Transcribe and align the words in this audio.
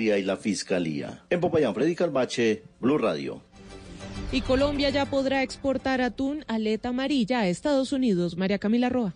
y 0.00 0.22
la 0.22 0.36
Fiscalía. 0.36 1.24
En 1.28 1.40
Popayán, 1.40 1.74
Freddy 1.74 1.94
Calvache, 1.94 2.62
Blue 2.80 2.98
Radio. 2.98 3.42
Y 4.30 4.40
Colombia 4.40 4.90
ya 4.90 5.06
podrá 5.06 5.42
exportar 5.42 6.00
atún 6.00 6.44
aleta 6.48 6.88
amarilla 6.88 7.40
a 7.40 7.48
Estados 7.48 7.92
Unidos. 7.92 8.36
María 8.36 8.58
Camila 8.58 8.88
Roa. 8.88 9.14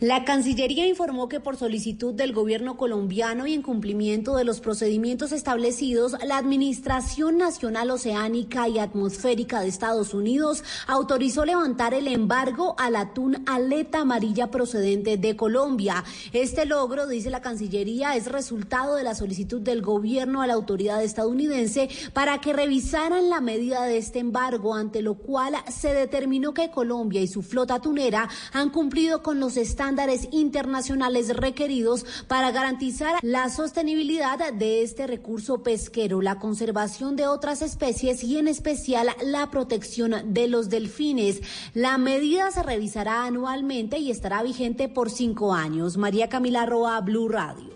La 0.00 0.24
Cancillería 0.24 0.86
informó 0.86 1.28
que 1.28 1.40
por 1.40 1.56
solicitud 1.56 2.14
del 2.14 2.32
gobierno 2.32 2.76
colombiano 2.76 3.48
y 3.48 3.54
en 3.54 3.62
cumplimiento 3.62 4.36
de 4.36 4.44
los 4.44 4.60
procedimientos 4.60 5.32
establecidos, 5.32 6.14
la 6.24 6.36
Administración 6.36 7.36
Nacional 7.36 7.90
Oceánica 7.90 8.68
y 8.68 8.78
Atmosférica 8.78 9.60
de 9.60 9.66
Estados 9.66 10.14
Unidos 10.14 10.62
autorizó 10.86 11.44
levantar 11.44 11.94
el 11.94 12.06
embargo 12.06 12.76
al 12.78 12.94
atún 12.94 13.42
aleta 13.48 14.02
amarilla 14.02 14.52
procedente 14.52 15.16
de 15.16 15.34
Colombia. 15.34 16.04
Este 16.32 16.64
logro, 16.64 17.08
dice 17.08 17.28
la 17.28 17.42
Cancillería, 17.42 18.14
es 18.14 18.26
resultado 18.26 18.94
de 18.94 19.02
la 19.02 19.16
solicitud 19.16 19.60
del 19.60 19.82
gobierno 19.82 20.42
a 20.42 20.46
la 20.46 20.54
autoridad 20.54 21.02
estadounidense 21.02 21.88
para 22.12 22.40
que 22.40 22.52
revisaran 22.52 23.30
la 23.30 23.40
medida 23.40 23.82
de 23.82 23.98
este 23.98 24.20
embargo, 24.20 24.76
ante 24.76 25.02
lo 25.02 25.14
cual 25.14 25.56
se 25.68 25.92
determinó 25.92 26.54
que 26.54 26.70
Colombia 26.70 27.20
y 27.20 27.26
su 27.26 27.42
flota 27.42 27.74
atunera 27.74 28.28
han 28.52 28.70
cumplido 28.70 29.24
con 29.24 29.40
los 29.40 29.56
estándares 29.56 29.87
estándares 29.88 30.28
internacionales 30.32 31.34
requeridos 31.34 32.04
para 32.26 32.50
garantizar 32.50 33.18
la 33.22 33.48
sostenibilidad 33.48 34.52
de 34.52 34.82
este 34.82 35.06
recurso 35.06 35.62
pesquero, 35.62 36.20
la 36.20 36.38
conservación 36.38 37.16
de 37.16 37.26
otras 37.26 37.62
especies 37.62 38.22
y 38.22 38.36
en 38.36 38.48
especial 38.48 39.08
la 39.24 39.50
protección 39.50 40.34
de 40.34 40.46
los 40.46 40.68
delfines. 40.68 41.40
La 41.72 41.96
medida 41.96 42.50
se 42.50 42.62
revisará 42.62 43.24
anualmente 43.24 43.96
y 43.96 44.10
estará 44.10 44.42
vigente 44.42 44.90
por 44.90 45.08
cinco 45.08 45.54
años. 45.54 45.96
María 45.96 46.28
Camila 46.28 46.66
Roa, 46.66 47.00
Blue 47.00 47.30
Radio. 47.30 47.70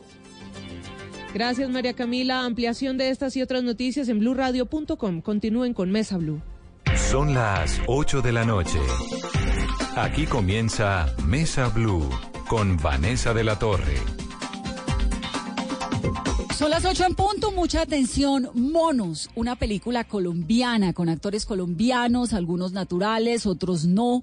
Gracias, 1.33 1.71
María 1.71 1.95
Camila. 1.95 2.45
Ampliación 2.45 2.99
de 2.99 3.09
estas 3.09 3.38
y 3.38 3.43
otras 3.43 3.63
noticias 3.63 4.10
en 4.10 4.19
blurradio.com. 4.19 5.23
Continúen 5.23 5.73
con 5.73 5.91
Mesa 5.91 6.18
Blue. 6.18 6.43
Son 6.95 7.33
las 7.33 7.80
8 7.87 8.21
de 8.21 8.33
la 8.33 8.45
noche. 8.45 8.79
Aquí 9.95 10.24
comienza 10.24 11.15
Mesa 11.26 11.68
Blue 11.68 12.09
con 12.48 12.79
Vanessa 12.79 13.35
de 13.35 13.45
la 13.45 13.59
Torre. 13.59 13.96
Son 16.57 16.71
las 16.71 16.87
8 16.87 17.04
en 17.09 17.15
punto, 17.15 17.52
mucha 17.52 17.82
atención. 17.82 18.49
Monos, 18.54 19.29
una 19.34 19.54
película 19.54 20.04
colombiana 20.04 20.95
con 20.95 21.10
actores 21.10 21.45
colombianos, 21.45 22.32
algunos 22.32 22.73
naturales, 22.73 23.45
otros 23.45 23.84
no. 23.84 24.23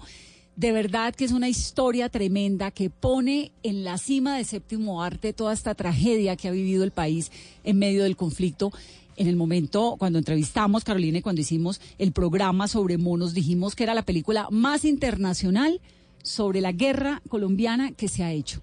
De 0.56 0.72
verdad 0.72 1.14
que 1.14 1.26
es 1.26 1.32
una 1.32 1.50
historia 1.50 2.10
tremenda 2.10 2.72
que 2.72 2.90
pone 2.90 3.52
en 3.62 3.84
la 3.84 4.00
cima 4.00 4.38
de 4.38 4.46
séptimo 4.46 5.04
arte 5.04 5.34
toda 5.34 5.54
esta 5.54 5.76
tragedia 5.76 6.36
que 6.36 6.48
ha 6.48 6.52
vivido 6.52 6.84
el 6.84 6.92
país 6.92 7.32
en 7.64 7.78
medio 7.78 8.04
del 8.04 8.16
conflicto 8.16 8.72
en 9.20 9.28
el 9.28 9.36
momento 9.36 9.98
cuando 10.00 10.18
entrevistamos, 10.18 10.84
Carolina, 10.84 11.20
y 11.20 11.22
cuando 11.22 11.42
hicimos 11.42 11.80
el 12.00 12.14
programa 12.14 12.68
sobre 12.68 12.98
monos, 12.98 13.34
dijimos 13.34 13.76
que 13.76 13.84
era 13.84 13.94
la 13.94 14.06
película 14.06 14.48
más 14.50 14.86
internacional 14.86 15.82
sobre 16.24 16.62
la 16.62 16.72
guerra 16.72 17.22
colombiana 17.28 17.92
que 17.92 18.08
se 18.08 18.24
ha 18.24 18.32
hecho. 18.32 18.62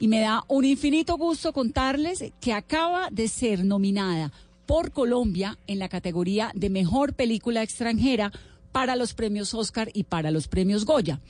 Y 0.00 0.08
me 0.08 0.20
da 0.20 0.44
un 0.48 0.64
infinito 0.64 1.16
gusto 1.18 1.52
contarles 1.52 2.24
que 2.40 2.54
acaba 2.54 3.08
de 3.10 3.28
ser 3.28 3.64
nominada 3.64 4.32
por 4.64 4.92
Colombia 4.92 5.58
en 5.66 5.78
la 5.78 5.88
categoría 5.88 6.52
de 6.54 6.70
mejor 6.70 7.12
película 7.12 7.62
extranjera 7.62 8.32
para 8.72 8.96
los 8.96 9.12
premios 9.12 9.52
Oscar 9.52 9.90
y 9.92 10.04
para 10.04 10.30
los 10.30 10.48
premios 10.48 10.86
Goya. 10.86 11.20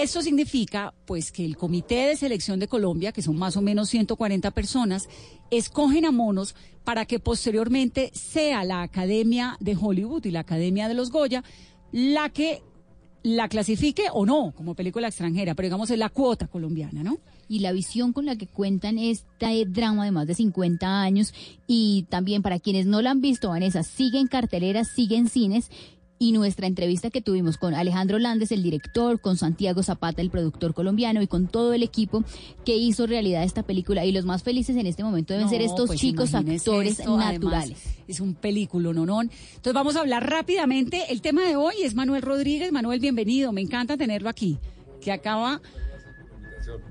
Esto 0.00 0.22
significa, 0.22 0.94
pues, 1.04 1.30
que 1.30 1.44
el 1.44 1.58
Comité 1.58 2.06
de 2.06 2.16
Selección 2.16 2.58
de 2.58 2.68
Colombia, 2.68 3.12
que 3.12 3.20
son 3.20 3.36
más 3.36 3.58
o 3.58 3.60
menos 3.60 3.90
140 3.90 4.50
personas, 4.50 5.10
escogen 5.50 6.06
a 6.06 6.10
monos 6.10 6.54
para 6.84 7.04
que 7.04 7.18
posteriormente 7.20 8.10
sea 8.14 8.64
la 8.64 8.80
Academia 8.80 9.58
de 9.60 9.76
Hollywood 9.78 10.24
y 10.24 10.30
la 10.30 10.40
Academia 10.40 10.88
de 10.88 10.94
los 10.94 11.10
Goya 11.10 11.44
la 11.92 12.30
que 12.30 12.62
la 13.22 13.50
clasifique 13.50 14.04
o 14.14 14.24
no 14.24 14.54
como 14.56 14.74
película 14.74 15.08
extranjera, 15.08 15.54
pero 15.54 15.66
digamos 15.66 15.90
es 15.90 15.98
la 15.98 16.08
cuota 16.08 16.46
colombiana, 16.46 17.02
¿no? 17.02 17.18
Y 17.46 17.58
la 17.58 17.72
visión 17.72 18.14
con 18.14 18.24
la 18.24 18.36
que 18.36 18.46
cuentan 18.46 18.96
este 18.96 19.66
drama 19.66 20.06
de 20.06 20.12
más 20.12 20.26
de 20.26 20.34
50 20.34 21.02
años 21.02 21.34
y 21.66 22.06
también 22.08 22.40
para 22.40 22.58
quienes 22.58 22.86
no 22.86 23.02
la 23.02 23.10
han 23.10 23.20
visto, 23.20 23.50
Vanessa, 23.50 23.82
sigue 23.82 24.18
en 24.18 24.28
carteleras, 24.28 24.88
sigue 24.88 25.16
en 25.16 25.28
cines 25.28 25.70
y 26.22 26.32
nuestra 26.32 26.66
entrevista 26.66 27.08
que 27.08 27.22
tuvimos 27.22 27.56
con 27.56 27.72
Alejandro 27.72 28.18
Landes, 28.18 28.52
el 28.52 28.62
director, 28.62 29.22
con 29.22 29.38
Santiago 29.38 29.82
Zapata, 29.82 30.20
el 30.20 30.28
productor 30.28 30.74
colombiano, 30.74 31.22
y 31.22 31.26
con 31.26 31.48
todo 31.48 31.72
el 31.72 31.82
equipo 31.82 32.22
que 32.66 32.76
hizo 32.76 33.06
realidad 33.06 33.42
esta 33.42 33.62
película. 33.62 34.04
Y 34.04 34.12
los 34.12 34.26
más 34.26 34.42
felices 34.42 34.76
en 34.76 34.86
este 34.86 35.02
momento 35.02 35.32
deben 35.32 35.48
ser 35.48 35.62
estos 35.62 35.86
pues 35.86 35.98
chicos 35.98 36.34
actores 36.34 36.98
naturales. 36.98 37.78
es 38.06 38.20
un 38.20 38.34
película, 38.34 38.92
no, 38.92 39.06
no. 39.06 39.22
Entonces 39.22 39.72
vamos 39.72 39.96
a 39.96 40.00
hablar 40.00 40.28
rápidamente. 40.28 41.04
El 41.08 41.22
tema 41.22 41.40
de 41.40 41.56
hoy 41.56 41.76
es 41.82 41.94
Manuel 41.94 42.20
Rodríguez. 42.20 42.70
Manuel, 42.70 43.00
bienvenido. 43.00 43.50
Me 43.52 43.62
encanta 43.62 43.96
tenerlo 43.96 44.28
aquí. 44.28 44.58
Que 45.00 45.12
acaba 45.12 45.62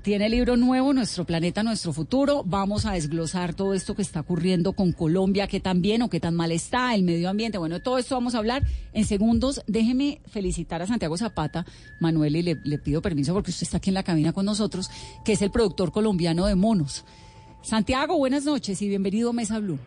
tiene 0.02 0.28
libro 0.28 0.56
nuevo, 0.56 0.92
Nuestro 0.92 1.24
Planeta, 1.24 1.62
Nuestro 1.62 1.92
Futuro. 1.92 2.42
Vamos 2.44 2.86
a 2.86 2.92
desglosar 2.92 3.54
todo 3.54 3.74
esto 3.74 3.94
que 3.94 4.02
está 4.02 4.20
ocurriendo 4.20 4.72
con 4.72 4.92
Colombia, 4.92 5.46
qué 5.46 5.60
tan 5.60 5.82
bien 5.82 6.02
o 6.02 6.10
qué 6.10 6.20
tan 6.20 6.34
mal 6.34 6.52
está, 6.52 6.94
el 6.94 7.02
medio 7.02 7.28
ambiente. 7.28 7.58
Bueno, 7.58 7.80
todo 7.80 7.98
esto 7.98 8.14
vamos 8.14 8.34
a 8.34 8.38
hablar 8.38 8.62
en 8.92 9.04
segundos. 9.04 9.62
Déjeme 9.66 10.20
felicitar 10.26 10.82
a 10.82 10.86
Santiago 10.86 11.16
Zapata, 11.16 11.66
Manuel, 12.00 12.36
y 12.36 12.42
le, 12.42 12.58
le 12.64 12.78
pido 12.78 13.02
permiso 13.02 13.34
porque 13.34 13.50
usted 13.50 13.64
está 13.64 13.76
aquí 13.76 13.90
en 13.90 13.94
la 13.94 14.02
cabina 14.02 14.32
con 14.32 14.46
nosotros, 14.46 14.90
que 15.24 15.32
es 15.32 15.42
el 15.42 15.50
productor 15.50 15.92
colombiano 15.92 16.46
de 16.46 16.54
Monos. 16.54 17.04
Santiago, 17.62 18.16
buenas 18.16 18.44
noches 18.44 18.80
y 18.82 18.88
bienvenido 18.88 19.30
a 19.30 19.32
Mesa 19.32 19.58
Blue. 19.58 19.78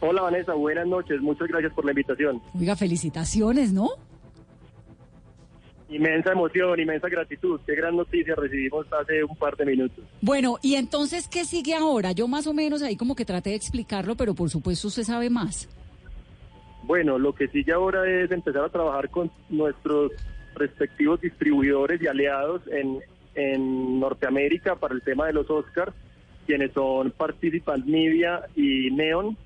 Hola 0.00 0.22
Vanessa, 0.22 0.54
buenas 0.54 0.86
noches, 0.86 1.20
muchas 1.20 1.48
gracias 1.48 1.72
por 1.74 1.84
la 1.84 1.90
invitación. 1.90 2.40
Oiga, 2.58 2.74
felicitaciones, 2.74 3.72
¿no? 3.72 3.90
Inmensa 5.90 6.30
emoción, 6.30 6.78
inmensa 6.78 7.08
gratitud. 7.08 7.60
Qué 7.66 7.74
gran 7.74 7.96
noticia 7.96 8.36
recibimos 8.36 8.86
hace 8.92 9.24
un 9.24 9.34
par 9.36 9.56
de 9.56 9.66
minutos. 9.66 10.04
Bueno, 10.20 10.58
y 10.62 10.76
entonces, 10.76 11.26
¿qué 11.26 11.44
sigue 11.44 11.74
ahora? 11.74 12.12
Yo 12.12 12.28
más 12.28 12.46
o 12.46 12.54
menos 12.54 12.80
ahí 12.82 12.96
como 12.96 13.16
que 13.16 13.24
traté 13.24 13.50
de 13.50 13.56
explicarlo, 13.56 14.14
pero 14.14 14.34
por 14.34 14.48
supuesto 14.50 14.86
usted 14.86 15.02
sabe 15.02 15.30
más. 15.30 15.68
Bueno, 16.84 17.18
lo 17.18 17.34
que 17.34 17.48
sigue 17.48 17.72
ahora 17.72 18.08
es 18.08 18.30
empezar 18.30 18.64
a 18.64 18.68
trabajar 18.68 19.10
con 19.10 19.32
nuestros 19.48 20.12
respectivos 20.54 21.20
distribuidores 21.20 22.00
y 22.00 22.06
aliados 22.06 22.62
en, 22.68 23.00
en 23.34 23.98
Norteamérica 23.98 24.76
para 24.76 24.94
el 24.94 25.02
tema 25.02 25.26
de 25.26 25.32
los 25.32 25.50
Oscars, 25.50 25.92
quienes 26.46 26.72
son 26.72 27.10
Participant 27.10 27.84
Media 27.84 28.42
y 28.54 28.90
Neon. 28.92 29.36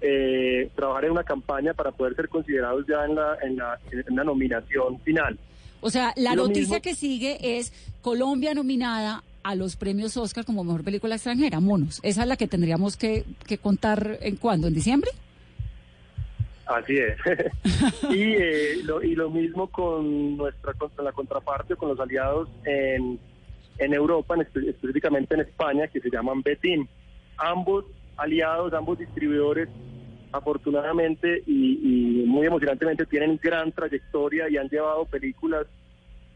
Eh, 0.00 0.68
trabajar 0.74 1.04
en 1.04 1.12
una 1.12 1.22
campaña 1.22 1.74
para 1.74 1.92
poder 1.92 2.16
ser 2.16 2.28
considerados 2.28 2.84
ya 2.88 3.04
en 3.04 3.14
la, 3.14 3.38
en 3.40 3.56
la, 3.56 3.78
en 3.92 4.16
la 4.16 4.24
nominación 4.24 4.98
final. 5.00 5.38
O 5.82 5.90
sea, 5.90 6.14
la 6.16 6.34
noticia 6.34 6.80
que 6.80 6.94
sigue 6.94 7.58
es 7.58 7.72
Colombia 8.00 8.54
nominada 8.54 9.22
a 9.42 9.54
los 9.56 9.76
premios 9.76 10.16
Oscar 10.16 10.44
como 10.44 10.62
mejor 10.62 10.84
película 10.84 11.16
extranjera, 11.16 11.60
monos. 11.60 12.00
Esa 12.02 12.22
es 12.22 12.28
la 12.28 12.36
que 12.36 12.46
tendríamos 12.46 12.96
que, 12.96 13.24
que 13.46 13.58
contar 13.58 14.18
en 14.20 14.36
cuándo, 14.36 14.68
en 14.68 14.74
diciembre. 14.74 15.10
Así 16.66 16.96
es. 16.96 17.16
y, 18.10 18.34
eh, 18.34 18.76
lo, 18.84 19.02
y 19.02 19.16
lo 19.16 19.28
mismo 19.28 19.66
con 19.66 20.36
nuestra 20.36 20.72
con 20.74 20.90
la 21.02 21.12
contraparte, 21.12 21.74
con 21.74 21.88
los 21.88 21.98
aliados 21.98 22.48
en, 22.64 23.18
en 23.78 23.92
Europa, 23.92 24.36
en, 24.36 24.42
específicamente 24.42 25.34
en 25.34 25.40
España, 25.40 25.88
que 25.88 26.00
se 26.00 26.10
llaman 26.10 26.42
Betim. 26.42 26.86
Ambos 27.36 27.84
aliados, 28.16 28.72
ambos 28.72 29.00
distribuidores, 29.00 29.68
afortunadamente 30.32 31.42
y, 31.46 32.22
y, 32.22 32.26
muy 32.26 32.46
emocionantemente 32.46 33.06
tienen 33.06 33.38
gran 33.42 33.70
trayectoria 33.72 34.48
y 34.48 34.56
han 34.56 34.68
llevado 34.68 35.04
películas 35.04 35.66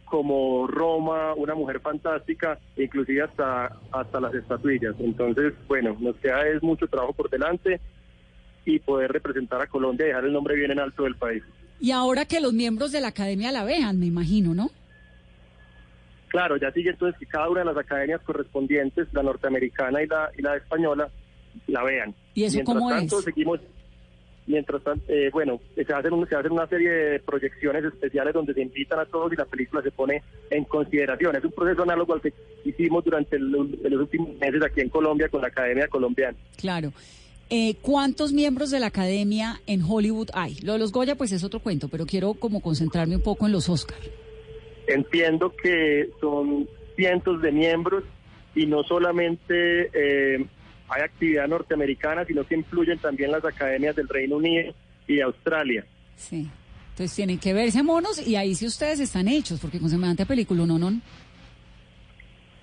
como 0.05 0.67
Roma, 0.67 1.35
Una 1.35 1.55
Mujer 1.55 1.81
Fantástica, 1.81 2.59
inclusive 2.77 3.23
hasta, 3.23 3.77
hasta 3.91 4.21
las 4.21 4.35
estatuillas. 4.35 4.95
Entonces, 5.01 5.53
bueno, 5.67 5.97
nos 5.99 6.17
queda 6.17 6.47
es 6.47 6.63
mucho 6.63 6.87
trabajo 6.87 7.13
por 7.13 7.29
delante 7.29 7.81
y 8.65 8.79
poder 8.79 9.13
representar 9.13 9.61
a 9.61 9.67
Colombia 9.67 10.05
y 10.05 10.09
dejar 10.09 10.25
el 10.25 10.33
nombre 10.33 10.55
bien 10.55 10.71
en 10.71 10.79
alto 10.79 11.05
del 11.05 11.17
país. 11.17 11.43
Y 11.81 11.91
ahora 11.91 12.25
que 12.25 12.41
los 12.41 12.53
miembros 12.53 12.93
de 12.93 13.01
la 13.01 13.09
academia 13.09 13.53
la 13.53 13.65
vean, 13.65 13.99
me 13.99 14.07
imagino, 14.07 14.55
¿no? 14.55 14.71
Claro, 16.29 16.57
ya 16.57 16.71
sigue 16.73 16.91
entonces 16.91 17.19
que 17.19 17.27
cada 17.27 17.49
una 17.49 17.61
de 17.61 17.67
las 17.67 17.77
academias 17.77 18.21
correspondientes, 18.23 19.09
la 19.13 19.23
norteamericana 19.23 20.03
y 20.03 20.07
la, 20.07 20.31
y 20.37 20.43
la 20.43 20.57
española, 20.57 21.09
la 21.67 21.83
vean. 21.83 22.15
¿Y 22.35 22.45
eso 22.45 22.57
Mientras 22.57 22.77
cómo 22.77 22.91
tanto, 22.91 23.19
es? 23.19 23.25
seguimos 23.25 23.61
mientras 24.47 24.83
tanto, 24.83 25.05
eh, 25.09 25.31
bueno, 25.33 25.61
se 25.75 25.93
hacen, 25.93 26.13
un, 26.13 26.29
se 26.29 26.37
hacen 26.37 26.53
una 26.53 26.67
serie 26.67 26.91
de 26.91 27.21
proyecciones 27.21 27.85
especiales 27.85 28.35
donde 28.35 28.55
se 28.55 28.63
invitan 28.63 28.99
a 28.99 29.07
todos 29.07 29.33
y 29.33 29.37
la 29.37 29.45
película 29.45 29.83
se 29.83 29.91
pone 29.91 30.23
en 30.51 30.65
consideración. 30.65 31.37
Es 31.37 31.45
un 31.45 31.53
proceso 31.53 31.83
análogo 31.83 32.15
al 32.15 32.21
que 32.21 32.33
hicimos 32.65 33.05
durante 33.05 33.37
el, 33.37 33.51
los 33.51 34.01
últimos 34.01 34.37
meses 34.39 34.63
aquí 34.63 34.81
en 34.81 34.89
Colombia 34.89 35.29
con 35.29 35.43
la 35.43 35.49
Academia 35.49 35.89
Colombiana. 35.89 36.37
Claro. 36.57 36.93
Eh, 37.49 37.77
¿Cuántos 37.81 38.33
miembros 38.33 38.71
de 38.71 38.81
la 38.81 38.87
academia 38.87 39.61
en 39.67 39.83
Hollywood 39.83 40.31
hay? 40.33 40.57
Lo 40.63 40.73
de 40.73 40.81
los 40.81 40.91
Goya, 40.91 41.15
pues 41.15 41.31
es 41.31 41.45
otro 41.45 41.61
cuento, 41.61 41.89
pero 41.89 42.05
quiero 42.05 42.35
como 42.35 42.61
concentrarme 42.61 43.17
un 43.17 43.23
poco 43.23 43.47
en 43.47 43.53
los 43.53 43.69
Oscar. 43.69 43.99
Entiendo 44.89 45.55
que 45.63 46.11
son 46.21 46.69
cientos 46.97 47.41
de 47.43 47.53
miembros 47.53 48.03
y 48.55 48.67
no 48.67 48.83
solamente 48.83 49.91
eh, 49.93 50.45
hay 50.89 51.03
actividad 51.03 51.49
norteamericana, 51.49 52.25
sino 52.25 52.47
que 52.47 52.55
influyen 52.55 52.99
también 52.99 53.31
las 53.31 53.45
academias 53.45 53.97
del 53.97 54.09
Reino 54.09 54.37
Unido 54.37 54.75
y 55.07 55.17
de 55.17 55.23
Australia. 55.23 55.85
Sí. 56.17 56.49
Entonces 56.91 57.15
tienen 57.15 57.39
que 57.39 57.53
verse 57.53 57.83
monos 57.83 58.27
y 58.27 58.37
ahí 58.37 58.55
sí 58.55 58.67
ustedes 58.67 59.01
están 59.01 59.29
hechos, 59.29 59.61
porque 59.61 59.79
con 59.79 59.91
semejante 59.91 60.25
película 60.25 60.65
no, 60.65 60.79
no. 60.79 61.01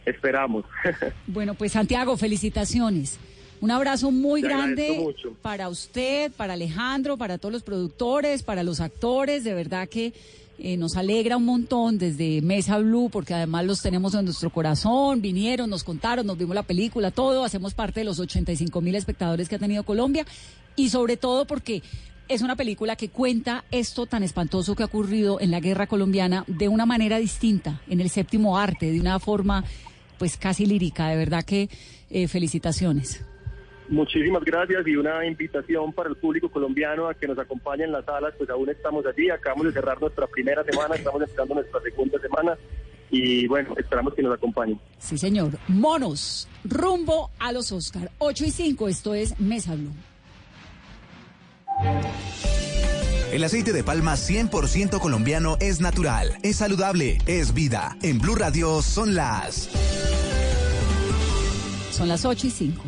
Esperamos. 0.06 0.66
Bueno, 1.28 1.54
pues 1.54 1.72
Santiago, 1.72 2.18
felicitaciones. 2.18 3.20
Un 3.62 3.72
abrazo 3.72 4.12
muy 4.12 4.42
Te 4.42 4.48
grande 4.50 5.16
para 5.42 5.70
usted, 5.70 6.32
para 6.34 6.54
Alejandro, 6.54 7.16
para 7.16 7.38
todos 7.38 7.54
los 7.54 7.64
productores, 7.64 8.44
para 8.44 8.64
los 8.64 8.82
actores. 8.82 9.44
De 9.44 9.54
verdad 9.54 9.88
que 9.88 10.14
eh, 10.60 10.78
nos 10.78 10.96
alegra 10.96 11.38
un 11.38 11.46
montón 11.46 11.98
desde 11.98 12.42
Mesa 12.42 12.78
Blue, 12.78 13.10
porque 13.10 13.34
además 13.34 13.66
los 13.66 13.82
tenemos 13.82 14.14
en 14.14 14.26
nuestro 14.26 14.52
corazón. 14.52 15.22
Vinieron, 15.22 15.70
nos 15.70 15.84
contaron, 15.84 16.26
nos 16.28 16.38
vimos 16.38 16.56
la 16.56 16.64
película, 16.64 17.12
todo. 17.12 17.44
Hacemos 17.44 17.74
parte 17.74 18.02
de 18.02 18.06
los 18.06 18.20
85 18.20 18.80
mil 18.82 18.96
espectadores 18.96 19.50
que 19.50 19.56
ha 19.56 19.60
tenido 19.60 19.84
Colombia. 19.84 20.26
Y 20.76 20.90
sobre 20.90 21.18
todo 21.18 21.46
porque 21.46 21.82
es 22.30 22.42
una 22.42 22.56
película 22.56 22.96
que 22.96 23.10
cuenta 23.10 23.66
esto 23.72 24.06
tan 24.06 24.24
espantoso 24.24 24.76
que 24.76 24.84
ha 24.84 24.88
ocurrido 24.88 25.40
en 25.42 25.52
la 25.52 25.60
guerra 25.60 25.88
colombiana 25.88 26.46
de 26.48 26.68
una 26.68 26.86
manera 26.86 27.18
distinta, 27.18 27.82
en 27.90 28.00
el 28.00 28.10
séptimo 28.10 28.58
arte, 28.58 28.92
de 28.92 29.00
una 29.00 29.20
forma 29.20 29.64
pues 30.18 30.38
casi 30.38 30.66
lírica. 30.66 31.08
De 31.10 31.18
verdad 31.18 31.44
que 31.44 31.70
eh, 32.10 32.28
felicitaciones. 32.28 33.22
Muchísimas 33.90 34.44
gracias 34.44 34.88
y 34.88 34.96
una 34.96 35.26
invitación 35.26 35.92
para 35.94 36.10
el 36.10 36.16
público 36.16 36.50
colombiano 36.50 37.08
a 37.08 37.14
que 37.14 37.28
nos 37.28 37.38
acompañe 37.38 37.84
en 37.84 37.92
las 37.92 38.06
salas, 38.06 38.34
pues 38.38 38.50
aún 38.50 38.70
estamos 38.70 39.06
allí, 39.06 39.30
acabamos 39.30 39.66
de 39.68 39.74
cerrar 39.74 40.00
nuestra 40.00 40.26
primera 40.28 40.64
semana, 40.64 40.96
estamos 40.96 41.22
empezando 41.22 41.56
nuestra 41.56 41.82
segunda 41.82 42.20
semana 42.20 42.58
y 43.12 43.48
bueno, 43.48 43.76
esperamos 43.78 44.14
que 44.16 44.24
nos 44.24 44.34
acompañen. 44.34 44.80
Sí, 44.98 45.18
señor. 45.18 45.52
Monos, 45.68 46.48
rumbo 46.64 47.30
a 47.40 47.52
los 47.52 47.72
Oscar. 47.72 48.10
8 48.18 48.46
y 48.46 48.52
5, 48.52 48.88
esto 48.88 49.14
es 49.14 49.40
Mesa 49.40 49.76
Blue. 49.76 49.94
El 53.32 53.44
aceite 53.44 53.74
de 53.74 53.84
palma 53.84 54.14
100% 54.14 55.00
colombiano 55.00 55.58
es 55.60 55.82
natural, 55.82 56.38
es 56.44 56.58
saludable, 56.58 57.18
es 57.26 57.54
vida. 57.54 57.98
En 58.02 58.20
Blue 58.20 58.36
Radio 58.36 58.82
son 58.82 59.16
las... 59.16 59.70
Son 61.92 62.08
las 62.08 62.26
8 62.26 62.48
y 62.48 62.50
5. 62.50 62.84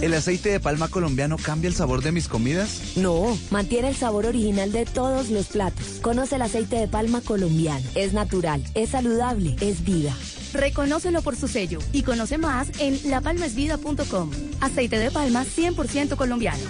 ¿El 0.00 0.14
aceite 0.14 0.50
de 0.50 0.60
palma 0.60 0.86
colombiano 0.88 1.36
cambia 1.36 1.66
el 1.66 1.74
sabor 1.74 2.02
de 2.02 2.12
mis 2.12 2.28
comidas? 2.28 2.96
No, 2.96 3.36
mantiene 3.50 3.88
el 3.88 3.96
sabor 3.96 4.26
original 4.26 4.70
de 4.70 4.84
todos 4.86 5.30
los 5.30 5.48
platos. 5.48 5.98
Conoce 6.02 6.36
el 6.36 6.42
aceite 6.42 6.76
de 6.76 6.86
palma 6.86 7.20
colombiano. 7.20 7.84
Es 7.96 8.12
natural, 8.12 8.62
es 8.74 8.90
saludable, 8.90 9.56
es 9.60 9.84
vida. 9.84 10.16
Reconócelo 10.52 11.20
por 11.20 11.34
su 11.34 11.48
sello 11.48 11.80
y 11.92 12.02
conoce 12.02 12.38
más 12.38 12.70
en 12.78 13.10
lapalmasvida.com. 13.10 14.30
Aceite 14.60 14.98
de 14.98 15.10
palma 15.10 15.44
100% 15.44 16.16
colombiano. 16.16 16.62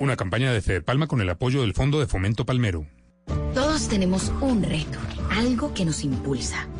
Una 0.00 0.16
campaña 0.16 0.50
de 0.50 0.62
Fede 0.62 0.80
Palma 0.80 1.08
con 1.08 1.20
el 1.20 1.28
apoyo 1.28 1.60
del 1.60 1.74
Fondo 1.74 2.00
de 2.00 2.06
Fomento 2.06 2.46
Palmero. 2.46 2.86
Todos 3.54 3.88
tenemos 3.88 4.32
un 4.40 4.62
reto, 4.62 4.98
algo 5.30 5.74
que 5.74 5.84
nos 5.84 6.04
impulsa, 6.04 6.66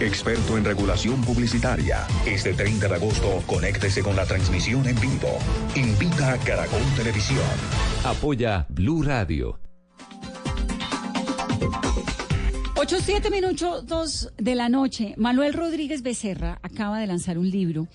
experto 0.00 0.56
en 0.58 0.64
regulación 0.64 1.22
publicitaria. 1.22 2.06
Este 2.26 2.52
30 2.52 2.88
de 2.88 2.94
agosto, 2.94 3.42
conéctese 3.46 4.02
con 4.02 4.16
la 4.16 4.26
transmisión 4.26 4.86
en 4.86 5.00
vivo. 5.00 5.38
Invita 5.74 6.32
a 6.32 6.38
Caracol 6.38 6.82
Televisión. 6.96 7.40
Apoya 8.04 8.66
Blue 8.68 9.02
Radio. 9.02 9.58
8, 12.78 12.96
7 13.02 13.30
minutos 13.30 14.30
de 14.36 14.54
la 14.54 14.68
noche. 14.68 15.14
Manuel 15.16 15.54
Rodríguez 15.54 16.02
Becerra 16.02 16.58
acaba 16.62 17.00
de 17.00 17.06
lanzar 17.06 17.38
un 17.38 17.50
libro 17.50 17.88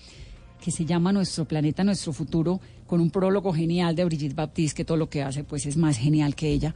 que 0.62 0.70
se 0.70 0.84
llama 0.84 1.12
Nuestro 1.12 1.44
planeta, 1.44 1.84
nuestro 1.84 2.12
futuro, 2.12 2.60
con 2.86 3.00
un 3.00 3.10
prólogo 3.10 3.52
genial 3.52 3.96
de 3.96 4.04
Brigitte 4.04 4.34
Baptiste, 4.34 4.76
que 4.76 4.84
todo 4.84 4.96
lo 4.96 5.08
que 5.08 5.22
hace 5.22 5.44
pues 5.44 5.66
es 5.66 5.76
más 5.76 5.98
genial 5.98 6.34
que 6.34 6.48
ella. 6.48 6.74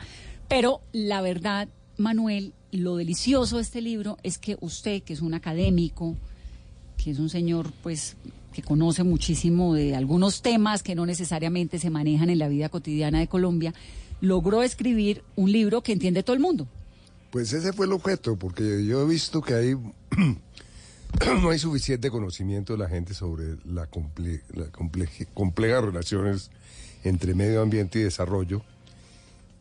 Pero 0.48 0.80
la 0.92 1.20
verdad, 1.20 1.68
Manuel, 1.96 2.52
lo 2.76 2.96
delicioso 2.96 3.56
de 3.56 3.62
este 3.62 3.80
libro 3.80 4.18
es 4.22 4.38
que 4.38 4.56
usted, 4.60 5.02
que 5.02 5.12
es 5.12 5.20
un 5.20 5.34
académico, 5.34 6.16
que 6.96 7.10
es 7.10 7.18
un 7.18 7.28
señor 7.28 7.72
pues 7.82 8.16
que 8.52 8.62
conoce 8.62 9.02
muchísimo 9.02 9.74
de 9.74 9.94
algunos 9.94 10.40
temas 10.40 10.82
que 10.82 10.94
no 10.94 11.04
necesariamente 11.04 11.78
se 11.78 11.90
manejan 11.90 12.30
en 12.30 12.38
la 12.38 12.48
vida 12.48 12.68
cotidiana 12.68 13.18
de 13.18 13.28
Colombia, 13.28 13.74
logró 14.20 14.62
escribir 14.62 15.22
un 15.36 15.52
libro 15.52 15.82
que 15.82 15.92
entiende 15.92 16.22
todo 16.22 16.34
el 16.34 16.40
mundo. 16.40 16.66
Pues 17.30 17.52
ese 17.52 17.72
fue 17.72 17.86
el 17.86 17.92
objeto, 17.92 18.36
porque 18.36 18.86
yo 18.86 19.02
he 19.02 19.06
visto 19.06 19.42
que 19.42 19.54
hay 19.54 19.74
no 21.42 21.50
hay 21.50 21.58
suficiente 21.58 22.10
conocimiento 22.10 22.72
de 22.72 22.78
la 22.78 22.88
gente 22.88 23.14
sobre 23.14 23.56
la, 23.64 23.86
comple 23.86 24.42
la 24.54 24.66
compleja, 24.66 25.24
complejas 25.34 25.84
relaciones 25.84 26.50
entre 27.04 27.34
medio 27.34 27.60
ambiente 27.62 27.98
y 27.98 28.02
desarrollo 28.02 28.62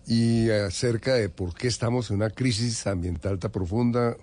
y 0.07 0.49
acerca 0.49 1.15
de 1.15 1.29
por 1.29 1.53
qué 1.55 1.67
estamos 1.67 2.09
en 2.09 2.17
una 2.17 2.29
crisis 2.29 2.85
ambiental 2.87 3.39
tan 3.39 3.51
profunda 3.51 4.15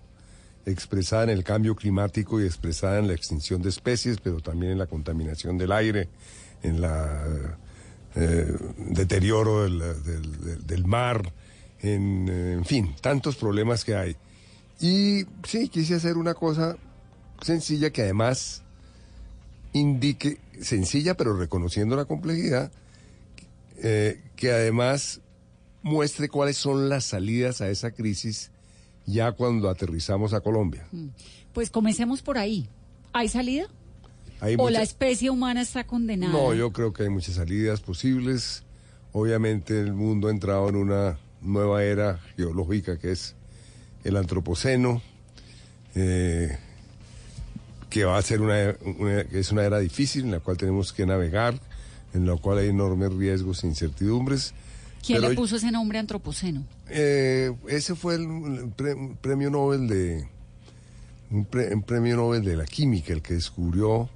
expresada 0.64 1.24
en 1.24 1.30
el 1.30 1.42
cambio 1.42 1.74
climático 1.74 2.40
y 2.40 2.44
expresada 2.44 2.98
en 2.98 3.08
la 3.08 3.14
extinción 3.14 3.62
de 3.62 3.68
especies, 3.68 4.18
pero 4.22 4.40
también 4.40 4.72
en 4.72 4.78
la 4.78 4.86
contaminación 4.86 5.58
del 5.58 5.72
aire, 5.72 6.08
en 6.62 6.80
la 6.80 7.58
eh, 8.14 8.56
deterioro 8.78 9.64
del, 9.64 10.86
mar, 10.86 11.32
en, 11.80 12.28
en, 12.28 12.64
fin, 12.64 12.94
tantos 13.00 13.36
problemas 13.36 13.84
que 13.84 13.96
hay. 13.96 14.16
Y 14.80 15.24
sí, 15.44 15.68
quise 15.68 15.96
hacer 15.96 16.16
una 16.16 16.34
cosa 16.34 16.76
sencilla 17.40 17.90
que 17.90 18.02
además 18.02 18.62
indique, 19.72 20.38
sencilla 20.60 21.14
pero 21.16 21.36
reconociendo 21.36 21.96
la 21.96 22.04
complejidad, 22.04 22.70
eh, 23.78 24.20
que 24.36 24.52
además 24.52 25.20
muestre 25.82 26.28
cuáles 26.28 26.56
son 26.56 26.88
las 26.88 27.04
salidas 27.04 27.60
a 27.60 27.68
esa 27.68 27.90
crisis 27.90 28.50
ya 29.06 29.32
cuando 29.32 29.68
aterrizamos 29.68 30.32
a 30.32 30.40
Colombia. 30.40 30.86
Pues 31.52 31.70
comencemos 31.70 32.22
por 32.22 32.38
ahí. 32.38 32.68
¿Hay 33.12 33.28
salida? 33.28 33.66
Hay 34.40 34.54
¿O 34.54 34.58
mucha... 34.58 34.72
la 34.72 34.82
especie 34.82 35.30
humana 35.30 35.62
está 35.62 35.84
condenada? 35.84 36.32
No, 36.32 36.54
yo 36.54 36.72
creo 36.72 36.92
que 36.92 37.04
hay 37.04 37.08
muchas 37.08 37.34
salidas 37.34 37.80
posibles. 37.80 38.62
Obviamente 39.12 39.78
el 39.78 39.92
mundo 39.92 40.28
ha 40.28 40.30
entrado 40.30 40.68
en 40.68 40.76
una 40.76 41.18
nueva 41.42 41.84
era 41.84 42.20
geológica 42.36 42.98
que 42.98 43.12
es 43.12 43.34
el 44.04 44.16
antropoceno, 44.16 45.02
eh, 45.94 46.56
que 47.90 48.04
va 48.04 48.16
a 48.16 48.22
ser 48.22 48.40
una, 48.40 48.74
una, 48.98 49.24
que 49.24 49.40
es 49.40 49.52
una 49.52 49.64
era 49.64 49.78
difícil 49.78 50.24
en 50.24 50.30
la 50.30 50.40
cual 50.40 50.56
tenemos 50.56 50.92
que 50.92 51.04
navegar, 51.04 51.60
en 52.14 52.26
la 52.26 52.36
cual 52.36 52.58
hay 52.58 52.68
enormes 52.68 53.12
riesgos 53.12 53.64
e 53.64 53.66
incertidumbres. 53.66 54.54
¿Quién 55.04 55.18
Pero, 55.18 55.30
le 55.30 55.36
puso 55.36 55.56
ese 55.56 55.70
nombre 55.70 55.98
antropoceno? 55.98 56.64
Eh, 56.88 57.52
ese 57.68 57.94
fue 57.94 58.14
el, 58.16 58.22
el 58.22 58.68
pre, 58.70 58.94
premio 59.20 59.50
Nobel 59.50 59.88
de 59.88 60.28
un, 61.30 61.44
pre, 61.44 61.74
un, 61.74 61.82
premio 61.82 62.16
Nobel 62.16 62.44
de 62.44 62.56
la 62.56 62.64
química, 62.64 63.12
el 63.12 63.22
que 63.22 63.34
descubrió 63.34 64.08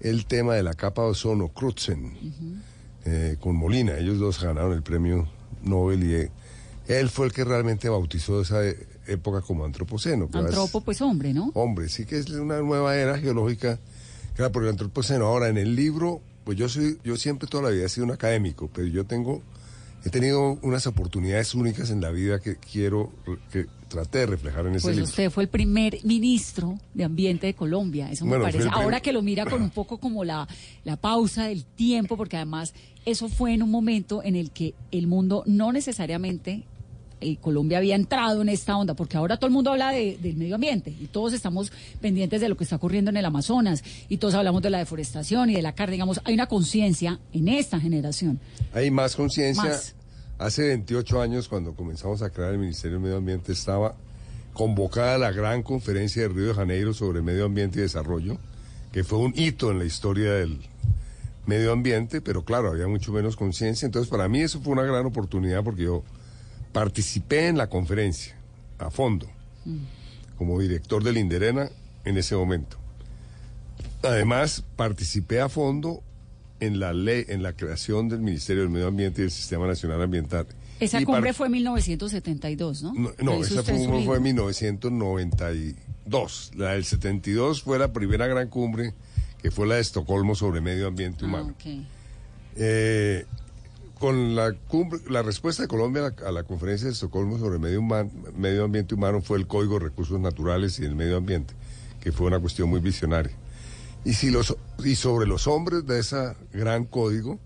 el 0.00 0.26
tema 0.26 0.54
de 0.54 0.62
la 0.62 0.74
capa 0.74 1.02
de 1.02 1.08
ozono, 1.08 1.48
Crutzen, 1.48 2.04
uh 2.04 2.10
-huh. 2.10 2.62
eh, 3.06 3.36
con 3.40 3.56
Molina. 3.56 3.96
Ellos 3.96 4.18
dos 4.18 4.42
ganaron 4.42 4.72
el 4.72 4.82
premio 4.82 5.26
Nobel 5.62 6.04
y 6.04 6.14
eh, 6.14 6.30
él 6.88 7.08
fue 7.08 7.26
el 7.26 7.32
que 7.32 7.44
realmente 7.44 7.88
bautizó 7.88 8.42
esa 8.42 8.60
época 9.06 9.40
como 9.40 9.64
antropoceno. 9.64 10.28
Antropo, 10.32 10.82
pues 10.82 11.00
hombre, 11.00 11.32
¿no? 11.32 11.50
Hombre, 11.54 11.88
sí 11.88 12.04
que 12.04 12.18
es 12.18 12.28
una 12.28 12.60
nueva 12.60 12.96
era 12.96 13.18
geológica 13.18 13.78
Claro, 14.38 14.52
por 14.52 14.62
el 14.62 14.68
antropoceno. 14.68 15.26
Ahora, 15.26 15.48
en 15.48 15.58
el 15.58 15.74
libro, 15.74 16.20
pues 16.44 16.56
yo 16.56 16.68
soy, 16.68 16.96
yo 17.02 17.16
siempre 17.16 17.48
toda 17.48 17.64
la 17.64 17.70
vida 17.70 17.86
he 17.86 17.88
sido 17.88 18.04
un 18.04 18.12
académico, 18.12 18.70
pero 18.72 18.86
yo 18.86 19.04
tengo, 19.04 19.42
he 20.04 20.10
tenido 20.10 20.58
unas 20.62 20.86
oportunidades 20.86 21.54
únicas 21.54 21.90
en 21.90 22.00
la 22.00 22.10
vida 22.10 22.40
que 22.40 22.56
quiero, 22.56 23.12
que 23.50 23.66
traté 23.88 24.18
de 24.18 24.26
reflejar 24.26 24.66
en 24.66 24.74
ese 24.76 24.82
Pues 24.84 24.96
libro. 24.96 25.08
usted 25.08 25.30
fue 25.30 25.42
el 25.44 25.48
primer 25.48 25.98
ministro 26.04 26.78
de 26.94 27.04
Ambiente 27.04 27.46
de 27.46 27.54
Colombia, 27.54 28.10
eso 28.10 28.24
Bueno, 28.24 28.44
me 28.44 28.52
parece. 28.52 28.68
Ahora 28.72 29.00
que 29.00 29.12
lo 29.12 29.22
mira 29.22 29.44
con 29.46 29.62
un 29.62 29.70
poco 29.70 29.98
como 29.98 30.24
la, 30.24 30.46
la 30.84 30.96
pausa 30.96 31.44
del 31.44 31.64
tiempo, 31.64 32.16
porque 32.16 32.36
además 32.36 32.74
eso 33.06 33.28
fue 33.28 33.54
en 33.54 33.62
un 33.62 33.70
momento 33.70 34.22
en 34.22 34.36
el 34.36 34.50
que 34.50 34.74
el 34.92 35.06
mundo 35.06 35.42
no 35.46 35.72
necesariamente 35.72 36.64
eh, 37.20 37.36
Colombia 37.40 37.78
había 37.78 37.94
entrado 37.94 38.42
en 38.42 38.48
esta 38.48 38.76
onda, 38.76 38.94
porque 38.94 39.16
ahora 39.16 39.36
todo 39.36 39.46
el 39.48 39.52
mundo 39.52 39.70
habla 39.70 39.90
de- 39.92 40.18
del 40.22 40.36
medio 40.36 40.54
ambiente 40.54 40.90
y 40.90 41.06
todos 41.06 41.32
estamos 41.32 41.72
pendientes 42.00 42.40
de 42.40 42.48
lo 42.48 42.56
que 42.56 42.64
está 42.64 42.76
ocurriendo 42.76 43.10
en 43.10 43.16
el 43.16 43.24
Amazonas 43.24 43.82
y 44.08 44.16
todos 44.18 44.34
hablamos 44.34 44.62
de 44.62 44.70
la 44.70 44.78
deforestación 44.78 45.50
y 45.50 45.54
de 45.54 45.62
la 45.62 45.74
carne, 45.74 45.92
digamos, 45.92 46.20
hay 46.24 46.34
una 46.34 46.46
conciencia 46.46 47.18
en 47.32 47.48
esta 47.48 47.80
generación. 47.80 48.38
Hay 48.72 48.90
más 48.90 49.16
conciencia. 49.16 49.78
Hace 50.38 50.68
28 50.68 51.20
años, 51.20 51.48
cuando 51.48 51.74
comenzamos 51.74 52.22
a 52.22 52.30
crear 52.30 52.52
el 52.52 52.58
Ministerio 52.58 52.96
del 52.98 53.02
Medio 53.02 53.16
Ambiente, 53.16 53.52
estaba 53.52 53.96
convocada 54.52 55.18
la 55.18 55.32
gran 55.32 55.62
conferencia 55.62 56.22
de 56.22 56.28
Río 56.28 56.46
de 56.48 56.54
Janeiro 56.54 56.94
sobre 56.94 57.22
medio 57.22 57.44
ambiente 57.44 57.78
y 57.78 57.82
desarrollo, 57.82 58.36
que 58.92 59.04
fue 59.04 59.18
un 59.18 59.32
hito 59.36 59.70
en 59.70 59.78
la 59.78 59.84
historia 59.84 60.32
del 60.34 60.58
medio 61.46 61.72
ambiente, 61.72 62.20
pero 62.20 62.44
claro, 62.44 62.68
había 62.70 62.86
mucho 62.88 63.12
menos 63.12 63.34
conciencia. 63.36 63.86
Entonces, 63.86 64.10
para 64.10 64.28
mí 64.28 64.40
eso 64.40 64.60
fue 64.60 64.72
una 64.74 64.82
gran 64.82 65.06
oportunidad 65.06 65.62
porque 65.64 65.84
yo 65.84 66.02
participé 66.72 67.48
en 67.48 67.58
la 67.58 67.68
conferencia 67.68 68.34
a 68.78 68.90
fondo, 68.90 69.26
como 70.36 70.58
director 70.60 71.02
del 71.02 71.16
Inderena 71.18 71.68
en 72.04 72.16
ese 72.18 72.36
momento. 72.36 72.76
Además, 74.02 74.62
participé 74.76 75.40
a 75.40 75.48
fondo 75.48 76.02
en 76.60 76.78
la 76.80 76.92
ley, 76.92 77.24
en 77.28 77.42
la 77.42 77.52
creación 77.52 78.08
del 78.08 78.20
Ministerio 78.20 78.62
del 78.62 78.70
Medio 78.70 78.88
Ambiente 78.88 79.20
y 79.20 79.24
del 79.24 79.30
Sistema 79.30 79.66
Nacional 79.66 80.02
Ambiental. 80.02 80.46
Esa 80.80 81.00
Y 81.00 81.04
cumbre 81.04 81.32
fue 81.32 81.46
en 81.46 81.52
1972, 81.54 82.82
¿no? 82.84 82.92
No, 82.94 83.10
no, 83.20 83.42
esa 83.42 83.62
su 83.62 83.64
fue, 83.64 83.74
en 83.74 83.80
libro. 83.98 84.20
1992. 84.20 86.52
La 86.56 86.72
del 86.72 86.84
72 86.84 87.62
fue 87.62 87.78
la 87.78 87.92
primera 87.92 88.26
gran 88.28 88.48
cumbre, 88.48 88.94
que 89.42 89.50
fue 89.50 89.66
la 89.66 89.76
de 89.76 89.80
Estocolmo 89.80 90.34
sobre 90.34 90.60
medio 90.60 90.86
ambiente 90.86 91.24
Ah, 91.24 91.28
humano. 91.28 91.54
Eh, 92.56 93.24
con 93.98 94.36
la 94.36 95.22
respuesta 95.22 95.62
de 95.62 95.68
Colombia 95.68 96.14
a 96.24 96.30
la, 96.30 96.44
conferencia 96.44 96.86
de 96.86 96.92
Estocolmo 96.92 97.38
sobre 97.38 97.58
medio, 97.58 98.64
ambiente 98.64 98.94
humano 98.94 99.20
fue 99.20 99.38
el 99.38 99.46
Código 99.46 99.74
de 99.74 99.86
Recursos 99.86 100.20
Naturales 100.20 100.78
y 100.78 100.84
el 100.84 100.94
Medio 100.94 101.16
Ambiente, 101.16 101.54
que 102.00 102.12
fue 102.12 102.26
una 102.26 102.38
cuestión 102.38 102.68
muy 102.68 102.80
visionaria. 102.80 103.32
Y, 104.04 104.14
si 104.14 104.30
los, 104.30 104.56
y 104.84 104.94
sobre 104.94 105.26
los 105.26 105.46
hombres 105.46 105.84
de 105.86 105.98
ese 105.98 106.34
gran 106.52 106.84
código 106.84 107.38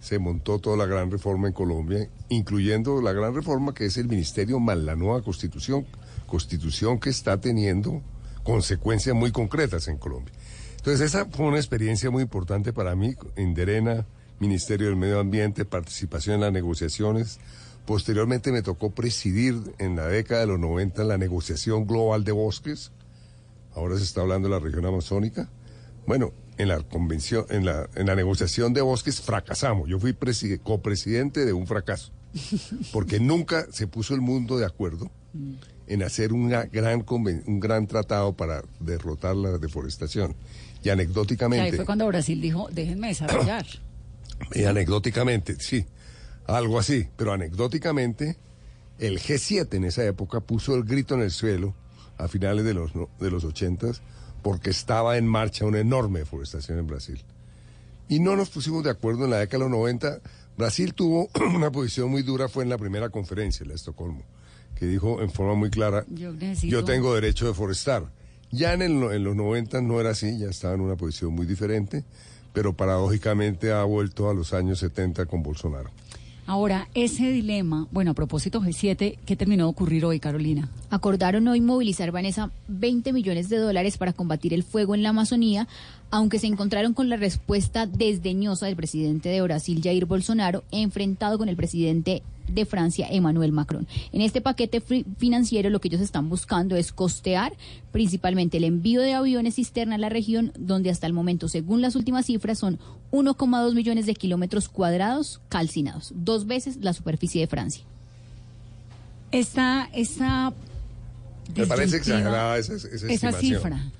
se 0.00 0.18
montó 0.18 0.58
toda 0.58 0.76
la 0.76 0.86
gran 0.86 1.10
reforma 1.10 1.48
en 1.48 1.54
Colombia, 1.54 2.08
incluyendo 2.28 3.02
la 3.02 3.12
gran 3.12 3.34
reforma 3.34 3.74
que 3.74 3.86
es 3.86 3.96
el 3.96 4.08
Ministerio 4.08 4.60
más 4.60 4.78
la 4.78 4.96
nueva 4.96 5.22
Constitución, 5.22 5.86
Constitución 6.26 7.00
que 7.00 7.10
está 7.10 7.40
teniendo 7.40 8.00
consecuencias 8.44 9.14
muy 9.14 9.32
concretas 9.32 9.88
en 9.88 9.98
Colombia. 9.98 10.32
Entonces 10.76 11.00
esa 11.00 11.26
fue 11.26 11.46
una 11.46 11.58
experiencia 11.58 12.10
muy 12.10 12.22
importante 12.22 12.72
para 12.72 12.94
mí, 12.94 13.14
en 13.36 13.52
Derena, 13.52 14.06
Ministerio 14.40 14.86
del 14.88 14.96
Medio 14.96 15.20
Ambiente, 15.20 15.64
participación 15.64 16.36
en 16.36 16.40
las 16.40 16.52
negociaciones. 16.52 17.38
Posteriormente 17.86 18.52
me 18.52 18.62
tocó 18.62 18.90
presidir 18.90 19.54
en 19.78 19.96
la 19.96 20.06
década 20.06 20.40
de 20.40 20.46
los 20.48 20.58
90 20.58 21.04
la 21.04 21.18
negociación 21.18 21.86
global 21.86 22.24
de 22.24 22.32
bosques. 22.32 22.90
Ahora 23.74 23.96
se 23.98 24.04
está 24.04 24.22
hablando 24.22 24.48
de 24.48 24.54
la 24.54 24.60
región 24.60 24.86
amazónica. 24.86 25.48
Bueno, 26.06 26.32
en 26.58 26.68
la 26.68 26.80
convención, 26.82 27.44
en 27.50 27.64
la, 27.66 27.88
en 27.94 28.06
la 28.06 28.14
negociación 28.16 28.72
de 28.72 28.80
bosques 28.80 29.20
fracasamos. 29.20 29.88
Yo 29.88 29.98
fui 30.00 30.12
preside- 30.12 30.58
copresidente 30.58 31.44
de 31.44 31.52
un 31.52 31.66
fracaso, 31.66 32.10
porque 32.92 33.20
nunca 33.20 33.66
se 33.70 33.86
puso 33.86 34.14
el 34.14 34.20
mundo 34.20 34.58
de 34.58 34.66
acuerdo 34.66 35.10
en 35.86 36.02
hacer 36.02 36.32
una 36.32 36.64
gran 36.64 37.04
un 37.08 37.60
gran 37.60 37.86
tratado 37.86 38.32
para 38.34 38.62
derrotar 38.78 39.36
la 39.36 39.58
deforestación. 39.58 40.34
Y 40.78 40.82
Que 40.84 40.90
ahí 40.90 40.94
anecdóticamente, 40.94 41.76
fue 41.76 41.84
cuando 41.86 42.06
Brasil 42.06 42.40
dijo, 42.40 42.68
déjenme 42.72 43.08
desarrollar. 43.08 43.66
Y 44.54 44.64
anecdóticamente, 44.64 45.56
sí, 45.60 45.86
algo 46.46 46.78
así, 46.78 47.06
pero 47.16 47.32
anecdóticamente, 47.32 48.36
el 48.98 49.18
G7 49.20 49.74
en 49.74 49.84
esa 49.84 50.04
época 50.04 50.40
puso 50.40 50.74
el 50.74 50.84
grito 50.84 51.14
en 51.14 51.22
el 51.22 51.30
suelo 51.30 51.74
a 52.18 52.28
finales 52.28 52.64
de 52.64 52.74
los, 52.74 52.92
de 53.18 53.30
los 53.30 53.44
80 53.44 53.88
porque 54.42 54.70
estaba 54.70 55.16
en 55.18 55.26
marcha 55.26 55.64
una 55.66 55.80
enorme 55.80 56.20
deforestación 56.20 56.78
en 56.78 56.86
Brasil. 56.86 57.22
Y 58.08 58.20
no 58.20 58.36
nos 58.36 58.50
pusimos 58.50 58.82
de 58.82 58.90
acuerdo 58.90 59.24
en 59.24 59.30
la 59.30 59.38
década 59.38 59.64
de 59.64 59.70
los 59.70 59.78
90. 59.78 60.20
Brasil 60.56 60.94
tuvo 60.94 61.30
una 61.54 61.70
posición 61.70 62.10
muy 62.10 62.22
dura, 62.22 62.48
fue 62.48 62.64
en 62.64 62.70
la 62.70 62.78
primera 62.78 63.08
conferencia, 63.10 63.64
la 63.64 63.70
de 63.70 63.76
Estocolmo, 63.76 64.22
que 64.74 64.86
dijo 64.86 65.22
en 65.22 65.30
forma 65.30 65.54
muy 65.54 65.70
clara, 65.70 66.04
Yo 66.08 66.32
necesito... 66.32 66.72
yo 66.72 66.84
tengo 66.84 67.14
derecho 67.14 67.46
de 67.46 67.54
forestar. 67.54 68.10
Ya 68.50 68.72
en, 68.74 68.82
el- 68.82 69.02
en 69.12 69.22
los 69.24 69.36
90 69.36 69.80
no 69.82 70.00
era 70.00 70.10
así, 70.10 70.36
ya 70.38 70.48
estaba 70.48 70.74
en 70.74 70.80
una 70.80 70.96
posición 70.96 71.32
muy 71.32 71.46
diferente, 71.46 72.04
pero 72.52 72.72
paradójicamente 72.72 73.72
ha 73.72 73.84
vuelto 73.84 74.28
a 74.28 74.34
los 74.34 74.52
años 74.52 74.78
70 74.78 75.26
con 75.26 75.42
Bolsonaro. 75.42 75.90
Ahora, 76.50 76.88
ese 76.94 77.30
dilema, 77.30 77.86
bueno, 77.92 78.10
a 78.10 78.14
propósito 78.14 78.60
G7, 78.60 79.18
¿qué 79.24 79.36
terminó 79.36 79.66
de 79.66 79.70
ocurrir 79.70 80.04
hoy, 80.04 80.18
Carolina? 80.18 80.68
Acordaron 80.90 81.46
hoy 81.46 81.60
movilizar, 81.60 82.10
Vanessa, 82.10 82.50
20 82.66 83.12
millones 83.12 83.48
de 83.50 83.58
dólares 83.58 83.98
para 83.98 84.12
combatir 84.12 84.52
el 84.52 84.64
fuego 84.64 84.96
en 84.96 85.04
la 85.04 85.10
Amazonía, 85.10 85.68
aunque 86.10 86.40
se 86.40 86.48
encontraron 86.48 86.92
con 86.92 87.08
la 87.08 87.16
respuesta 87.16 87.86
desdeñosa 87.86 88.66
del 88.66 88.74
presidente 88.74 89.28
de 89.28 89.42
Brasil, 89.42 89.80
Jair 89.80 90.06
Bolsonaro, 90.06 90.64
enfrentado 90.72 91.38
con 91.38 91.48
el 91.48 91.54
presidente 91.54 92.24
de 92.52 92.64
Francia, 92.66 93.06
Emmanuel 93.10 93.52
Macron. 93.52 93.86
En 94.12 94.20
este 94.20 94.40
paquete 94.40 94.80
financiero 94.80 95.70
lo 95.70 95.80
que 95.80 95.88
ellos 95.88 96.00
están 96.00 96.28
buscando 96.28 96.76
es 96.76 96.92
costear 96.92 97.52
principalmente 97.92 98.56
el 98.58 98.64
envío 98.64 99.00
de 99.00 99.14
aviones 99.14 99.54
cisterna 99.56 99.94
a 99.94 99.98
la 99.98 100.08
región, 100.08 100.52
donde 100.58 100.90
hasta 100.90 101.06
el 101.06 101.12
momento, 101.12 101.48
según 101.48 101.80
las 101.80 101.96
últimas 101.96 102.26
cifras, 102.26 102.58
son 102.58 102.78
1,2 103.12 103.74
millones 103.74 104.06
de 104.06 104.14
kilómetros 104.14 104.68
cuadrados 104.68 105.40
calcinados, 105.48 106.12
dos 106.14 106.46
veces 106.46 106.76
la 106.80 106.92
superficie 106.92 107.40
de 107.40 107.46
Francia. 107.46 107.84
Esta, 109.32 109.88
esta 109.94 110.52
Me 111.56 111.66
parece 111.66 111.98
exagerada 111.98 112.58
esa, 112.58 112.74
esa 112.74 112.88
esa 112.88 113.06
estimación. 113.12 113.40
cifra. 113.40 113.90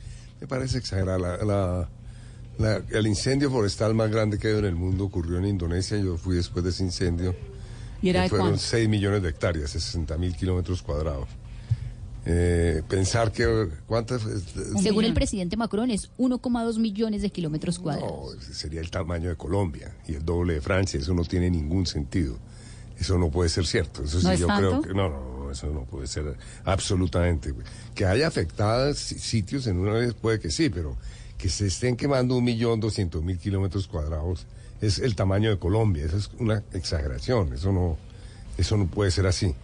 Me 0.40 0.46
parece 0.46 0.78
exagerada. 0.78 1.18
La, 1.18 1.36
la- 1.44 1.88
la- 2.58 2.82
el 2.90 3.06
incendio 3.06 3.50
forestal 3.50 3.94
más 3.94 4.10
grande 4.10 4.38
que 4.38 4.48
hay 4.48 4.58
en 4.58 4.64
el 4.64 4.74
mundo 4.74 5.04
ocurrió 5.04 5.38
en 5.38 5.46
Indonesia. 5.46 5.96
Yo 5.98 6.16
fui 6.18 6.36
después 6.36 6.64
de 6.64 6.70
ese 6.70 6.82
incendio. 6.84 7.34
¿Y 8.02 8.08
era 8.10 8.20
que 8.20 8.22
de 8.24 8.28
fueron 8.30 8.46
cuánto? 8.48 8.62
6 8.62 8.88
millones 8.88 9.22
de 9.22 9.28
hectáreas, 9.28 9.70
60 9.70 10.16
mil 10.18 10.34
kilómetros 10.36 10.82
cuadrados. 10.82 11.28
Eh, 12.26 12.82
pensar 12.88 13.32
que... 13.32 13.68
¿Cuántas? 13.86 14.22
Según 14.82 15.04
el 15.04 15.14
presidente 15.14 15.56
Macron, 15.56 15.90
es 15.90 16.10
1,2 16.18 16.78
millones 16.78 17.22
de 17.22 17.30
kilómetros 17.30 17.78
cuadrados. 17.78 18.36
No, 18.36 18.54
sería 18.54 18.80
el 18.80 18.90
tamaño 18.90 19.28
de 19.30 19.36
Colombia 19.36 19.96
y 20.06 20.14
el 20.14 20.24
doble 20.24 20.54
de 20.54 20.60
Francia. 20.60 21.00
Eso 21.00 21.14
no 21.14 21.24
tiene 21.24 21.50
ningún 21.50 21.86
sentido. 21.86 22.36
Eso 22.98 23.16
no 23.18 23.30
puede 23.30 23.48
ser 23.48 23.66
cierto. 23.66 24.04
Eso 24.04 24.20
sí, 24.20 24.26
¿No 24.26 24.32
es 24.32 24.40
yo 24.40 24.46
tanto? 24.46 24.68
creo 24.68 24.82
que 24.82 24.94
no, 24.94 25.08
no, 25.08 25.44
no, 25.44 25.50
eso 25.50 25.68
no 25.68 25.84
puede 25.84 26.06
ser 26.06 26.36
absolutamente. 26.64 27.54
Que 27.94 28.04
haya 28.04 28.26
afectadas 28.26 28.98
si- 28.98 29.18
sitios 29.18 29.66
en 29.66 29.78
una 29.78 29.94
vez 29.94 30.12
puede 30.12 30.38
que 30.38 30.50
sí, 30.50 30.68
pero 30.68 30.96
que 31.38 31.48
se 31.48 31.66
estén 31.68 31.96
quemando 31.96 32.36
un 32.36 32.44
millón 32.44 32.80
doscientos 32.80 33.24
mil 33.24 33.38
kilómetros 33.38 33.86
cuadrados 33.88 34.46
es 34.80 34.98
el 34.98 35.14
tamaño 35.14 35.50
de 35.50 35.58
Colombia. 35.58 36.04
Eso 36.04 36.16
es 36.16 36.30
una 36.38 36.62
exageración. 36.72 37.52
Eso 37.52 37.72
no, 37.72 37.96
eso 38.58 38.76
no 38.76 38.86
puede 38.86 39.10
ser 39.10 39.26
así. 39.26 39.54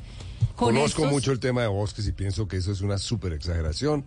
Con 0.55 0.75
Conozco 0.75 1.03
estos- 1.03 1.13
mucho 1.13 1.33
el 1.33 1.41
tema 1.41 1.63
de 1.63 1.69
bosques 1.69 2.07
y 2.07 2.13
pienso 2.13 2.47
que 2.49 2.57
eso 2.59 2.73
es 2.73 2.81
una 2.81 2.99
super 2.99 3.33
exageración. 3.33 4.05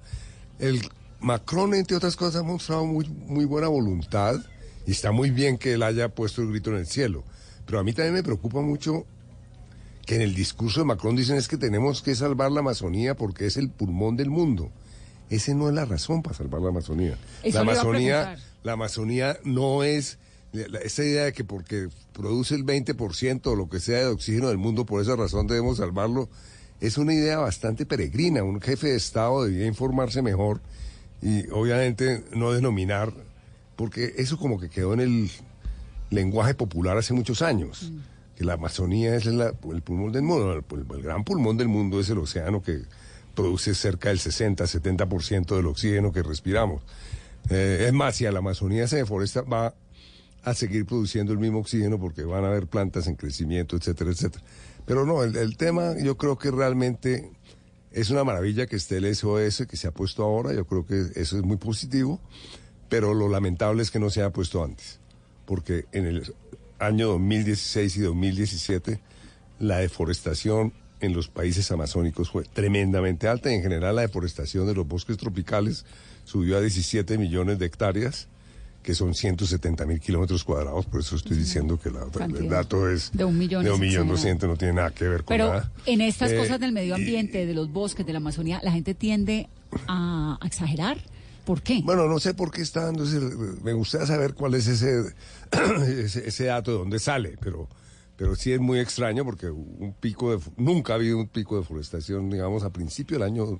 El 0.59 0.81
Macron, 1.19 1.73
entre 1.73 1.97
otras 1.97 2.15
cosas, 2.15 2.41
ha 2.41 2.43
mostrado 2.43 2.85
muy, 2.85 3.07
muy 3.09 3.45
buena 3.45 3.67
voluntad 3.67 4.35
y 4.85 4.91
está 4.91 5.11
muy 5.11 5.31
bien 5.31 5.57
que 5.57 5.73
él 5.73 5.83
haya 5.83 6.09
puesto 6.09 6.41
el 6.41 6.49
grito 6.49 6.69
en 6.69 6.77
el 6.77 6.87
cielo. 6.87 7.23
Pero 7.65 7.79
a 7.79 7.83
mí 7.83 7.93
también 7.93 8.13
me 8.13 8.23
preocupa 8.23 8.61
mucho 8.61 9.05
que 10.05 10.15
en 10.15 10.21
el 10.21 10.33
discurso 10.33 10.79
de 10.79 10.85
Macron 10.85 11.15
dicen 11.15 11.35
es 11.37 11.47
que 11.47 11.57
tenemos 11.57 12.01
que 12.01 12.15
salvar 12.15 12.51
la 12.51 12.61
Amazonía 12.61 13.15
porque 13.15 13.45
es 13.45 13.57
el 13.57 13.69
pulmón 13.69 14.15
del 14.17 14.29
mundo. 14.29 14.71
Ese 15.29 15.53
no 15.53 15.69
es 15.69 15.75
la 15.75 15.85
razón 15.85 16.23
para 16.23 16.35
salvar 16.35 16.61
la 16.61 16.69
Amazonía. 16.69 17.15
Eso 17.43 17.55
la 17.55 17.61
Amazonía, 17.61 18.35
la 18.63 18.71
Amazonía 18.73 19.37
no 19.43 19.83
es 19.83 20.17
esa 20.83 21.03
idea 21.03 21.25
de 21.25 21.33
que 21.33 21.43
porque 21.43 21.89
produce 22.13 22.55
el 22.55 22.65
20% 22.65 23.47
o 23.47 23.55
lo 23.55 23.69
que 23.69 23.79
sea 23.79 23.99
de 23.99 24.05
oxígeno 24.07 24.47
del 24.49 24.57
mundo, 24.57 24.85
por 24.85 25.01
esa 25.01 25.15
razón 25.15 25.47
debemos 25.47 25.77
salvarlo, 25.77 26.29
es 26.81 26.97
una 26.97 27.13
idea 27.13 27.37
bastante 27.39 27.85
peregrina. 27.85 28.43
Un 28.43 28.59
jefe 28.61 28.87
de 28.87 28.95
Estado 28.95 29.43
debía 29.43 29.67
informarse 29.67 30.21
mejor 30.21 30.61
y 31.21 31.47
obviamente 31.51 32.23
no 32.35 32.51
denominar, 32.51 33.13
porque 33.75 34.13
eso 34.17 34.37
como 34.37 34.59
que 34.59 34.69
quedó 34.69 34.93
en 34.93 35.01
el 35.01 35.31
lenguaje 36.09 36.53
popular 36.55 36.97
hace 36.97 37.13
muchos 37.13 37.41
años, 37.41 37.91
que 38.35 38.45
la 38.45 38.53
Amazonía 38.53 39.15
es 39.15 39.25
la- 39.25 39.53
el 39.71 39.81
pulmón 39.81 40.11
del 40.13 40.23
mundo, 40.23 40.53
el, 40.53 40.63
el 40.97 41.01
gran 41.03 41.23
pulmón 41.25 41.57
del 41.57 41.67
mundo 41.67 41.99
es 41.99 42.09
el 42.09 42.17
océano 42.19 42.61
que 42.63 42.81
produce 43.35 43.75
cerca 43.75 44.09
del 44.09 44.19
60-70% 44.19 45.55
del 45.55 45.67
oxígeno 45.67 46.11
que 46.11 46.23
respiramos. 46.23 46.81
Eh, 47.49 47.85
es 47.87 47.93
más, 47.93 48.15
si 48.15 48.25
a 48.25 48.31
la 48.31 48.39
Amazonía 48.39 48.87
se 48.87 48.97
deforesta, 48.97 49.41
va 49.41 49.73
a 50.43 50.53
seguir 50.53 50.85
produciendo 50.85 51.33
el 51.33 51.39
mismo 51.39 51.59
oxígeno 51.59 51.99
porque 51.99 52.23
van 52.23 52.43
a 52.43 52.47
haber 52.47 52.67
plantas 52.67 53.07
en 53.07 53.15
crecimiento, 53.15 53.75
etcétera, 53.75 54.11
etcétera. 54.11 54.43
Pero 54.85 55.05
no, 55.05 55.23
el, 55.23 55.57
tema 55.57 55.95
yo 56.01 56.17
creo 56.17 56.37
que 56.37 56.51
realmente 56.51 57.31
es 57.91 58.09
una 58.09 58.23
maravilla 58.23 58.67
que 58.67 58.75
esté 58.75 58.97
el 58.97 59.15
SOS 59.15 59.67
que 59.67 59.77
se 59.77 59.87
ha 59.87 59.91
puesto 59.91 60.23
ahora, 60.23 60.53
yo 60.53 60.65
creo 60.65 60.85
que 60.85 60.99
eso 61.15 61.37
es 61.37 61.43
muy 61.43 61.57
positivo, 61.57 62.19
pero 62.87 63.13
lo 63.13 63.29
lamentable 63.29 63.83
es 63.83 63.91
que 63.91 63.99
no 63.99 64.09
se 64.09 64.21
haya 64.21 64.31
puesto 64.31 64.63
antes, 64.63 64.99
porque 65.45 65.85
en 65.91 66.05
el 66.05 66.33
año 66.79 67.07
2016 67.09 67.97
y 67.97 68.01
2017 68.01 68.99
la 69.59 69.77
deforestación 69.77 70.73
en 71.01 71.13
los 71.13 71.29
países 71.29 71.71
amazónicos 71.71 72.29
fue 72.29 72.43
tremendamente 72.43 73.27
alta 73.27 73.51
y 73.51 73.55
en 73.55 73.61
general 73.61 73.95
la 73.95 74.01
deforestación 74.01 74.67
de 74.67 74.73
los 74.73 74.87
bosques 74.87 75.17
tropicales 75.17 75.85
subió 76.25 76.57
a 76.57 76.61
17 76.61 77.17
millones 77.17 77.59
de 77.59 77.65
hectáreas, 77.65 78.27
que 78.83 78.95
son 78.95 79.13
170 79.13 79.85
mil 79.85 79.99
kilómetros 79.99 80.43
cuadrados, 80.43 80.85
por 80.85 81.01
eso 81.01 81.15
estoy 81.15 81.37
diciendo 81.37 81.77
que 81.79 81.91
la- 81.91 82.07
el 82.37 82.49
dato 82.49 82.89
es 82.89 83.11
De 83.13 83.23
un 83.25 83.37
millón 83.37 83.63
de 83.63 83.71
un 83.71 83.79
millón 83.79 84.07
doscientos, 84.07 84.49
no 84.49 84.55
tiene 84.55 84.73
nada 84.75 84.91
que 84.91 85.07
ver 85.07 85.23
con 85.23 85.27
Pero 85.35 85.49
nada. 85.49 85.71
en 85.85 86.01
estas 86.01 86.31
Eh, 86.31 86.37
cosas 86.37 86.59
del 86.59 86.71
medio 86.71 86.97
y- 86.97 87.01
ambiente, 87.01 87.45
de 87.45 87.53
los 87.53 87.71
bosques, 87.71 88.05
de 88.05 88.13
la 88.13 88.17
Amazonía, 88.17 88.59
la 88.63 88.71
gente 88.71 88.93
tiende 88.95 89.49
a, 89.87 90.37
a 90.41 90.47
exagerar. 90.47 90.97
¿Por 91.45 91.61
qué? 91.63 91.81
Bueno, 91.83 92.07
no 92.07 92.19
sé 92.19 92.33
por 92.33 92.51
qué 92.51 92.61
está 92.61 92.85
dando 92.85 93.03
ese... 93.03 93.19
Me 93.63 93.73
gustaría 93.73 94.05
saber 94.07 94.33
cuál 94.35 94.53
es 94.53 94.67
ese, 94.67 95.13
ese, 95.87 96.27
ese 96.27 96.43
dato 96.45 96.71
de 96.71 96.77
dónde 96.77 96.99
sale, 96.99 97.37
pero, 97.41 97.67
pero 98.17 98.35
sí 98.35 98.51
es 98.51 98.59
muy 98.59 98.79
extraño 98.79 99.25
porque 99.25 99.49
un 99.49 99.95
pico 99.99 100.31
de... 100.35 100.43
Nunca 100.57 100.93
ha 100.93 100.95
habido 100.97 101.17
un 101.17 101.27
pico 101.27 101.55
de 101.55 101.61
deforestación, 101.61 102.29
digamos, 102.29 102.63
a 102.63 102.69
principio 102.71 103.17
del 103.17 103.27
año 103.27 103.59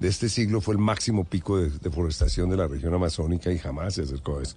de 0.00 0.08
este 0.08 0.28
siglo 0.28 0.60
fue 0.60 0.74
el 0.74 0.80
máximo 0.80 1.24
pico 1.24 1.58
de 1.58 1.70
deforestación 1.70 2.50
de 2.50 2.56
la 2.56 2.66
región 2.66 2.92
amazónica 2.94 3.52
y 3.52 3.58
jamás 3.58 3.94
se 3.94 4.02
acercó 4.02 4.38
a 4.38 4.42
eso. 4.42 4.56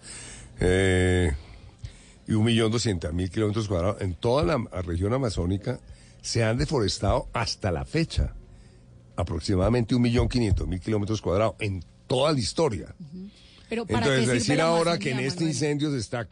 Eh, 0.60 1.32
y 2.28 2.34
un 2.34 2.44
millón 2.44 2.72
doscientos 2.72 3.14
mil 3.14 3.30
kilómetros 3.30 3.68
cuadrados. 3.68 4.02
En 4.02 4.16
toda 4.16 4.44
la 4.44 4.82
región 4.82 5.14
amazónica 5.14 5.80
se 6.22 6.44
han 6.44 6.58
deforestado 6.58 7.28
hasta 7.34 7.72
la 7.72 7.86
fecha 7.86 8.34
aproximadamente 9.16 9.96
un 9.96 10.02
millón 10.02 10.28
quinientos 10.28 10.68
mil 10.68 10.80
kilómetros 10.80 11.22
cuadrados 11.22 11.56
en 11.60 11.84
toda 12.08 12.32
la 12.34 12.40
historia. 12.40 12.94
Pero 13.70 13.86
¿para 13.86 14.08
Entonces, 14.08 14.28
decir 14.28 14.62
ahora 14.62 14.98
que 14.98 15.12
en 15.12 15.20
este 15.20 15.42
Manuel? 15.42 15.50
incendio 15.54 15.92
se 15.92 15.98
está 15.98 16.28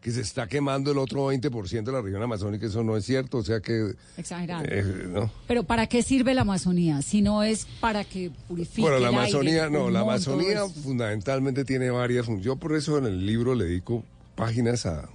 que, 0.00 0.10
se 0.10 0.20
está 0.20 0.46
quemando 0.46 0.92
el 0.92 0.98
otro 0.98 1.32
20% 1.32 1.84
de 1.84 1.92
la 1.92 2.00
región 2.00 2.22
amazónica, 2.22 2.66
eso 2.66 2.84
no 2.84 2.96
es 2.96 3.04
cierto, 3.04 3.38
o 3.38 3.42
sea 3.42 3.60
que... 3.60 3.94
Exagerado. 4.16 4.64
eh, 4.66 5.06
¿no? 5.08 5.30
Pero 5.48 5.64
¿para 5.64 5.86
qué 5.86 6.02
sirve 6.02 6.34
la 6.34 6.42
Amazonía? 6.42 7.02
Si 7.02 7.22
no 7.22 7.42
es 7.42 7.66
para 7.80 8.04
que 8.04 8.30
purifique 8.48 8.82
Bueno, 8.82 8.98
la 8.98 9.08
el 9.08 9.14
aire, 9.14 9.22
Amazonía, 9.22 9.70
no, 9.70 9.90
la 9.90 10.00
Amazonía 10.00 10.64
eso. 10.64 10.70
fundamentalmente 10.70 11.64
tiene 11.64 11.90
varias 11.90 12.26
funciones. 12.26 12.44
Yo 12.46 12.56
por 12.56 12.74
eso 12.76 12.98
en 12.98 13.06
el 13.06 13.26
libro 13.26 13.54
le 13.54 13.64
dedico 13.64 14.04
páginas 14.36 14.86
a, 14.86 15.08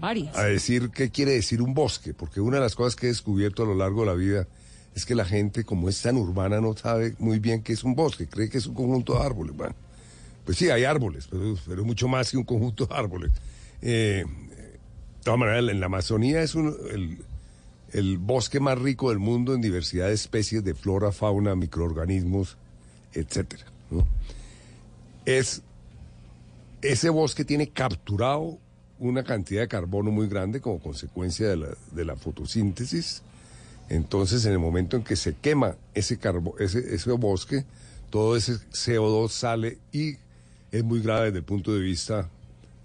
Varias. 0.00 0.36
a 0.36 0.44
decir 0.44 0.90
qué 0.90 1.10
quiere 1.10 1.32
decir 1.32 1.62
un 1.62 1.74
bosque, 1.74 2.12
porque 2.12 2.40
una 2.40 2.56
de 2.56 2.62
las 2.62 2.74
cosas 2.74 2.96
que 2.96 3.06
he 3.06 3.10
descubierto 3.10 3.62
a 3.62 3.66
lo 3.66 3.74
largo 3.74 4.00
de 4.00 4.06
la 4.06 4.14
vida 4.14 4.46
es 4.96 5.04
que 5.04 5.14
la 5.14 5.24
gente, 5.26 5.62
como 5.64 5.88
es 5.88 6.00
tan 6.00 6.16
urbana, 6.16 6.60
no 6.60 6.74
sabe 6.74 7.14
muy 7.18 7.38
bien 7.38 7.62
qué 7.62 7.74
es 7.74 7.84
un 7.84 7.94
bosque, 7.94 8.26
cree 8.26 8.48
que 8.48 8.58
es 8.58 8.66
un 8.66 8.74
conjunto 8.74 9.14
de 9.14 9.24
árboles. 9.24 9.54
Bueno, 9.54 9.74
pues 10.44 10.56
sí, 10.56 10.70
hay 10.70 10.84
árboles, 10.84 11.28
pero, 11.30 11.54
pero 11.66 11.84
mucho 11.84 12.08
más 12.08 12.30
que 12.30 12.38
un 12.38 12.44
conjunto 12.44 12.86
de 12.86 12.94
árboles. 12.94 13.30
Eh, 13.82 14.24
de 14.26 15.24
todas 15.24 15.38
maneras, 15.40 15.68
en 15.70 15.80
la 15.80 15.86
Amazonía 15.86 16.42
es 16.42 16.54
el 17.92 18.18
bosque 18.18 18.60
más 18.60 18.78
rico 18.78 19.10
del 19.10 19.18
mundo 19.18 19.54
en 19.54 19.60
diversidad 19.60 20.08
de 20.08 20.14
especies 20.14 20.62
de 20.64 20.74
flora, 20.74 21.12
fauna, 21.12 21.54
microorganismos, 21.56 22.56
etcétera. 23.12 23.64
¿no? 23.90 24.06
Es 25.24 25.62
ese 26.82 27.08
bosque 27.10 27.44
tiene 27.44 27.68
capturado 27.68 28.58
una 28.98 29.24
cantidad 29.24 29.62
de 29.62 29.68
carbono 29.68 30.10
muy 30.10 30.28
grande 30.28 30.60
como 30.60 30.78
consecuencia 30.78 31.48
de 31.48 31.56
la, 31.56 31.68
de 31.92 32.04
la 32.04 32.16
fotosíntesis. 32.16 33.22
Entonces, 33.88 34.44
en 34.44 34.52
el 34.52 34.58
momento 34.58 34.96
en 34.96 35.02
que 35.04 35.16
se 35.16 35.34
quema 35.34 35.76
ese, 35.94 36.18
carbo- 36.20 36.54
ese, 36.60 36.94
ese 36.94 37.10
bosque, 37.12 37.64
todo 38.10 38.36
ese 38.36 38.54
CO2 38.70 39.28
sale 39.30 39.78
y 39.92 40.16
es 40.70 40.84
muy 40.84 41.00
grave 41.00 41.26
desde 41.26 41.38
el 41.38 41.44
punto 41.44 41.74
de 41.74 41.80
vista 41.80 42.28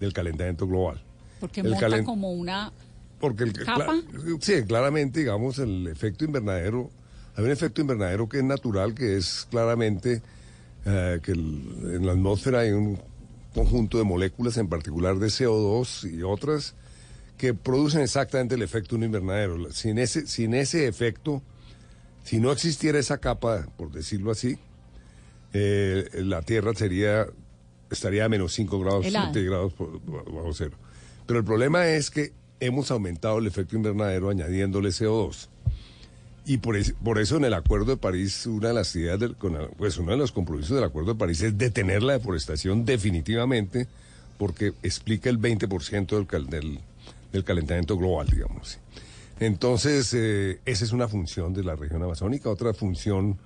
del 0.02 0.12
calentamiento 0.12 0.66
global. 0.66 1.00
Porque 1.40 1.60
el 1.60 1.70
monta 1.70 1.86
calen- 1.88 2.04
como 2.04 2.32
una... 2.32 2.72
porque 3.20 3.44
el, 3.44 3.52
¿Capa? 3.52 3.96
sí, 4.40 4.62
claramente, 4.66 5.20
digamos, 5.20 5.58
el 5.58 5.86
efecto 5.86 6.24
invernadero, 6.24 6.90
hay 7.36 7.44
un 7.44 7.50
efecto 7.50 7.80
invernadero 7.80 8.28
que 8.28 8.38
es 8.38 8.44
natural, 8.44 8.94
que 8.94 9.16
es 9.16 9.46
claramente 9.50 10.20
eh, 10.84 11.20
que 11.22 11.32
el- 11.32 11.94
en 11.96 12.06
la 12.06 12.12
atmósfera 12.12 12.60
hay 12.60 12.72
un 12.72 12.98
conjunto 13.54 13.98
de 13.98 14.04
moléculas, 14.04 14.56
en 14.56 14.68
particular 14.68 15.16
de 15.18 15.28
CO2 15.28 16.10
y 16.12 16.22
otras, 16.22 16.74
que 17.38 17.54
producen 17.54 18.00
exactamente 18.00 18.54
el 18.56 18.62
efecto 18.62 18.90
de 18.90 18.96
un 18.98 19.04
invernadero. 19.04 19.70
Sin 19.72 19.98
ese, 19.98 20.26
sin 20.26 20.54
ese 20.54 20.86
efecto, 20.88 21.42
si 22.24 22.40
no 22.40 22.50
existiera 22.52 22.98
esa 22.98 23.18
capa, 23.18 23.66
por 23.76 23.92
decirlo 23.92 24.30
así, 24.32 24.58
eh, 25.52 26.08
la 26.14 26.42
Tierra 26.42 26.72
sería 26.74 27.26
estaría 27.92 28.24
a 28.24 28.28
menos 28.28 28.52
5 28.54 28.80
grados 28.80 29.06
Helada. 29.06 29.26
centígrados 29.26 29.72
por- 29.74 30.00
bajo 30.04 30.52
cero. 30.54 30.72
Pero 31.26 31.38
el 31.38 31.44
problema 31.44 31.86
es 31.86 32.10
que 32.10 32.32
hemos 32.60 32.90
aumentado 32.90 33.38
el 33.38 33.46
efecto 33.46 33.76
invernadero 33.76 34.30
añadiéndole 34.30 34.90
CO2. 34.90 35.48
Y 36.44 36.58
por, 36.58 36.76
es- 36.76 36.94
por 37.04 37.18
eso 37.20 37.36
en 37.36 37.44
el 37.44 37.54
Acuerdo 37.54 37.86
de 37.92 37.96
París, 37.96 38.46
una 38.46 38.68
de 38.68 38.74
las 38.74 38.94
ideas, 38.96 39.20
del, 39.20 39.36
con 39.36 39.52
la- 39.54 39.68
pues 39.68 39.96
uno 39.98 40.10
de 40.12 40.16
los 40.18 40.32
compromisos 40.32 40.74
del 40.74 40.84
Acuerdo 40.84 41.12
de 41.14 41.18
París 41.18 41.40
es 41.42 41.56
detener 41.56 42.02
la 42.02 42.14
deforestación 42.14 42.84
definitivamente, 42.84 43.86
porque 44.38 44.72
explica 44.82 45.30
el 45.30 45.38
20% 45.38 46.16
del, 46.16 46.26
cal- 46.26 46.48
del, 46.48 46.80
del 47.32 47.44
calentamiento 47.44 47.96
global, 47.96 48.26
digamos. 48.28 48.78
Entonces, 49.38 50.12
eh, 50.14 50.60
esa 50.64 50.84
es 50.84 50.92
una 50.92 51.08
función 51.08 51.52
de 51.54 51.62
la 51.64 51.76
región 51.76 52.02
amazónica. 52.02 52.48
Otra 52.50 52.74
función 52.74 53.38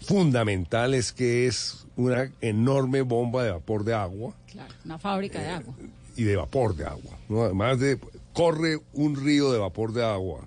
fundamental 0.00 0.94
es 0.94 1.12
que 1.12 1.46
es 1.46 1.86
una 1.96 2.30
enorme 2.40 3.02
bomba 3.02 3.44
de 3.44 3.50
vapor 3.52 3.84
de 3.84 3.94
agua 3.94 4.34
Claro, 4.50 4.74
una 4.84 4.98
fábrica 4.98 5.40
de 5.40 5.48
agua. 5.48 5.74
y 6.16 6.22
de 6.24 6.36
vapor 6.36 6.76
de 6.76 6.84
agua. 6.84 7.18
¿no? 7.28 7.42
Además 7.42 7.80
de, 7.80 7.98
corre 8.32 8.78
un 8.92 9.16
río 9.16 9.52
de 9.52 9.58
vapor 9.58 9.92
de 9.92 10.04
agua 10.04 10.46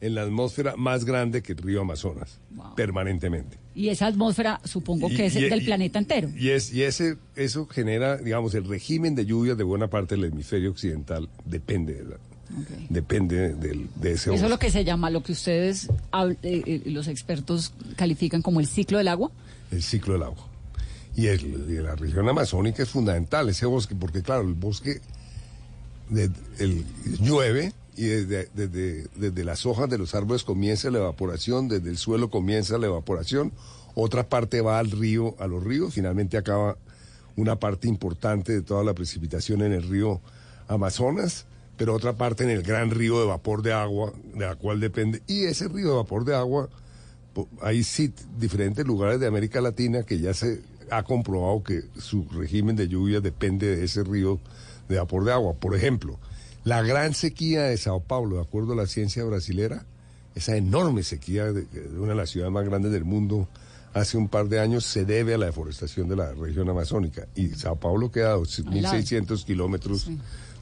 en 0.00 0.14
la 0.14 0.22
atmósfera 0.22 0.76
más 0.76 1.04
grande 1.04 1.42
que 1.42 1.52
el 1.52 1.58
río 1.58 1.80
Amazonas, 1.80 2.38
permanentemente. 2.76 3.56
Y 3.74 3.88
esa 3.88 4.06
atmósfera 4.06 4.60
supongo 4.64 5.08
Y- 5.10 5.16
que 5.16 5.26
es 5.26 5.36
y- 5.36 5.42
del 5.48 5.62
y- 5.62 5.64
planeta 5.64 5.98
entero. 5.98 6.30
Y, 6.36 6.50
es, 6.50 6.72
y 6.72 6.82
ese, 6.82 7.16
eso 7.34 7.66
genera, 7.66 8.16
digamos, 8.16 8.54
el 8.54 8.64
régimen 8.68 9.14
de 9.14 9.24
lluvias 9.26 9.56
de 9.58 9.64
buena 9.64 9.88
parte 9.88 10.14
del 10.16 10.24
hemisferio 10.26 10.70
occidental 10.70 11.28
depende 11.44 11.94
de, 11.94 12.04
la- 12.04 12.16
depende 12.88 13.54
del, 13.54 13.88
de 13.96 14.12
ese 14.12 14.34
Eso 14.34 14.44
es 14.44 14.50
lo 14.50 14.58
que 14.58 14.70
se 14.70 14.84
llama, 14.84 15.10
lo 15.10 15.22
que 15.22 15.32
ustedes, 15.32 15.88
eh, 16.12 16.36
eh, 16.42 16.82
los 16.86 17.08
expertos, 17.08 17.72
califican 17.96 18.42
como 18.42 18.60
el 18.60 18.66
ciclo 18.66 18.98
del 18.98 19.08
agua. 19.08 19.30
el 19.70 19.82
ciclo 19.82 20.14
del 20.14 20.22
agua. 20.24 20.46
Y, 21.16 21.26
el, 21.28 21.44
y 21.70 21.74
la 21.82 21.94
región 21.96 22.28
amazónica 22.28 22.82
es 22.82 22.90
fundamental, 22.90 23.48
ese 23.48 23.66
bosque, 23.66 23.94
porque 23.94 24.22
claro, 24.22 24.42
el 24.42 24.54
bosque 24.54 25.00
de- 26.10 26.30
el- 26.58 26.84
llueve 27.20 27.72
y 27.96 28.02
desde, 28.04 28.48
desde, 28.54 29.06
desde 29.16 29.44
las 29.44 29.64
hojas 29.64 29.88
de 29.88 29.96
los 29.98 30.14
árboles 30.14 30.44
comienza 30.44 30.90
la 30.90 30.98
evaporación, 30.98 31.68
desde 31.68 31.88
el 31.88 31.96
suelo 31.96 32.28
comienza 32.30 32.76
la 32.78 32.86
evaporación, 32.86 33.52
otra 33.94 34.28
parte 34.28 34.60
va 34.60 34.78
al 34.78 34.90
río, 34.90 35.34
a 35.38 35.46
los 35.46 35.64
ríos, 35.64 35.94
finalmente 35.94 36.36
acaba 36.36 36.76
una 37.36 37.56
parte 37.56 37.88
importante 37.88 38.52
de 38.52 38.60
toda 38.62 38.84
la 38.84 38.92
precipitación 38.94 39.62
en 39.62 39.72
el 39.72 39.88
río 39.88 40.20
Amazonas, 40.68 41.46
pero 41.76 41.94
otra 41.94 42.14
parte 42.14 42.44
en 42.44 42.50
el 42.50 42.62
gran 42.62 42.90
río 42.90 43.20
de 43.20 43.26
vapor 43.26 43.62
de 43.62 43.72
agua, 43.72 44.12
de 44.34 44.46
la 44.46 44.56
cual 44.56 44.80
depende, 44.80 45.22
y 45.26 45.44
ese 45.44 45.68
río 45.68 45.88
de 45.88 45.96
vapor 45.96 46.24
de 46.24 46.34
agua 46.34 46.68
hay 47.60 47.84
diferentes 48.38 48.86
lugares 48.86 49.20
de 49.20 49.26
América 49.26 49.60
Latina 49.60 50.02
que 50.04 50.18
ya 50.18 50.32
se 50.32 50.62
ha 50.90 51.02
comprobado 51.02 51.62
que 51.62 51.82
su 51.98 52.26
régimen 52.30 52.76
de 52.76 52.88
lluvia 52.88 53.20
depende 53.20 53.76
de 53.76 53.84
ese 53.84 54.02
río 54.04 54.40
de 54.88 54.96
vapor 54.96 55.24
de 55.24 55.32
agua. 55.32 55.54
Por 55.54 55.74
ejemplo, 55.74 56.18
la 56.64 56.82
gran 56.82 57.12
sequía 57.12 57.64
de 57.64 57.76
Sao 57.76 58.00
Paulo, 58.00 58.36
de 58.36 58.42
acuerdo 58.42 58.72
a 58.72 58.76
la 58.76 58.86
ciencia 58.86 59.22
brasilera, 59.24 59.84
esa 60.34 60.56
enorme 60.56 61.02
sequía 61.02 61.52
de, 61.52 61.62
de 61.64 61.98
una 61.98 62.10
de 62.10 62.14
las 62.14 62.30
ciudades 62.30 62.52
más 62.52 62.64
grandes 62.64 62.92
del 62.92 63.04
mundo 63.04 63.48
hace 63.96 64.18
un 64.18 64.28
par 64.28 64.48
de 64.48 64.60
años 64.60 64.84
se 64.84 65.06
debe 65.06 65.34
a 65.34 65.38
la 65.38 65.46
deforestación 65.46 66.08
de 66.08 66.16
la 66.16 66.32
región 66.34 66.68
amazónica. 66.68 67.26
Y 67.34 67.48
Sao 67.50 67.76
Paulo 67.76 68.10
queda 68.10 68.34
a 68.34 68.36
2.600 68.36 69.44
kilómetros 69.44 70.10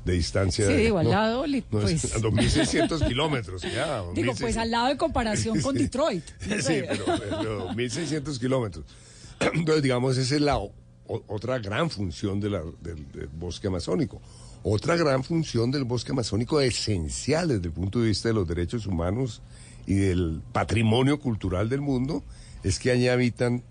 de 0.04 0.12
distancia. 0.12 0.66
Sí, 0.66 0.72
de- 0.72 0.78
digo, 0.82 0.98
al 0.98 1.04
no, 1.06 1.10
lado, 1.12 1.46
li- 1.46 1.64
no, 1.70 1.80
es 1.88 2.00
pues. 2.02 2.14
a 2.16 2.18
2.600 2.18 3.06
kilómetros. 3.08 3.62
ya, 3.62 4.02
Digo, 4.14 4.32
2.600. 4.32 4.40
pues 4.40 4.56
al 4.56 4.70
lado 4.70 4.88
en 4.90 4.96
comparación 4.98 5.60
con. 5.62 5.74
Detroit. 5.76 6.24
no 6.48 6.56
Sí, 6.56 6.62
sé. 6.62 6.86
pero, 6.88 7.04
pero 7.06 7.68
1.600 7.70 8.38
kilómetros. 8.38 8.84
Entonces, 9.54 9.82
digamos, 9.82 10.16
esa 10.18 10.34
es 10.34 10.40
la 10.40 10.58
o- 10.58 10.72
otra 11.06 11.58
gran 11.58 11.90
función 11.90 12.40
de 12.40 12.50
la- 12.50 12.62
del, 12.80 13.10
del 13.12 13.28
bosque 13.28 13.66
amazónico. 13.68 14.20
Otra 14.62 14.96
gran 14.96 15.22
función 15.24 15.70
del 15.70 15.84
bosque 15.84 16.12
amazónico 16.12 16.60
esencial 16.60 17.48
desde 17.48 17.66
el 17.66 17.72
punto 17.72 18.00
de 18.00 18.06
vista 18.08 18.28
de 18.28 18.34
los 18.34 18.48
derechos 18.48 18.86
humanos 18.86 19.42
y 19.86 19.94
del 19.94 20.40
patrimonio 20.52 21.18
cultural 21.20 21.68
del 21.68 21.82
mundo 21.82 22.22
es 22.62 22.78
que 22.78 22.90
allí 22.90 23.08
habitan 23.08 23.62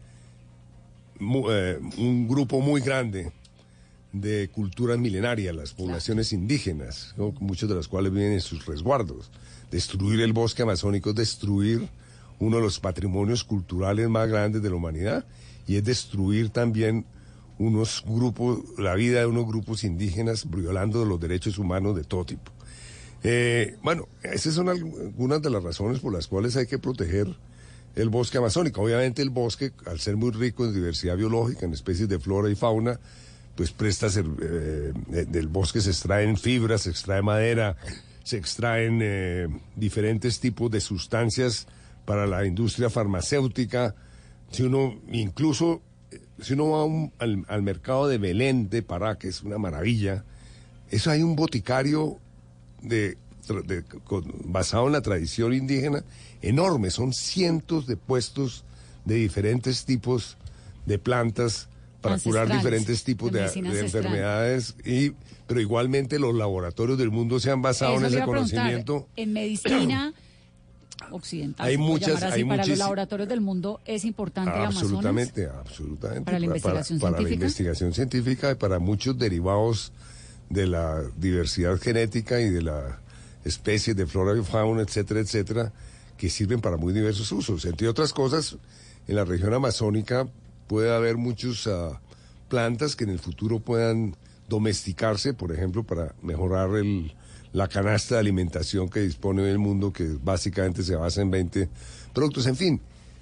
mu- 1.19 1.49
eh, 1.49 1.79
un 1.97 2.27
grupo 2.27 2.59
muy 2.61 2.81
grande 2.81 3.31
de 4.13 4.49
culturas 4.49 4.99
milenarias, 4.99 5.55
las 5.55 5.73
poblaciones 5.73 6.31
indígenas, 6.33 7.13
¿no? 7.17 7.33
muchas 7.39 7.67
de 7.67 7.75
las 7.75 7.87
cuales 7.87 8.13
viven 8.13 8.33
en 8.33 8.41
sus 8.41 8.65
resguardos. 8.65 9.31
Destruir 9.71 10.21
el 10.21 10.33
bosque 10.33 10.61
amazónico 10.61 11.09
es 11.09 11.15
destruir 11.15 11.89
uno 12.39 12.57
de 12.57 12.63
los 12.63 12.79
patrimonios 12.79 13.43
culturales 13.43 14.07
más 14.07 14.29
grandes 14.29 14.61
de 14.61 14.69
la 14.69 14.75
humanidad 14.75 15.25
y 15.67 15.77
es 15.77 15.83
destruir 15.83 16.49
también 16.49 17.05
unos 17.57 18.03
grupos, 18.05 18.59
la 18.77 18.93
vida 18.93 19.19
de 19.19 19.25
unos 19.25 19.47
grupos 19.47 19.83
indígenas 19.83 20.49
violando 20.49 21.05
los 21.05 21.19
derechos 21.19 21.57
humanos 21.57 21.95
de 21.95 22.03
todo 22.03 22.25
tipo. 22.25 22.51
Eh, 23.23 23.77
bueno, 23.81 24.07
esas 24.21 24.53
son 24.53 24.69
algunas 24.69 25.41
de 25.41 25.49
las 25.49 25.63
razones 25.63 25.99
por 25.99 26.13
las 26.13 26.27
cuales 26.27 26.55
hay 26.55 26.67
que 26.67 26.77
proteger 26.77 27.27
el 27.95 28.09
bosque 28.09 28.37
amazónico. 28.37 28.81
Obviamente 28.81 29.21
el 29.21 29.29
bosque, 29.29 29.71
al 29.85 29.99
ser 29.99 30.17
muy 30.17 30.31
rico 30.31 30.65
en 30.65 30.73
diversidad 30.73 31.15
biológica, 31.15 31.65
en 31.65 31.73
especies 31.73 32.09
de 32.09 32.19
flora 32.19 32.49
y 32.49 32.55
fauna, 32.55 32.99
pues 33.55 33.71
presta 33.71 34.09
ser, 34.09 34.25
eh, 34.41 34.93
del 35.27 35.47
bosque 35.47 35.81
se 35.81 35.91
extraen 35.91 36.37
fibras, 36.37 36.83
se 36.83 36.89
extrae 36.89 37.21
madera, 37.21 37.77
se 38.23 38.37
extraen 38.37 38.99
eh, 39.01 39.47
diferentes 39.75 40.39
tipos 40.39 40.71
de 40.71 40.81
sustancias 40.81 41.67
para 42.05 42.25
la 42.25 42.45
industria 42.45 42.89
farmacéutica. 42.89 43.95
Si 44.51 44.63
uno, 44.63 44.99
incluso, 45.11 45.81
si 46.39 46.53
uno 46.53 46.69
va 46.69 47.09
al, 47.19 47.45
al, 47.47 47.61
mercado 47.61 48.07
de 48.07 48.17
Belén 48.17 48.69
de 48.69 48.81
Pará, 48.81 49.17
que 49.17 49.27
es 49.27 49.43
una 49.43 49.57
maravilla, 49.57 50.23
eso 50.89 51.11
hay 51.11 51.23
un 51.23 51.35
boticario 51.35 52.19
de, 52.81 53.17
basado 54.45 54.87
en 54.87 54.93
la 54.93 55.01
tradición 55.01 55.53
indígena 55.53 56.03
enorme. 56.41 56.91
Son 56.91 57.13
cientos 57.13 57.87
de 57.87 57.97
puestos 57.97 58.63
de 59.05 59.15
diferentes 59.15 59.85
tipos 59.85 60.37
de 60.85 60.99
plantas 60.99 61.69
para 62.03 62.19
curar 62.19 62.51
diferentes 62.51 63.03
tipos 63.03 63.31
de, 63.31 63.49
de 63.49 63.79
enfermedades 63.79 64.75
y 64.85 65.13
pero 65.47 65.59
igualmente 65.61 66.19
los 66.19 66.35
laboratorios 66.35 66.97
del 66.97 67.09
mundo 67.11 67.39
se 67.39 67.49
han 67.49 67.61
basado 67.61 67.97
en 67.97 68.05
ese 68.05 68.23
conocimiento. 68.23 69.07
En 69.15 69.33
medicina 69.33 70.13
occidental 71.11 71.65
hay 71.65 71.77
muchas 71.77 72.21
hay 72.23 72.43
para 72.43 72.65
los 72.65 72.77
laboratorios 72.77 73.29
del 73.29 73.41
mundo 73.41 73.81
es 73.85 74.05
importante 74.05 74.51
absolutamente 74.51 75.45
Amazonas? 75.45 75.67
absolutamente 75.67 76.25
para 76.25 76.39
la 76.39 76.45
investigación 76.45 76.99
para, 76.99 77.17
científica 77.17 77.17
para 77.17 77.23
la 77.23 77.33
investigación 77.33 77.93
científica 77.93 78.51
y 78.51 78.55
para 78.55 78.79
muchos 78.79 79.17
derivados 79.17 79.91
de 80.49 80.67
la 80.67 81.01
diversidad 81.17 81.79
genética 81.79 82.39
y 82.39 82.49
de 82.49 82.61
la 82.61 82.99
especie 83.43 83.93
de 83.93 84.05
flora 84.05 84.37
y 84.39 84.43
fauna 84.43 84.81
etcétera 84.81 85.19
etcétera 85.19 85.73
que 86.17 86.29
sirven 86.29 86.61
para 86.61 86.77
muy 86.77 86.93
diversos 86.93 87.31
usos. 87.31 87.65
Entre 87.65 87.87
otras 87.87 88.13
cosas 88.13 88.57
en 89.07 89.15
la 89.15 89.25
región 89.25 89.53
amazónica 89.53 90.27
puede 90.67 90.93
haber 90.93 91.17
muchas 91.17 91.65
uh, 91.67 91.95
plantas 92.49 92.95
que 92.95 93.03
en 93.03 93.11
el 93.11 93.19
futuro 93.19 93.59
puedan 93.59 94.15
domesticarse, 94.47 95.33
por 95.33 95.51
ejemplo, 95.51 95.83
para 95.83 96.13
mejorar 96.21 96.75
el, 96.75 97.13
la 97.53 97.67
canasta 97.67 98.15
de 98.15 98.21
alimentación 98.21 98.89
que 98.89 98.99
dispone 99.01 99.49
el 99.49 99.59
mundo, 99.59 99.93
que 99.93 100.17
básicamente 100.21 100.83
se 100.83 100.95
basa 100.95 101.21
en 101.21 101.31
20 101.31 101.69
productos. 102.13 102.47
En 102.47 102.55
fin, 102.55 102.81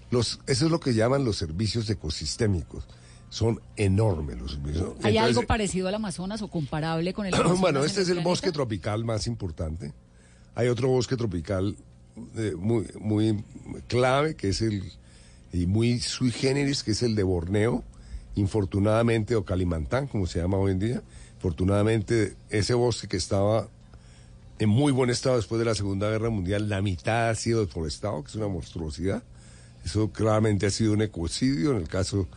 los, 0.10 0.39
eso 0.47 0.65
es 0.65 0.71
lo 0.71 0.80
que 0.80 0.93
llaman 0.93 1.23
los 1.23 1.38
servicios 1.38 1.89
ecosistémicos. 1.89 2.86
Son 3.30 3.62
enormes 3.77 4.38
los 4.39 4.51
servicios. 4.51 4.89
¿Hay 5.04 5.15
Entonces, 5.15 5.38
algo 5.38 5.47
parecido 5.47 5.88
al 5.88 5.95
Amazonas 5.95 6.41
o 6.41 6.49
comparable 6.49 7.13
con 7.13 7.25
el 7.25 7.34
Amazonas? 7.36 7.62
bueno, 7.62 7.84
este 7.84 8.01
es 8.01 8.10
el 8.10 8.19
bosque 8.19 8.51
tropical 8.51 9.06
más 9.06 9.27
importante. 9.27 9.93
Hay 10.56 10.67
otro 10.67 10.89
bosque 10.89 11.15
tropical 11.15 11.77
eh, 12.36 12.54
muy, 12.58 12.88
muy 12.99 13.43
clave, 13.88 14.36
que 14.36 14.49
es 14.49 14.62
el 14.62 14.84
y 15.53 15.67
muy 15.67 15.99
sui 15.99 16.31
generis, 16.31 16.83
que 16.83 16.91
es 16.91 17.03
el 17.03 17.15
de 17.15 17.23
Borneo, 17.23 17.83
infortunadamente, 18.35 19.35
o 19.35 19.43
Calimantán, 19.43 20.07
como 20.07 20.25
se 20.25 20.39
llama 20.39 20.57
hoy 20.57 20.71
en 20.71 20.79
día. 20.79 21.03
Afortunadamente, 21.37 22.35
ese 22.49 22.73
bosque 22.73 23.07
que 23.07 23.17
estaba 23.17 23.67
en 24.59 24.69
muy 24.69 24.91
buen 24.91 25.09
estado 25.09 25.37
después 25.37 25.59
de 25.59 25.65
la 25.65 25.75
Segunda 25.75 26.09
Guerra 26.09 26.29
Mundial, 26.29 26.69
la 26.69 26.81
mitad 26.81 27.29
ha 27.29 27.35
sido 27.35 27.65
deforestado, 27.65 28.23
que 28.23 28.29
es 28.29 28.35
una 28.35 28.47
monstruosidad. 28.47 29.23
Eso 29.83 30.11
claramente 30.11 30.67
ha 30.67 30.69
sido 30.69 30.93
un 30.93 31.01
ecocidio 31.01 31.71
en 31.71 31.77
el 31.77 31.87
caso. 31.87 32.27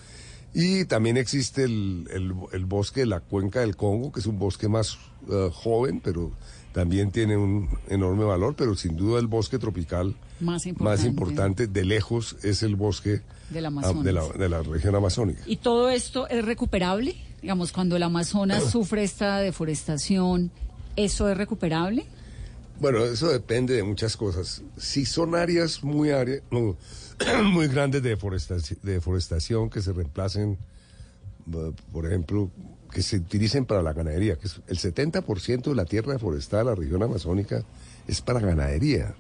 Y 0.55 0.87
también 0.87 1.17
existe 1.17 1.65
el, 1.65 2.09
el, 2.11 2.33
el 2.53 2.65
bosque 2.65 3.01
de 3.01 3.07
la 3.07 3.21
cuenca 3.21 3.61
del 3.61 3.77
Congo, 3.77 4.11
que 4.11 4.21
es 4.21 4.27
un 4.27 4.39
bosque 4.39 4.69
más 4.69 4.97
uh, 5.29 5.51
joven, 5.51 6.01
pero 6.01 6.33
también 6.75 7.13
tiene 7.13 7.37
un 7.37 7.69
enorme 7.89 8.25
valor, 8.25 8.57
pero 8.57 8.75
sin 8.75 8.97
duda 8.97 9.21
el 9.21 9.29
bosque 9.29 9.61
tropical 9.61 10.17
más 10.41 10.67
importante, 10.67 10.99
más 10.99 11.07
importante 11.07 11.67
de 11.69 11.85
lejos 11.85 12.37
es 12.43 12.65
el 12.65 12.75
bosque 12.75 13.23
ah, 13.55 13.93
de, 14.03 14.13
la, 14.13 14.27
de 14.27 14.49
la 14.49 14.61
región 14.61 14.97
amazónica. 14.97 15.41
¿Y 15.47 15.59
todo 15.59 15.89
esto 15.89 16.29
es 16.29 16.45
recuperable? 16.45 17.15
Digamos, 17.41 17.71
cuando 17.71 17.95
el 17.95 18.03
Amazonas 18.03 18.65
sufre 18.73 19.05
esta 19.05 19.39
deforestación, 19.39 20.51
¿eso 20.97 21.29
es 21.29 21.37
recuperable? 21.37 22.07
Bueno, 22.81 23.05
eso 23.05 23.29
depende 23.29 23.75
de 23.75 23.85
muchas 23.85 24.17
cosas. 24.17 24.63
Si 24.77 25.07
son 25.07 25.37
áreas 25.37 25.85
muy, 25.85 26.11
área, 26.11 26.41
no, 26.51 26.77
muy 27.53 27.69
grandes 27.69 28.03
de 28.03 28.09
deforestación, 28.11 28.81
de 28.83 28.95
deforestación 28.95 29.71
que 29.71 29.81
se 29.81 29.93
reemplacen, 29.93 30.59
por 31.93 32.05
ejemplo, 32.05 32.51
que 32.95 33.03
se 33.03 33.17
utilicen 33.17 33.67
para 33.67 33.83
la 33.83 33.93
ganadería, 33.93 34.37
que 34.37 34.47
es 34.47 34.61
el 34.69 34.79
70% 34.79 35.65
de 35.65 35.75
la 35.75 35.85
tierra 35.85 36.13
deforestada 36.13 36.63
de 36.63 36.71
la 36.71 36.75
región 36.77 37.03
amazónica 37.03 37.65
es 38.07 38.21
para 38.21 38.39
ganadería, 38.39 39.15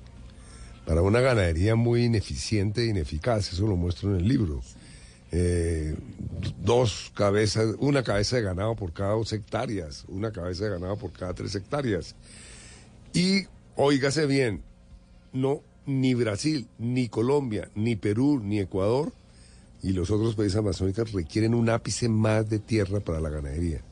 para 0.87 1.03
una 1.03 1.21
ganadería 1.21 1.75
muy 1.75 2.05
ineficiente 2.05 2.85
e 2.85 2.87
ineficaz, 2.87 3.53
eso 3.53 3.67
lo 3.67 3.77
muestro 3.77 4.11
en 4.11 4.21
el 4.21 4.29
libro. 4.29 4.63
Eh, 5.33 5.97
dos 6.63 7.11
cabezas, 7.17 7.75
una 7.81 8.05
cabeza 8.05 8.37
de 8.37 8.43
ganado 8.43 8.77
por 8.77 8.93
cada 8.93 9.15
dos 9.15 9.33
hectáreas, 9.33 10.05
una 10.07 10.31
cabeza 10.31 10.65
de 10.65 10.71
ganado 10.71 10.97
por 10.97 11.11
cada 11.11 11.35
tres 11.35 11.53
hectáreas. 11.57 12.15
Y, 13.13 13.47
óigase 13.75 14.27
bien, 14.27 14.63
no, 15.33 15.63
ni 15.85 16.15
Brasil, 16.15 16.69
ni 16.79 17.09
Colombia, 17.09 17.69
ni 17.75 17.97
Perú, 17.97 18.41
ni 18.41 18.61
Ecuador 18.61 19.13
y 19.85 19.92
los 19.92 20.11
otros 20.11 20.35
países 20.35 20.57
amazónicos 20.57 21.12
requieren 21.12 21.55
un 21.55 21.68
ápice 21.68 22.09
más 22.09 22.49
de 22.49 22.59
tierra 22.59 23.01
para 23.01 23.20
la 23.20 23.29
ganadería. 23.29 23.83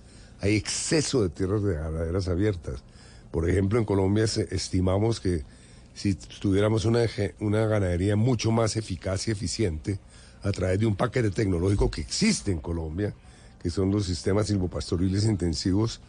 Hay 0.41 0.57
exceso 0.57 1.23
de 1.23 1.29
tierras 1.29 1.63
de 1.63 1.75
ganaderas 1.75 2.29
abiertas. 2.29 2.83
Por 3.31 3.49
ejemplo, 3.49 3.79
en 3.79 3.85
Colombia 3.85 4.25
estimamos 4.25 5.21
que 5.21 5.45
si 5.93 6.15
tuviéramos 6.15 6.87
una, 6.87 7.01
una 7.41 7.67
ganadería 7.67 8.17
mucho 8.17 8.51
más 8.51 8.77
eficaz 8.77 9.29
y 9.29 9.33
eficiente 9.33 9.99
a 10.43 10.51
través 10.51 10.81
de 10.81 10.87
un 10.87 10.97
paquete 10.97 11.31
tecnológico 11.31 11.91
que 11.91 12.01
existe 12.01 12.51
en 12.51 12.61
Colombia, 12.61 13.15
que 13.63 13.69
son 13.69 13.91
los 13.91 14.07
sistemas 14.07 14.47
silvopastoriles 14.47 15.27
intensivos, 15.27 16.01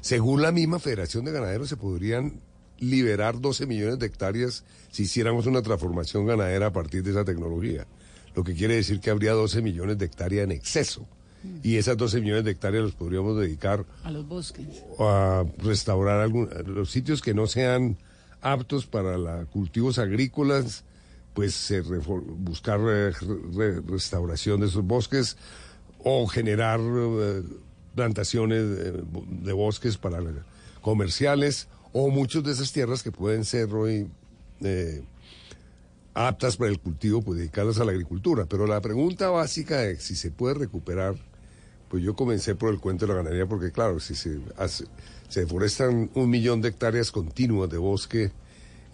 según 0.00 0.40
la 0.40 0.52
misma 0.52 0.78
Federación 0.78 1.24
de 1.24 1.32
Ganaderos 1.32 1.68
se 1.68 1.76
podrían 1.76 2.40
liberar 2.78 3.40
12 3.40 3.66
millones 3.66 3.98
de 3.98 4.06
hectáreas 4.06 4.62
si 4.92 5.02
hiciéramos 5.02 5.46
una 5.46 5.62
transformación 5.62 6.26
ganadera 6.26 6.66
a 6.66 6.72
partir 6.72 7.02
de 7.02 7.10
esa 7.10 7.24
tecnología 7.24 7.88
lo 8.34 8.44
que 8.44 8.54
quiere 8.54 8.76
decir 8.76 9.00
que 9.00 9.10
habría 9.10 9.32
12 9.32 9.62
millones 9.62 9.98
de 9.98 10.06
hectáreas 10.06 10.44
en 10.44 10.52
exceso. 10.52 11.06
Y 11.64 11.76
esas 11.76 11.96
12 11.96 12.20
millones 12.20 12.44
de 12.44 12.52
hectáreas 12.52 12.84
los 12.84 12.94
podríamos 12.94 13.36
dedicar 13.36 13.84
a 14.04 14.12
los 14.12 14.28
bosques, 14.28 14.64
a 15.00 15.44
restaurar 15.58 16.20
algún, 16.20 16.48
los 16.66 16.90
sitios 16.90 17.20
que 17.20 17.34
no 17.34 17.48
sean 17.48 17.96
aptos 18.42 18.86
para 18.86 19.18
la, 19.18 19.46
cultivos 19.46 19.98
agrícolas, 19.98 20.84
pues 21.34 21.70
eh, 21.72 21.80
buscar 21.80 22.78
eh, 22.80 23.10
re, 23.56 23.80
restauración 23.80 24.60
de 24.60 24.66
esos 24.66 24.84
bosques 24.84 25.36
o 26.04 26.28
generar 26.28 26.78
eh, 26.80 27.42
plantaciones 27.96 28.62
de, 28.70 28.92
de, 28.92 29.52
bosques 29.52 29.96
para 29.96 30.20
comerciales 30.80 31.66
o 31.92 32.08
muchas 32.10 32.44
de 32.44 32.52
esas 32.52 32.72
tierras 32.72 33.02
que 33.02 33.10
pueden 33.10 33.44
ser 33.44 33.72
hoy 33.74 34.08
aptas 36.14 36.56
para 36.56 36.70
el 36.70 36.78
cultivo, 36.78 37.22
pues 37.22 37.38
dedicarlas 37.38 37.78
a 37.78 37.84
la 37.84 37.92
agricultura. 37.92 38.46
Pero 38.46 38.66
la 38.66 38.80
pregunta 38.80 39.30
básica 39.30 39.84
es 39.84 40.02
si 40.02 40.16
se 40.16 40.30
puede 40.30 40.54
recuperar, 40.54 41.14
pues 41.88 42.02
yo 42.02 42.14
comencé 42.14 42.54
por 42.54 42.72
el 42.72 42.80
cuento 42.80 43.06
de 43.06 43.12
la 43.12 43.18
ganadería, 43.18 43.46
porque 43.46 43.70
claro, 43.70 44.00
si 44.00 44.14
se, 44.14 44.38
hace, 44.56 44.86
se 45.28 45.40
deforestan 45.40 46.10
un 46.14 46.30
millón 46.30 46.60
de 46.60 46.70
hectáreas 46.70 47.10
continuas 47.10 47.70
de 47.70 47.78
bosque 47.78 48.32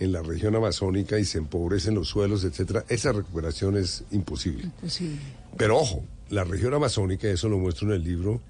en 0.00 0.12
la 0.12 0.22
región 0.22 0.54
amazónica 0.54 1.18
y 1.18 1.24
se 1.24 1.38
empobrecen 1.38 1.94
los 1.94 2.08
suelos, 2.08 2.44
etcétera, 2.44 2.84
esa 2.88 3.12
recuperación 3.12 3.76
es 3.76 4.04
imposible. 4.10 4.64
Imposible. 4.64 5.18
Pero 5.56 5.76
ojo, 5.78 6.04
la 6.30 6.44
región 6.44 6.74
amazónica, 6.74 7.28
eso 7.28 7.48
lo 7.48 7.58
muestro 7.58 7.88
en 7.88 7.94
el 7.94 8.04
libro, 8.04 8.40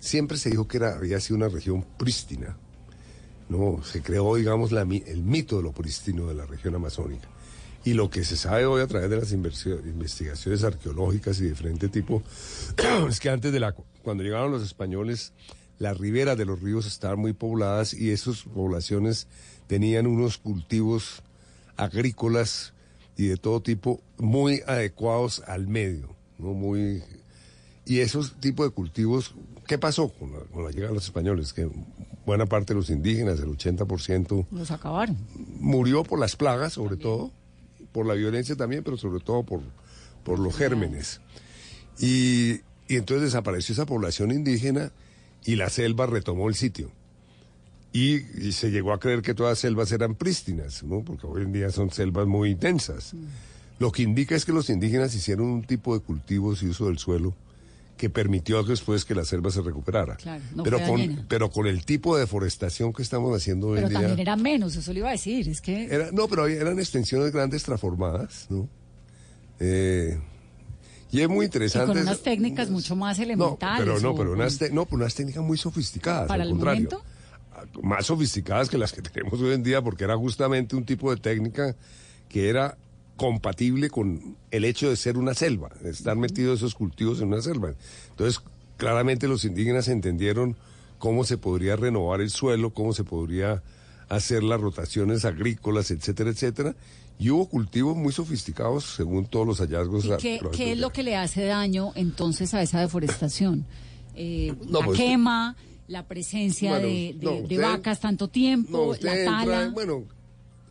siempre 0.00 0.36
se 0.36 0.50
dijo 0.50 0.66
que 0.66 0.78
era, 0.78 0.96
había 0.96 1.20
sido 1.20 1.36
una 1.36 1.48
región 1.48 1.84
prístina. 1.96 2.56
No, 3.48 3.82
se 3.84 4.02
creó, 4.02 4.34
digamos, 4.36 4.72
la, 4.72 4.82
el 4.82 5.22
mito 5.22 5.58
de 5.58 5.62
lo 5.62 5.72
prístino 5.72 6.26
de 6.26 6.34
la 6.34 6.46
región 6.46 6.74
amazónica. 6.74 7.28
Y 7.84 7.94
lo 7.94 8.10
que 8.10 8.24
se 8.24 8.36
sabe 8.36 8.64
hoy 8.66 8.80
a 8.82 8.86
través 8.86 9.10
de 9.10 9.16
las 9.16 9.32
investigaciones 9.32 10.62
arqueológicas 10.62 11.40
y 11.40 11.44
de 11.44 11.48
diferente 11.50 11.88
tipo 11.88 12.22
es 13.08 13.18
que 13.18 13.28
antes 13.28 13.52
de 13.52 13.60
la 13.60 13.72
cuando 14.02 14.22
llegaron 14.22 14.52
los 14.52 14.62
españoles 14.62 15.32
las 15.78 15.98
riberas 15.98 16.38
de 16.38 16.44
los 16.44 16.60
ríos 16.60 16.86
estaban 16.86 17.18
muy 17.18 17.32
pobladas 17.32 17.92
y 17.92 18.10
esas 18.10 18.42
poblaciones 18.42 19.26
tenían 19.66 20.06
unos 20.06 20.38
cultivos 20.38 21.22
agrícolas 21.76 22.72
y 23.16 23.26
de 23.26 23.36
todo 23.36 23.60
tipo 23.60 24.00
muy 24.16 24.62
adecuados 24.66 25.42
al 25.46 25.66
medio, 25.66 26.14
no 26.38 26.52
muy 26.52 27.02
y 27.84 27.98
esos 27.98 28.34
tipos 28.34 28.66
de 28.66 28.70
cultivos, 28.70 29.34
¿qué 29.66 29.76
pasó 29.76 30.08
con 30.08 30.32
la, 30.32 30.38
con 30.52 30.64
la 30.64 30.70
llegada 30.70 30.90
de 30.90 30.94
los 30.94 31.04
españoles? 31.04 31.52
Que 31.52 31.68
buena 32.24 32.46
parte 32.46 32.74
de 32.74 32.80
los 32.80 32.90
indígenas, 32.90 33.40
el 33.40 33.48
80%, 33.48 34.46
Los 34.52 34.70
acabaron. 34.70 35.16
murió 35.58 36.04
por 36.04 36.20
las 36.20 36.36
plagas, 36.36 36.74
sobre 36.74 36.96
todo, 36.96 37.32
por 37.92 38.06
la 38.06 38.14
violencia 38.14 38.56
también, 38.56 38.82
pero 38.82 38.96
sobre 38.96 39.22
todo 39.22 39.42
por, 39.42 39.60
por 40.24 40.38
los 40.38 40.56
gérmenes. 40.56 41.20
Y, 41.98 42.60
y 42.88 42.96
entonces 42.96 43.24
desapareció 43.24 43.72
esa 43.74 43.86
población 43.86 44.32
indígena 44.32 44.92
y 45.44 45.56
la 45.56 45.70
selva 45.70 46.06
retomó 46.06 46.48
el 46.48 46.54
sitio. 46.54 46.90
Y, 47.92 48.14
y 48.46 48.52
se 48.52 48.70
llegó 48.70 48.92
a 48.92 49.00
creer 49.00 49.20
que 49.20 49.34
todas 49.34 49.52
las 49.52 49.58
selvas 49.58 49.92
eran 49.92 50.14
prístinas, 50.14 50.82
¿no? 50.82 51.02
porque 51.04 51.26
hoy 51.26 51.42
en 51.42 51.52
día 51.52 51.70
son 51.70 51.90
selvas 51.90 52.26
muy 52.26 52.54
densas. 52.54 53.14
Lo 53.78 53.92
que 53.92 54.02
indica 54.02 54.34
es 54.34 54.44
que 54.44 54.52
los 54.52 54.70
indígenas 54.70 55.14
hicieron 55.14 55.46
un 55.46 55.62
tipo 55.62 55.92
de 55.92 56.02
cultivos 56.02 56.62
y 56.62 56.68
uso 56.68 56.86
del 56.86 56.98
suelo 56.98 57.34
que 58.02 58.10
permitió 58.10 58.64
después 58.64 59.04
que 59.04 59.14
la 59.14 59.24
selva 59.24 59.52
se 59.52 59.62
recuperara. 59.62 60.16
Claro, 60.16 60.42
no 60.56 60.64
pero, 60.64 60.80
con, 60.84 61.24
pero 61.28 61.50
con 61.52 61.68
el 61.68 61.84
tipo 61.84 62.16
de 62.16 62.22
deforestación 62.22 62.92
que 62.92 63.00
estamos 63.00 63.32
haciendo 63.36 63.68
hoy 63.68 63.74
Pero 63.76 63.86
en 63.86 63.90
día... 63.92 64.00
también 64.00 64.18
era 64.18 64.34
menos, 64.34 64.74
eso 64.74 64.92
le 64.92 64.98
iba 64.98 65.08
a 65.10 65.12
decir. 65.12 65.48
Es 65.48 65.60
que 65.60 65.84
Era- 65.84 66.10
no, 66.10 66.26
pero 66.26 66.48
eran 66.48 66.80
extensiones 66.80 67.30
grandes 67.30 67.62
transformadas, 67.62 68.46
¿no? 68.50 68.68
Eh, 69.60 70.18
y 71.12 71.20
es 71.20 71.28
muy 71.28 71.44
y 71.44 71.46
interesante. 71.46 71.92
con 71.92 72.02
unas 72.02 72.18
técnicas 72.22 72.70
mucho 72.70 72.96
más 72.96 73.18
no, 73.18 73.22
elementales. 73.24 73.78
pero 73.78 74.00
no, 74.00 74.16
pero 74.16 74.30
con- 74.30 74.40
unas, 74.40 74.58
te- 74.58 74.70
no, 74.72 74.84
pero 74.86 74.96
unas 74.96 75.14
técnicas 75.14 75.44
muy 75.44 75.56
sofisticadas. 75.58 76.26
¿Para 76.26 76.42
al 76.42 76.48
el 76.48 76.54
contrario. 76.56 76.88
momento? 76.90 77.04
Más 77.84 78.04
sofisticadas 78.06 78.68
que 78.68 78.78
las 78.78 78.92
que 78.92 79.00
tenemos 79.12 79.40
hoy 79.40 79.54
en 79.54 79.62
día, 79.62 79.80
porque 79.80 80.02
era 80.02 80.16
justamente 80.16 80.74
un 80.74 80.84
tipo 80.84 81.14
de 81.14 81.20
técnica 81.20 81.76
que 82.28 82.48
era 82.48 82.76
compatible 83.16 83.90
con 83.90 84.36
el 84.50 84.64
hecho 84.64 84.88
de 84.88 84.96
ser 84.96 85.18
una 85.18 85.34
selva, 85.34 85.70
de 85.82 85.90
estar 85.90 86.16
metidos 86.16 86.58
esos 86.60 86.74
cultivos 86.74 87.20
en 87.20 87.28
una 87.28 87.42
selva. 87.42 87.74
Entonces, 88.10 88.40
claramente 88.76 89.28
los 89.28 89.44
indígenas 89.44 89.88
entendieron 89.88 90.56
cómo 90.98 91.24
se 91.24 91.38
podría 91.38 91.76
renovar 91.76 92.20
el 92.20 92.30
suelo, 92.30 92.70
cómo 92.70 92.92
se 92.92 93.04
podría 93.04 93.62
hacer 94.08 94.42
las 94.42 94.60
rotaciones 94.60 95.24
agrícolas, 95.24 95.90
etcétera, 95.90 96.30
etcétera. 96.30 96.74
Y 97.18 97.30
hubo 97.30 97.46
cultivos 97.48 97.96
muy 97.96 98.12
sofisticados 98.12 98.84
según 98.96 99.26
todos 99.26 99.46
los 99.46 99.58
hallazgos. 99.60 100.04
¿Y 100.06 100.10
qué, 100.18 100.40
qué 100.56 100.72
es 100.72 100.78
lo 100.78 100.90
que 100.90 101.02
le 101.02 101.16
hace 101.16 101.44
daño 101.44 101.92
entonces 101.94 102.52
a 102.54 102.62
esa 102.62 102.80
deforestación? 102.80 103.64
Eh, 104.14 104.54
No, 104.68 104.80
la 104.80 104.86
pues, 104.86 104.98
quema, 104.98 105.56
la 105.86 106.06
presencia 106.06 106.70
Bueno, 106.72 106.86
de, 106.88 107.14
de- 107.18 107.24
no, 107.24 107.30
de 107.32 107.42
usted- 107.42 107.62
vacas 107.62 108.00
tanto 108.00 108.28
tiempo, 108.28 108.70
No, 108.96 109.06
la 109.06 109.16
entra, 109.18 109.24
tala, 109.24 109.68
bueno, 109.70 110.04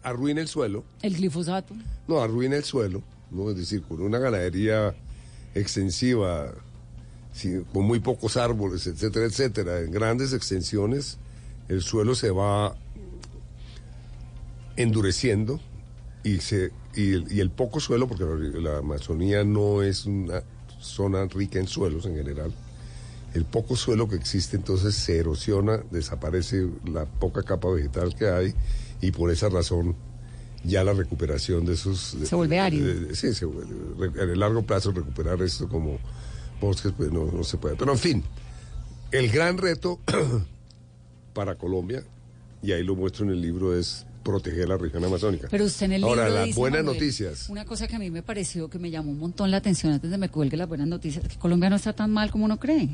arruina 0.03 0.41
el 0.41 0.47
suelo. 0.47 0.83
el 1.01 1.15
glifosato. 1.15 1.75
No, 2.07 2.19
arruina 2.19 2.55
el 2.55 2.63
suelo, 2.63 3.01
¿no? 3.29 3.49
Es 3.49 3.57
decir, 3.57 3.83
con 3.83 4.01
una 4.01 4.19
ganadería 4.19 4.95
extensiva, 5.53 6.53
sí, 7.33 7.61
con 7.73 7.85
muy 7.85 7.99
pocos 7.99 8.37
árboles, 8.37 8.87
etcétera, 8.87 9.25
etcétera, 9.25 9.79
en 9.79 9.91
grandes 9.91 10.33
extensiones, 10.33 11.17
el 11.67 11.81
suelo 11.81 12.15
se 12.15 12.31
va 12.31 12.75
endureciendo 14.75 15.59
y, 16.23 16.37
se, 16.37 16.71
y, 16.95 17.13
el, 17.13 17.31
y 17.31 17.39
el 17.39 17.49
poco 17.49 17.79
suelo, 17.79 18.07
porque 18.07 18.23
la, 18.23 18.71
la 18.71 18.77
Amazonía 18.79 19.43
no 19.43 19.83
es 19.83 20.05
una 20.05 20.43
zona 20.79 21.25
rica 21.25 21.59
en 21.59 21.67
suelos 21.67 22.05
en 22.05 22.15
general, 22.15 22.53
el 23.33 23.45
poco 23.45 23.75
suelo 23.75 24.09
que 24.09 24.15
existe 24.15 24.57
entonces 24.57 24.95
se 24.95 25.17
erosiona, 25.17 25.81
desaparece 25.89 26.67
la 26.85 27.05
poca 27.05 27.43
capa 27.43 27.69
vegetal 27.69 28.13
que 28.15 28.27
hay 28.27 28.53
y 29.01 29.11
por 29.11 29.31
esa 29.31 29.49
razón 29.49 29.95
ya 30.63 30.83
la 30.83 30.93
recuperación 30.93 31.65
de 31.65 31.73
esos... 31.73 32.15
Se 32.23 32.35
vuelve 32.35 32.59
árido. 32.59 32.85
de- 32.87 32.99
de- 32.99 33.15
sí, 33.15 33.33
se 33.33 33.45
vuelve- 33.47 33.75
re- 34.13 34.23
en 34.23 34.29
el 34.29 34.39
largo 34.39 34.61
plazo 34.63 34.91
recuperar 34.91 35.41
esto 35.41 35.67
como 35.67 35.97
bosques 36.61 36.93
pues 36.95 37.11
no, 37.11 37.25
no 37.31 37.43
se 37.43 37.57
puede. 37.57 37.75
Pero 37.75 37.91
en 37.93 37.97
fin, 37.97 38.23
el 39.11 39.29
gran 39.31 39.57
reto 39.57 39.99
para 41.33 41.55
Colombia, 41.55 42.03
y 42.61 42.71
ahí 42.73 42.83
lo 42.83 42.95
muestro 42.95 43.25
en 43.25 43.31
el 43.31 43.41
libro, 43.41 43.75
es 43.77 44.05
proteger 44.23 44.69
la 44.69 44.77
región 44.77 45.03
amazónica. 45.03 45.47
Pero 45.49 45.65
usted 45.65 45.87
en 45.87 45.93
el 45.93 46.03
Ahora, 46.03 46.25
libro 46.25 46.35
las 46.39 46.45
dice, 46.47 46.59
buenas 46.59 46.79
Manuel, 46.81 46.95
noticias. 46.99 47.49
Una 47.49 47.65
cosa 47.65 47.87
que 47.87 47.95
a 47.95 47.99
mí 47.99 48.11
me 48.11 48.21
pareció 48.21 48.69
que 48.69 48.77
me 48.77 48.91
llamó 48.91 49.09
un 49.11 49.17
montón 49.19 49.49
la 49.49 49.57
atención 49.57 49.93
antes 49.93 50.11
de 50.11 50.17
me 50.19 50.29
cuelgue 50.29 50.57
las 50.57 50.67
buenas 50.67 50.87
noticias, 50.87 51.27
que 51.27 51.37
Colombia 51.37 51.69
no 51.71 51.75
está 51.77 51.93
tan 51.93 52.11
mal 52.11 52.29
como 52.29 52.45
uno 52.45 52.59
cree. 52.59 52.89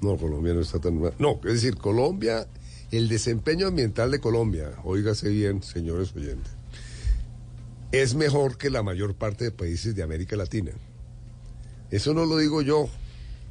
No, 0.00 0.16
Colombia 0.16 0.54
no 0.54 0.60
está 0.60 0.80
tan 0.80 1.00
mal. 1.00 1.14
No, 1.20 1.38
es 1.44 1.52
decir, 1.52 1.76
Colombia, 1.76 2.48
el 2.92 3.08
desempeño 3.08 3.66
ambiental 3.66 4.10
de 4.12 4.20
Colombia, 4.20 4.70
óigase 4.84 5.28
bien, 5.30 5.62
señores 5.62 6.14
oyentes, 6.14 6.52
es 7.90 8.14
mejor 8.14 8.56
que 8.58 8.70
la 8.70 8.82
mayor 8.82 9.14
parte 9.14 9.44
de 9.44 9.50
países 9.50 9.94
de 9.94 10.02
América 10.02 10.36
Latina. 10.36 10.72
Eso 11.90 12.14
no 12.14 12.24
lo 12.24 12.38
digo 12.38 12.62
yo, 12.62 12.88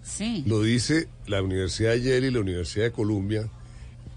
Sí. 0.04 0.44
lo 0.48 0.62
dice 0.64 1.08
la 1.28 1.44
Universidad 1.44 1.92
de 1.92 2.02
Yale 2.02 2.28
y 2.28 2.32
la 2.32 2.40
Universidad 2.40 2.86
de 2.86 2.92
Columbia, 2.92 3.50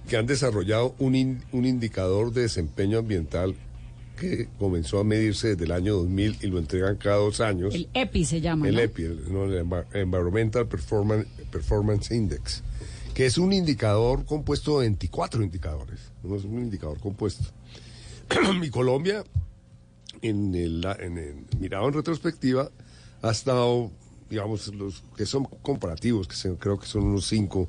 que 0.08 0.16
han 0.16 0.26
desarrollado 0.26 0.94
un, 0.98 1.14
in- 1.14 1.42
un 1.52 1.64
indicador 1.66 2.32
de 2.32 2.42
desempeño 2.42 2.98
ambiental 2.98 3.54
que 4.18 4.48
comenzó 4.58 5.00
a 5.00 5.04
medirse 5.04 5.48
desde 5.48 5.64
el 5.64 5.72
año 5.72 5.94
2000 5.96 6.38
y 6.40 6.46
lo 6.46 6.58
entregan 6.58 6.96
cada 6.96 7.16
dos 7.16 7.40
años. 7.40 7.74
El 7.74 7.88
EPI 7.94 8.24
se 8.24 8.40
llama. 8.40 8.68
El 8.68 8.76
¿no? 8.76 8.80
EPI, 8.80 9.02
el, 9.04 9.32
no, 9.32 9.44
el 9.44 9.64
Envi- 9.64 9.84
Environmental 9.92 10.68
Performance, 10.68 11.26
Performance 11.50 12.14
Index, 12.14 12.62
que 13.14 13.26
es 13.26 13.38
un 13.38 13.52
indicador 13.52 14.24
compuesto 14.24 14.80
de 14.80 14.86
24 14.88 15.42
indicadores, 15.42 16.00
no 16.22 16.36
es 16.36 16.44
un 16.44 16.58
indicador 16.58 16.98
compuesto. 17.00 17.44
y 18.62 18.70
Colombia, 18.70 19.22
en 20.22 20.54
el, 20.54 20.84
en 21.00 21.18
el- 21.18 21.46
mirado 21.60 21.86
en 21.88 21.94
retrospectiva, 21.94 22.70
ha 23.22 23.30
estado, 23.30 23.90
digamos, 24.28 24.68
los 24.74 25.02
que 25.16 25.26
son 25.26 25.44
comparativos, 25.44 26.26
que 26.26 26.34
se- 26.34 26.54
creo 26.56 26.78
que 26.78 26.86
son 26.86 27.04
unos 27.04 27.26
cinco 27.26 27.68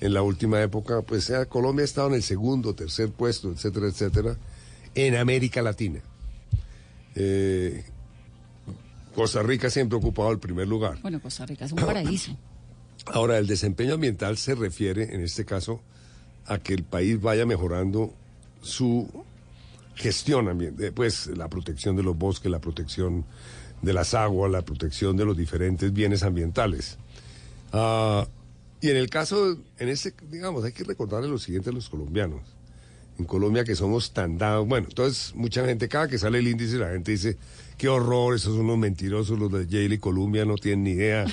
en 0.00 0.14
la 0.14 0.22
última 0.22 0.60
época, 0.62 1.02
pues 1.02 1.30
Colombia 1.48 1.82
ha 1.82 1.84
estado 1.84 2.08
en 2.08 2.14
el 2.14 2.22
segundo, 2.22 2.74
tercer 2.74 3.10
puesto, 3.10 3.50
etcétera, 3.52 3.88
etcétera, 3.88 4.36
en 4.94 5.16
América 5.16 5.60
Latina. 5.62 6.00
Eh, 7.14 7.84
Costa 9.14 9.42
Rica 9.42 9.70
siempre 9.70 9.96
ha 9.96 9.98
ocupado 9.98 10.30
el 10.30 10.38
primer 10.38 10.68
lugar. 10.68 10.98
Bueno, 11.02 11.20
Costa 11.20 11.44
Rica 11.46 11.64
es 11.66 11.72
un 11.72 11.78
paraíso. 11.78 12.36
Ahora, 13.06 13.38
el 13.38 13.46
desempeño 13.46 13.94
ambiental 13.94 14.36
se 14.36 14.54
refiere, 14.54 15.14
en 15.14 15.22
este 15.22 15.44
caso, 15.44 15.80
a 16.46 16.58
que 16.58 16.74
el 16.74 16.84
país 16.84 17.20
vaya 17.20 17.46
mejorando 17.46 18.12
su 18.62 19.08
gestión 19.94 20.48
ambiental, 20.48 20.92
pues 20.92 21.28
la 21.28 21.48
protección 21.48 21.96
de 21.96 22.02
los 22.02 22.16
bosques, 22.16 22.50
la 22.50 22.60
protección 22.60 23.24
de 23.82 23.92
las 23.92 24.14
aguas, 24.14 24.50
la 24.50 24.62
protección 24.62 25.16
de 25.16 25.24
los 25.24 25.36
diferentes 25.36 25.92
bienes 25.92 26.22
ambientales. 26.22 26.98
Ah, 27.72 28.26
y 28.80 28.90
en 28.90 28.96
el 28.96 29.08
caso, 29.08 29.56
en 29.78 29.88
este, 29.88 30.12
digamos, 30.30 30.64
hay 30.64 30.72
que 30.72 30.84
recordarle 30.84 31.28
lo 31.28 31.38
siguiente 31.38 31.70
a 31.70 31.72
los 31.72 31.88
colombianos. 31.88 32.55
En 33.18 33.24
Colombia 33.24 33.64
que 33.64 33.74
somos 33.74 34.12
tan 34.12 34.36
dados, 34.36 34.68
bueno, 34.68 34.88
entonces 34.88 35.34
mucha 35.34 35.64
gente, 35.64 35.88
cada 35.88 36.06
que 36.06 36.18
sale 36.18 36.38
el 36.38 36.48
índice, 36.48 36.76
la 36.76 36.90
gente 36.90 37.12
dice, 37.12 37.38
qué 37.78 37.88
horror, 37.88 38.34
esos 38.34 38.54
son 38.54 38.64
unos 38.66 38.78
mentirosos, 38.78 39.38
los 39.38 39.50
de 39.50 39.66
Yale 39.66 39.94
y 39.94 39.98
Columbia 39.98 40.44
no 40.44 40.56
tienen 40.56 40.84
ni 40.84 40.90
idea, 40.90 41.24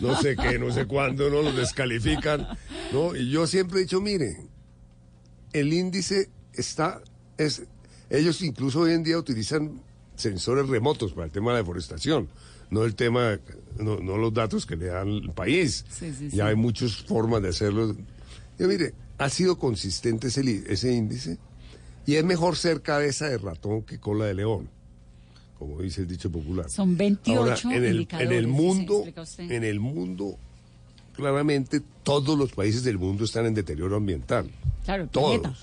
no 0.00 0.20
sé 0.20 0.36
qué, 0.36 0.58
no 0.58 0.72
sé 0.72 0.86
cuándo, 0.86 1.30
no 1.30 1.42
los 1.42 1.56
descalifican, 1.56 2.46
¿no? 2.92 3.16
Y 3.16 3.30
yo 3.30 3.48
siempre 3.48 3.78
he 3.78 3.82
dicho, 3.82 4.00
mire, 4.00 4.46
el 5.52 5.72
índice 5.72 6.30
está, 6.52 7.02
es, 7.36 7.64
ellos 8.10 8.40
incluso 8.42 8.80
hoy 8.80 8.92
en 8.92 9.02
día 9.02 9.18
utilizan 9.18 9.80
sensores 10.14 10.68
remotos 10.68 11.12
para 11.12 11.26
el 11.26 11.32
tema 11.32 11.50
de 11.50 11.54
la 11.54 11.58
deforestación, 11.62 12.28
no 12.70 12.84
el 12.84 12.94
tema, 12.94 13.38
no, 13.78 13.98
no 13.98 14.16
los 14.16 14.32
datos 14.32 14.66
que 14.66 14.76
le 14.76 14.86
dan 14.86 15.08
el 15.08 15.32
país. 15.32 15.84
Sí, 15.88 16.12
sí, 16.12 16.30
sí. 16.30 16.36
Ya 16.36 16.46
hay 16.46 16.56
muchas 16.56 16.96
formas 16.96 17.42
de 17.42 17.50
hacerlo. 17.50 17.94
Yo, 18.58 18.68
mire, 18.68 18.94
ha 19.18 19.28
sido 19.28 19.58
consistente 19.58 20.28
ese, 20.28 20.64
ese 20.68 20.92
índice 20.92 21.38
y 22.06 22.16
es 22.16 22.24
mejor 22.24 22.56
ser 22.56 22.82
cabeza 22.82 23.28
de 23.28 23.38
ratón 23.38 23.82
que 23.82 23.98
cola 23.98 24.26
de 24.26 24.34
león, 24.34 24.68
como 25.58 25.80
dice 25.80 26.02
el 26.02 26.08
dicho 26.08 26.30
popular. 26.30 26.68
Son 26.68 26.96
28 26.96 27.38
Ahora, 27.40 27.76
en 27.76 27.84
el, 27.84 27.92
indicadores. 27.94 28.30
en 28.30 28.36
el 28.36 28.46
mundo, 28.48 29.04
en 29.38 29.64
el 29.64 29.80
mundo, 29.80 30.36
claramente 31.14 31.80
todos 32.02 32.38
los 32.38 32.52
países 32.52 32.82
del 32.84 32.98
mundo 32.98 33.24
están 33.24 33.46
en 33.46 33.54
deterioro 33.54 33.96
ambiental. 33.96 34.50
Claro, 34.84 35.06
Todos. 35.08 35.40
planeta. 35.40 35.58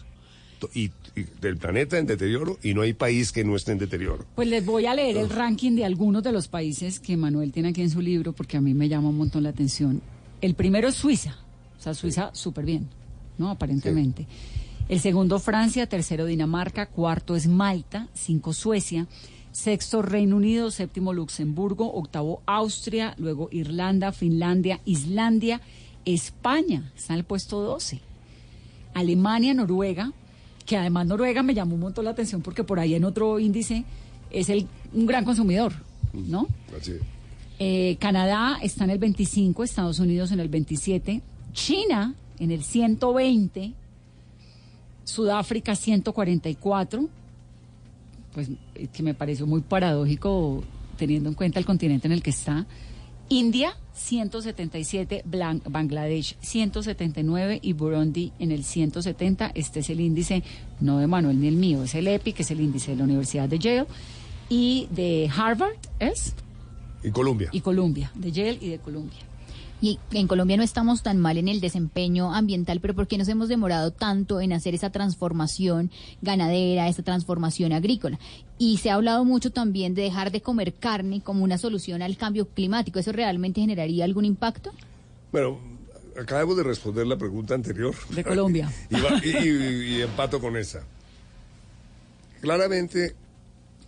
Y, 0.75 0.91
y 1.15 1.23
del 1.41 1.57
planeta 1.57 1.97
en 1.97 2.05
deterioro 2.05 2.57
y 2.61 2.75
no 2.75 2.81
hay 2.83 2.93
país 2.93 3.31
que 3.31 3.43
no 3.43 3.55
esté 3.55 3.71
en 3.71 3.79
deterioro. 3.79 4.25
Pues 4.35 4.47
les 4.47 4.63
voy 4.63 4.85
a 4.85 4.93
leer 4.93 5.17
el 5.17 5.29
ranking 5.29 5.75
de 5.75 5.85
algunos 5.85 6.21
de 6.21 6.31
los 6.31 6.47
países 6.47 6.99
que 6.99 7.17
Manuel 7.17 7.51
tiene 7.51 7.69
aquí 7.69 7.81
en 7.81 7.89
su 7.89 7.99
libro 7.99 8.31
porque 8.33 8.57
a 8.57 8.61
mí 8.61 8.75
me 8.75 8.87
llama 8.87 9.09
un 9.09 9.17
montón 9.17 9.41
la 9.43 9.49
atención. 9.49 10.01
El 10.39 10.53
primero 10.53 10.87
es 10.87 10.95
Suiza, 10.95 11.35
o 11.79 11.81
sea, 11.81 11.95
Suiza 11.95 12.29
súper 12.33 12.65
bien, 12.65 12.87
¿no? 13.41 13.49
Aparentemente. 13.49 14.27
El 14.87 14.99
segundo 14.99 15.39
Francia, 15.39 15.87
tercero 15.87 16.25
Dinamarca, 16.25 16.85
cuarto 16.85 17.35
es 17.35 17.47
Malta, 17.47 18.07
cinco 18.13 18.53
Suecia, 18.53 19.07
sexto 19.51 20.01
Reino 20.01 20.37
Unido, 20.37 20.71
séptimo 20.71 21.13
Luxemburgo, 21.13 21.93
octavo 21.93 22.41
Austria, 22.45 23.15
luego 23.17 23.49
Irlanda, 23.51 24.11
Finlandia, 24.11 24.79
Islandia, 24.85 25.61
España, 26.05 26.91
está 26.95 27.13
en 27.13 27.19
el 27.19 27.25
puesto 27.25 27.61
12. 27.61 27.99
Alemania, 28.93 29.53
Noruega, 29.53 30.11
que 30.65 30.77
además 30.77 31.07
Noruega 31.07 31.43
me 31.43 31.53
llamó 31.53 31.75
un 31.75 31.81
montón 31.81 32.05
la 32.05 32.11
atención 32.11 32.41
porque 32.41 32.63
por 32.63 32.79
ahí 32.79 32.93
en 32.95 33.05
otro 33.05 33.39
índice 33.39 33.83
es 34.29 34.49
el, 34.49 34.67
un 34.93 35.05
gran 35.05 35.25
consumidor, 35.25 35.73
¿no? 36.13 36.47
Así 36.79 36.91
es. 36.91 37.01
Eh, 37.59 37.97
Canadá 37.99 38.57
está 38.61 38.85
en 38.85 38.89
el 38.89 38.97
25, 38.97 39.63
Estados 39.63 39.99
Unidos 39.99 40.31
en 40.31 40.39
el 40.39 40.49
27, 40.49 41.21
China 41.53 42.15
en 42.41 42.51
el 42.51 42.63
120, 42.63 43.71
Sudáfrica 45.03 45.75
144, 45.75 47.07
pues 48.33 48.49
eh, 48.75 48.87
que 48.91 49.03
me 49.03 49.13
pareció 49.13 49.45
muy 49.47 49.61
paradójico 49.61 50.63
teniendo 50.97 51.29
en 51.29 51.35
cuenta 51.35 51.59
el 51.59 51.65
continente 51.65 52.07
en 52.07 52.13
el 52.13 52.21
que 52.23 52.29
está. 52.31 52.65
India 53.29 53.77
177, 53.93 55.23
Blan- 55.25 55.61
Bangladesh 55.69 56.35
179 56.41 57.59
y 57.61 57.73
Burundi 57.73 58.31
en 58.39 58.51
el 58.51 58.63
170. 58.63 59.51
Este 59.55 59.79
es 59.79 59.89
el 59.89 60.01
índice, 60.01 60.43
no 60.81 60.97
de 60.99 61.07
Manuel 61.07 61.39
ni 61.39 61.47
el 61.47 61.55
mío, 61.55 61.83
es 61.83 61.95
el 61.95 62.07
EPI, 62.07 62.33
que 62.33 62.41
es 62.43 62.51
el 62.51 62.59
índice 62.61 62.91
de 62.91 62.97
la 62.97 63.03
Universidad 63.05 63.47
de 63.47 63.57
Yale 63.59 63.85
y 64.49 64.87
de 64.91 65.29
Harvard, 65.35 65.75
¿es? 65.99 66.33
Y 67.03 67.09
Colombia. 67.11 67.49
Y 67.53 67.61
Columbia, 67.61 68.11
de 68.15 68.31
Yale 68.31 68.57
y 68.61 68.69
de 68.69 68.79
Columbia. 68.79 69.19
Y 69.83 69.97
en 70.11 70.27
Colombia 70.27 70.57
no 70.57 70.63
estamos 70.63 71.01
tan 71.01 71.17
mal 71.17 71.37
en 71.39 71.47
el 71.47 71.59
desempeño 71.59 72.33
ambiental, 72.35 72.79
pero 72.79 72.93
¿por 72.93 73.07
qué 73.07 73.17
nos 73.17 73.27
hemos 73.29 73.49
demorado 73.49 73.89
tanto 73.91 74.39
en 74.39 74.53
hacer 74.53 74.75
esa 74.75 74.91
transformación 74.91 75.89
ganadera, 76.21 76.87
esa 76.87 77.01
transformación 77.01 77.73
agrícola? 77.73 78.19
Y 78.59 78.77
se 78.77 78.91
ha 78.91 78.93
hablado 78.93 79.25
mucho 79.25 79.49
también 79.51 79.95
de 79.95 80.03
dejar 80.03 80.31
de 80.31 80.41
comer 80.41 80.75
carne 80.75 81.21
como 81.21 81.43
una 81.43 81.57
solución 81.57 82.03
al 82.03 82.15
cambio 82.15 82.47
climático. 82.47 82.99
¿Eso 82.99 83.11
realmente 83.11 83.59
generaría 83.61 84.05
algún 84.05 84.25
impacto? 84.25 84.71
Bueno, 85.31 85.57
acabamos 86.15 86.57
de 86.57 86.63
responder 86.63 87.07
la 87.07 87.17
pregunta 87.17 87.55
anterior. 87.55 87.95
De 88.09 88.23
Colombia. 88.23 88.71
y, 88.91 88.95
va- 89.01 89.19
y- 89.25 89.47
y- 89.47 89.95
y 89.97 90.01
empato 90.01 90.39
con 90.39 90.57
esa. 90.57 90.83
Claramente, 92.39 93.15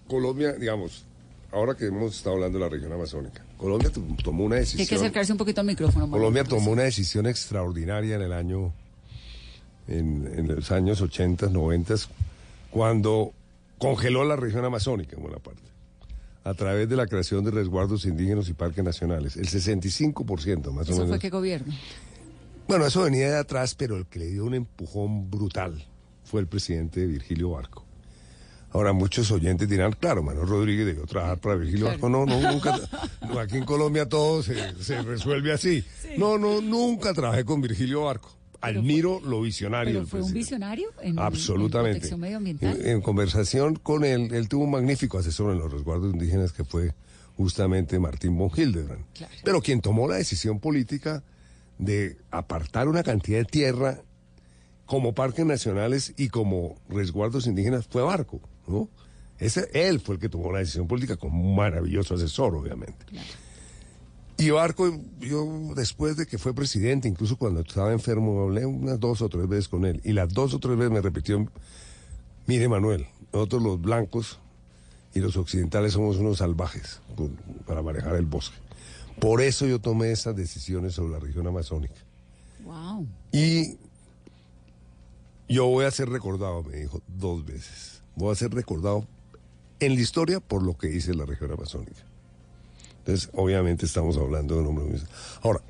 Colombia, 0.08 0.54
digamos, 0.54 1.06
ahora 1.52 1.76
que 1.76 1.86
hemos 1.86 2.16
estado 2.16 2.36
hablando 2.36 2.58
de 2.60 2.66
la 2.66 2.70
región 2.70 2.92
amazónica, 2.94 3.44
Colombia 3.64 3.90
to- 3.90 4.02
tomó 4.22 4.44
una 4.44 4.58
Hay 4.58 4.64
que 4.66 4.72
decisión. 4.76 5.00
acercarse 5.00 5.32
un 5.32 5.38
poquito 5.38 5.62
al 5.62 5.68
micrófono. 5.68 6.10
Colombia 6.10 6.44
tomó 6.44 6.72
una 6.72 6.84
decisión 6.84 7.26
extraordinaria 7.28 8.18
en 8.18 8.22
el 8.22 8.34
año, 8.34 8.74
en, 9.88 10.30
en 10.38 10.48
los 10.54 10.70
años 10.72 11.00
80, 11.00 11.48
90, 11.48 11.96
cuando 12.70 13.32
congeló 13.78 14.26
la 14.26 14.36
región 14.36 14.66
amazónica 14.66 15.16
en 15.16 15.22
buena 15.24 15.38
parte, 15.40 15.62
a 16.44 16.54
través 16.56 16.90
de 16.90 16.98
la 16.98 17.08
creación 17.08 17.46
de 17.46 17.52
resguardos 17.52 18.04
indígenas 18.06 18.50
y 18.50 18.54
parques 18.54 18.84
nacionales. 18.84 19.38
El 19.38 19.48
65% 19.48 20.72
más 20.74 20.90
o 20.90 20.92
¿Eso 20.92 20.94
menos. 20.94 21.08
fue 21.08 21.20
qué 21.20 21.30
gobierno? 21.30 21.74
Bueno, 22.68 22.86
eso 22.86 23.04
venía 23.04 23.30
de 23.32 23.38
atrás, 23.38 23.76
pero 23.76 23.96
el 23.96 24.06
que 24.08 24.20
le 24.20 24.26
dio 24.28 24.44
un 24.46 24.56
empujón 24.56 25.30
brutal 25.32 25.86
fue 26.26 26.42
el 26.42 26.48
presidente 26.48 27.06
Virgilio 27.06 27.52
Barco. 27.52 27.86
Ahora, 28.74 28.92
muchos 28.92 29.30
oyentes 29.32 29.70
dirán, 29.70 29.94
claro, 29.94 30.24
Manuel 30.24 30.48
Rodríguez 30.48 30.88
debió 30.88 31.06
trabajar 31.06 31.40
para 31.40 31.56
Virgilio 31.56 31.86
Barco. 31.86 32.10
No, 32.10 32.26
no, 32.26 32.40
nunca. 32.52 32.76
aquí 33.40 33.58
en 33.58 33.66
Colombia 33.66 34.10
todo 34.10 34.42
se, 34.42 34.56
se 34.84 35.02
resuelve 35.04 35.54
así. 35.54 35.86
No, 36.18 36.38
no, 36.40 36.60
nunca 36.60 37.14
trabajé 37.14 37.46
con 37.46 37.62
Virgilio 37.62 38.06
Barco. 38.06 38.32
Admiro 38.62 39.20
lo 39.20 39.42
visionario 39.42 39.94
¿Pero 39.94 40.08
fue 40.08 40.22
un 40.22 40.32
visionario 40.32 40.88
en, 41.02 41.20
Absolutamente. 41.20 41.90
en 41.90 41.96
protección 41.96 42.20
medioambiental? 42.22 42.82
En, 42.82 42.88
en 42.88 43.02
conversación 43.02 43.76
con 43.76 44.06
él, 44.06 44.34
él 44.34 44.48
tuvo 44.48 44.64
un 44.64 44.72
magnífico 44.72 45.18
asesor 45.18 45.52
en 45.52 45.60
los 45.60 45.72
resguardos 45.72 46.14
indígenas 46.14 46.54
que 46.54 46.64
fue 46.64 46.94
justamente 47.36 48.00
Martín 48.00 48.38
von 48.38 48.50
Hildebrand. 48.56 49.04
Pero 49.44 49.62
quien 49.62 49.82
tomó 49.82 50.08
la 50.08 50.16
decisión 50.16 50.60
política 50.60 51.24
de 51.78 52.18
apartar 52.32 52.88
una 52.88 53.04
cantidad 53.04 53.40
de 53.40 53.46
tierra 53.46 54.02
como 54.86 55.14
parques 55.14 55.46
nacionales 55.46 56.14
y 56.18 56.30
como 56.30 56.76
resguardos 56.90 57.48
indígenas 57.48 57.88
fue 57.88 58.02
Barco, 58.02 58.42
¿no? 58.68 58.90
Ese, 59.40 59.70
él 59.74 60.00
fue 60.00 60.16
el 60.16 60.22
que 60.22 60.30
tomó 60.30 60.52
la 60.52 60.60
decisión 60.60 60.88
política 60.88 61.18
con 61.18 61.34
un 61.34 61.56
maravilloso 61.56 62.16
asesor, 62.16 62.56
obviamente. 62.56 63.06
Y 64.38 64.50
Barco, 64.50 65.00
yo 65.20 65.74
después 65.76 66.18
de 66.18 66.26
que 66.26 66.38
fue 66.38 66.54
presidente, 66.54 67.08
incluso 67.08 67.38
cuando 67.38 67.62
estaba 67.62 67.92
enfermo, 67.92 68.42
hablé 68.42 68.66
unas 68.66 69.00
dos 69.00 69.22
o 69.22 69.30
tres 69.30 69.48
veces 69.48 69.68
con 69.68 69.86
él. 69.86 70.02
Y 70.04 70.14
las 70.14 70.34
dos 70.34 70.54
o 70.54 70.60
tres 70.60 70.78
veces 70.78 70.92
me 70.92 71.02
repitió, 71.02 71.46
mire 72.48 72.68
Manuel, 72.68 73.08
nosotros 73.32 73.62
los 73.62 73.82
blancos 73.82 74.40
y 75.14 75.20
los 75.20 75.38
occidentales 75.38 75.94
somos 75.94 76.18
unos 76.18 76.40
salvajes 76.40 77.02
para 77.68 77.82
manejar 77.82 78.16
el 78.16 78.26
bosque. 78.26 78.58
Por 79.20 79.42
eso 79.42 79.68
yo 79.68 79.80
tomé 79.80 80.12
esas 80.12 80.36
decisiones 80.36 80.96
sobre 80.96 81.14
la 81.14 81.20
región 81.20 81.46
amazónica. 81.48 81.96
Wow. 82.64 83.08
Y 83.32 83.78
yo 85.48 85.68
voy 85.68 85.86
a 85.86 85.92
ser 85.92 86.10
recordado, 86.10 86.64
me 86.64 86.78
dijo 86.78 87.02
dos 87.08 87.46
veces. 87.46 87.93
Voy 88.16 88.32
a 88.32 88.36
ser 88.36 88.54
recordado 88.54 89.08
en 89.80 89.96
la 89.96 90.02
historia 90.02 90.40
por 90.40 90.64
lo 90.64 90.78
que 90.78 90.90
hice 90.90 91.12
en 91.12 91.18
la 91.18 91.26
región 91.26 91.52
amazónica. 91.52 92.04
Entonces, 93.00 93.30
obviamente 93.34 93.86
estamos 93.86 94.18
hablando 94.18 94.56
de 94.56 94.62
un 94.62 94.68
hombre 94.68 94.86
muy... 94.86 95.02
Ahora, 95.42 95.62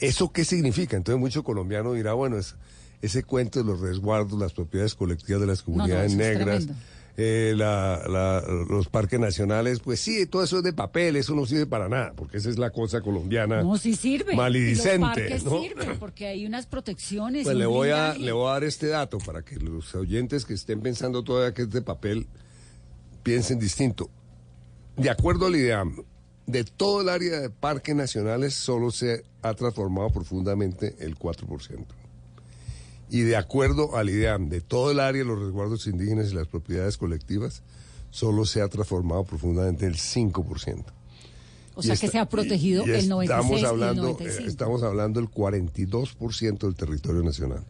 ¿eso 0.00 0.32
qué 0.32 0.44
significa? 0.44 0.96
Entonces, 0.96 1.20
mucho 1.20 1.44
colombiano 1.44 1.92
dirá, 1.92 2.14
bueno, 2.14 2.38
es, 2.38 2.54
ese 3.02 3.22
cuento 3.24 3.58
de 3.58 3.64
los 3.66 3.80
resguardos, 3.80 4.38
las 4.38 4.52
propiedades 4.52 4.94
colectivas 4.94 5.40
de 5.40 5.46
las 5.46 5.62
comunidades 5.62 6.14
negras, 6.14 6.64
tremendo. 6.64 6.74
Eh, 7.20 7.52
la- 7.56 8.00
la- 8.08 8.44
los 8.70 8.88
parques 8.88 9.18
nacionales, 9.18 9.80
pues 9.80 9.98
sí, 9.98 10.24
todo 10.26 10.44
eso 10.44 10.58
es 10.58 10.62
de 10.62 10.72
papel, 10.72 11.16
eso 11.16 11.34
no 11.34 11.46
sirve 11.46 11.66
para 11.66 11.88
nada, 11.88 12.12
porque 12.14 12.36
esa 12.36 12.48
es 12.48 12.58
la 12.58 12.70
cosa 12.70 13.00
colombiana. 13.00 13.62
No, 13.64 13.76
sí 13.76 13.96
sirve. 13.96 14.36
Malidicente, 14.36 14.98
los 15.00 15.08
parques 15.16 15.44
¿no? 15.44 15.60
sirven 15.60 15.98
porque 15.98 16.28
hay 16.28 16.46
unas 16.46 16.66
protecciones. 16.66 17.42
Pues 17.42 17.56
le 17.56 17.66
voy, 17.66 17.90
a, 17.90 18.14
le 18.14 18.30
voy 18.30 18.48
a 18.48 18.52
dar 18.52 18.62
este 18.64 18.86
dato 18.86 19.18
para 19.18 19.42
que 19.42 19.56
los 19.56 19.92
oyentes 19.96 20.44
que 20.44 20.54
estén 20.54 20.80
pensando 20.80 21.24
todavía 21.24 21.52
que 21.52 21.62
es 21.62 21.70
de 21.70 21.82
papel 21.82 22.28
piensen 23.24 23.58
distinto. 23.58 24.08
De 24.96 25.10
acuerdo 25.10 25.46
al 25.46 25.56
IDEAM, 25.56 25.96
de 26.46 26.62
todo 26.64 27.00
el 27.02 27.08
área 27.08 27.40
de 27.40 27.50
parques 27.50 27.94
nacionales 27.96 28.54
solo 28.54 28.90
se 28.92 29.24
ha 29.42 29.54
transformado 29.54 30.10
profundamente 30.10 30.94
el 31.00 31.16
4%. 31.18 31.84
Y 33.10 33.20
de 33.22 33.36
acuerdo 33.36 33.96
al 33.96 34.10
IDEAM, 34.10 34.48
de 34.50 34.60
todo 34.60 34.90
el 34.90 35.00
área 35.00 35.22
de 35.22 35.28
los 35.28 35.38
resguardos 35.38 35.86
indígenas 35.86 36.30
y 36.30 36.34
las 36.34 36.46
propiedades 36.46 36.96
colectivas, 36.98 37.62
solo 38.10 38.44
se 38.44 38.60
ha 38.60 38.68
transformado 38.68 39.24
profundamente 39.24 39.86
el 39.86 39.96
5%. 39.96 40.84
O 41.74 41.80
Y 41.80 41.84
sea 41.84 41.96
que 41.96 42.06
esta- 42.06 42.08
se 42.10 42.18
ha 42.18 42.28
protegido 42.28 42.84
y- 42.86 42.90
y 42.90 42.92
el 42.94 43.08
96 43.08 43.30
estamos 43.30 43.52
y 43.52 43.60
el 43.60 43.66
hablando, 43.66 44.02
95. 44.02 44.44
eh, 44.44 44.48
Estamos 44.50 44.82
hablando 44.82 45.20
del 45.20 45.30
42% 45.30 46.66
del 46.66 46.74
territorio 46.74 47.22
nacional, 47.22 47.64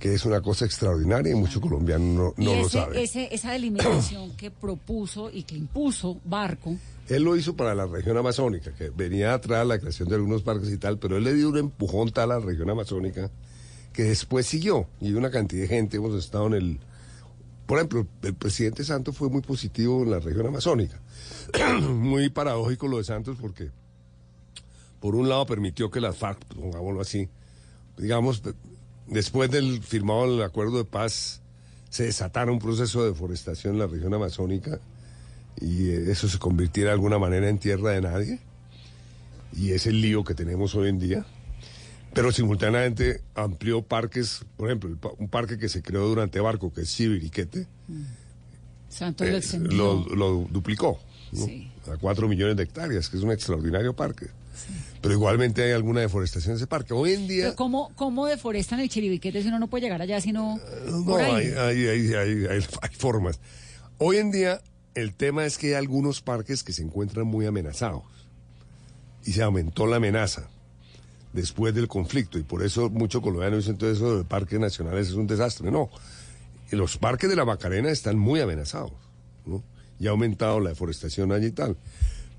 que 0.00 0.12
es 0.12 0.24
una 0.26 0.40
cosa 0.42 0.64
extraordinaria 0.64 1.32
y 1.32 1.36
mucho 1.36 1.60
colombiano 1.60 2.04
no, 2.04 2.34
no 2.36 2.54
lo 2.56 2.66
ese- 2.66 2.70
sabe. 2.78 3.02
ese- 3.04 3.34
esa 3.34 3.52
delimitación 3.52 4.32
que 4.36 4.50
propuso 4.50 5.30
y 5.32 5.44
que 5.44 5.54
impuso 5.56 6.18
Barco, 6.24 6.76
Él 7.08 7.22
lo 7.22 7.36
hizo 7.36 7.54
para 7.54 7.72
la 7.76 7.86
región 7.86 8.16
amazónica, 8.16 8.72
que 8.74 8.90
venía 8.90 9.32
atrás 9.34 9.64
la 9.64 9.78
creación 9.78 10.08
de 10.08 10.16
algunos 10.16 10.42
parques 10.42 10.70
y 10.72 10.76
tal, 10.76 10.98
pero 10.98 11.16
él 11.16 11.22
le 11.22 11.34
dio 11.34 11.48
un 11.48 11.56
empujón 11.58 12.10
tal 12.10 12.32
a 12.32 12.40
la 12.40 12.44
región 12.44 12.68
amazónica 12.68 13.30
que 13.96 14.04
después 14.04 14.46
siguió. 14.46 14.86
Y 15.00 15.14
una 15.14 15.30
cantidad 15.30 15.62
de 15.62 15.68
gente 15.68 15.96
hemos 15.96 16.14
estado 16.14 16.48
en 16.48 16.54
el... 16.54 16.80
Por 17.66 17.78
ejemplo, 17.78 18.06
el 18.22 18.34
presidente 18.34 18.84
Santos 18.84 19.16
fue 19.16 19.30
muy 19.30 19.40
positivo 19.40 20.02
en 20.02 20.10
la 20.10 20.20
región 20.20 20.46
amazónica. 20.46 21.00
muy 21.80 22.28
paradójico 22.28 22.86
lo 22.86 22.98
de 22.98 23.04
Santos 23.04 23.38
porque, 23.40 23.70
por 25.00 25.16
un 25.16 25.28
lado, 25.30 25.46
permitió 25.46 25.90
que 25.90 26.00
las 26.00 26.16
FARC, 26.16 26.44
pongámoslo 26.54 27.00
así, 27.00 27.28
digamos, 27.96 28.42
después 29.06 29.50
del 29.50 29.82
firmado 29.82 30.26
el 30.26 30.42
acuerdo 30.42 30.76
de 30.76 30.84
paz, 30.84 31.40
se 31.88 32.04
desatara 32.04 32.52
un 32.52 32.58
proceso 32.58 33.02
de 33.02 33.10
deforestación 33.10 33.74
en 33.74 33.80
la 33.80 33.86
región 33.86 34.12
amazónica 34.12 34.78
y 35.58 35.88
eh, 35.88 36.10
eso 36.10 36.28
se 36.28 36.38
convirtiera 36.38 36.90
de 36.90 36.94
alguna 36.94 37.18
manera 37.18 37.48
en 37.48 37.58
tierra 37.58 37.92
de 37.92 38.02
nadie. 38.02 38.40
Y 39.56 39.72
es 39.72 39.86
el 39.86 40.02
lío 40.02 40.22
que 40.22 40.34
tenemos 40.34 40.74
hoy 40.74 40.90
en 40.90 40.98
día. 40.98 41.26
Pero 42.16 42.32
simultáneamente 42.32 43.22
amplió 43.34 43.82
parques, 43.82 44.44
por 44.56 44.68
ejemplo, 44.68 44.96
un 45.18 45.28
parque 45.28 45.58
que 45.58 45.68
se 45.68 45.82
creó 45.82 46.08
durante 46.08 46.40
Barco, 46.40 46.72
que 46.72 46.80
es 46.80 46.92
Chiviriquete, 46.92 47.66
Santos 48.88 49.28
lo 49.28 49.36
eh, 49.36 49.74
lo, 49.74 50.06
lo 50.16 50.46
duplicó 50.50 50.98
¿no? 51.32 51.44
Sí. 51.44 51.70
a 51.92 51.96
cuatro 51.98 52.26
millones 52.28 52.56
de 52.56 52.62
hectáreas, 52.62 53.08
que 53.10 53.18
es 53.18 53.22
un 53.22 53.30
extraordinario 53.32 53.94
parque. 53.94 54.26
Pero 55.02 55.12
igualmente 55.12 55.62
hay 55.62 55.72
alguna 55.72 56.00
deforestación 56.00 56.52
en 56.52 56.56
ese 56.56 56.66
parque. 56.66 56.94
Hoy 56.94 57.12
en 57.12 57.28
día... 57.28 57.44
Pero 57.44 57.56
¿cómo, 57.56 57.92
¿Cómo 57.94 58.24
deforestan 58.26 58.80
el 58.80 58.88
chiribiquete 58.88 59.42
si 59.42 59.48
uno 59.48 59.58
no 59.58 59.68
puede 59.68 59.82
llegar 59.82 60.00
allá 60.00 60.18
sino 60.20 60.58
No, 60.90 61.04
por 61.04 61.20
ahí? 61.20 61.52
hay, 61.58 61.86
hay- 61.86 62.14
hay- 62.14 62.46
hay 62.48 62.94
formas. 62.96 63.38
Hoy 63.98 64.16
en 64.16 64.30
día 64.30 64.62
el 64.94 65.14
tema 65.14 65.44
es 65.44 65.58
que 65.58 65.68
hay 65.68 65.74
algunos 65.74 66.22
parques 66.22 66.64
que 66.64 66.72
se 66.72 66.82
encuentran 66.82 67.26
muy 67.26 67.44
amenazados 67.44 68.04
y 69.26 69.32
se 69.32 69.42
aumentó 69.42 69.86
la 69.86 69.96
amenaza 69.96 70.48
después 71.36 71.74
del 71.74 71.86
conflicto 71.86 72.38
y 72.38 72.42
por 72.42 72.64
eso 72.64 72.88
muchos 72.88 73.22
colombianos 73.22 73.58
dicen 73.58 73.76
todo 73.76 73.92
eso 73.92 74.16
de 74.16 74.24
parques 74.24 74.58
nacionales 74.58 75.08
es 75.08 75.14
un 75.14 75.26
desastre. 75.26 75.70
No, 75.70 75.90
los 76.70 76.96
parques 76.96 77.28
de 77.28 77.36
la 77.36 77.44
Macarena 77.44 77.90
están 77.90 78.18
muy 78.18 78.40
amenazados 78.40 78.94
¿no? 79.44 79.62
y 80.00 80.06
ha 80.06 80.10
aumentado 80.10 80.58
la 80.60 80.70
deforestación 80.70 81.32
allí 81.32 81.48
y 81.48 81.52
tal. 81.52 81.76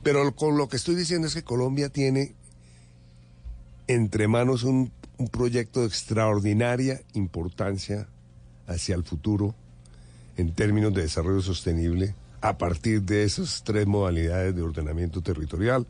Pero 0.01 0.35
con 0.35 0.57
lo 0.57 0.67
que 0.67 0.77
estoy 0.77 0.95
diciendo 0.95 1.27
es 1.27 1.35
que 1.35 1.43
Colombia 1.43 1.89
tiene 1.89 2.33
entre 3.85 4.27
manos 4.27 4.63
un, 4.63 4.91
un 5.17 5.27
proyecto 5.27 5.81
de 5.81 5.87
extraordinaria 5.87 7.01
importancia 7.13 8.07
hacia 8.65 8.95
el 8.95 9.03
futuro 9.03 9.53
en 10.37 10.53
términos 10.53 10.91
de 10.93 11.03
desarrollo 11.03 11.41
sostenible 11.41 12.15
a 12.41 12.57
partir 12.57 13.03
de 13.03 13.23
esas 13.23 13.63
tres 13.63 13.85
modalidades 13.85 14.55
de 14.55 14.61
ordenamiento 14.63 15.21
territorial, 15.21 15.85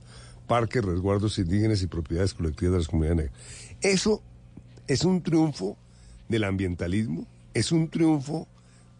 parques, 0.47 0.83
resguardos 0.83 1.37
indígenas 1.37 1.81
y 1.81 1.87
propiedades 1.87 2.33
colectivas 2.33 2.73
de 2.73 2.77
las 2.79 2.87
comunidades 2.87 3.17
negras. 3.17 3.39
Eso 3.81 4.21
es 4.87 5.03
un 5.03 5.21
triunfo 5.21 5.77
del 6.29 6.43
ambientalismo, 6.43 7.27
es 7.53 7.71
un 7.71 7.89
triunfo 7.89 8.47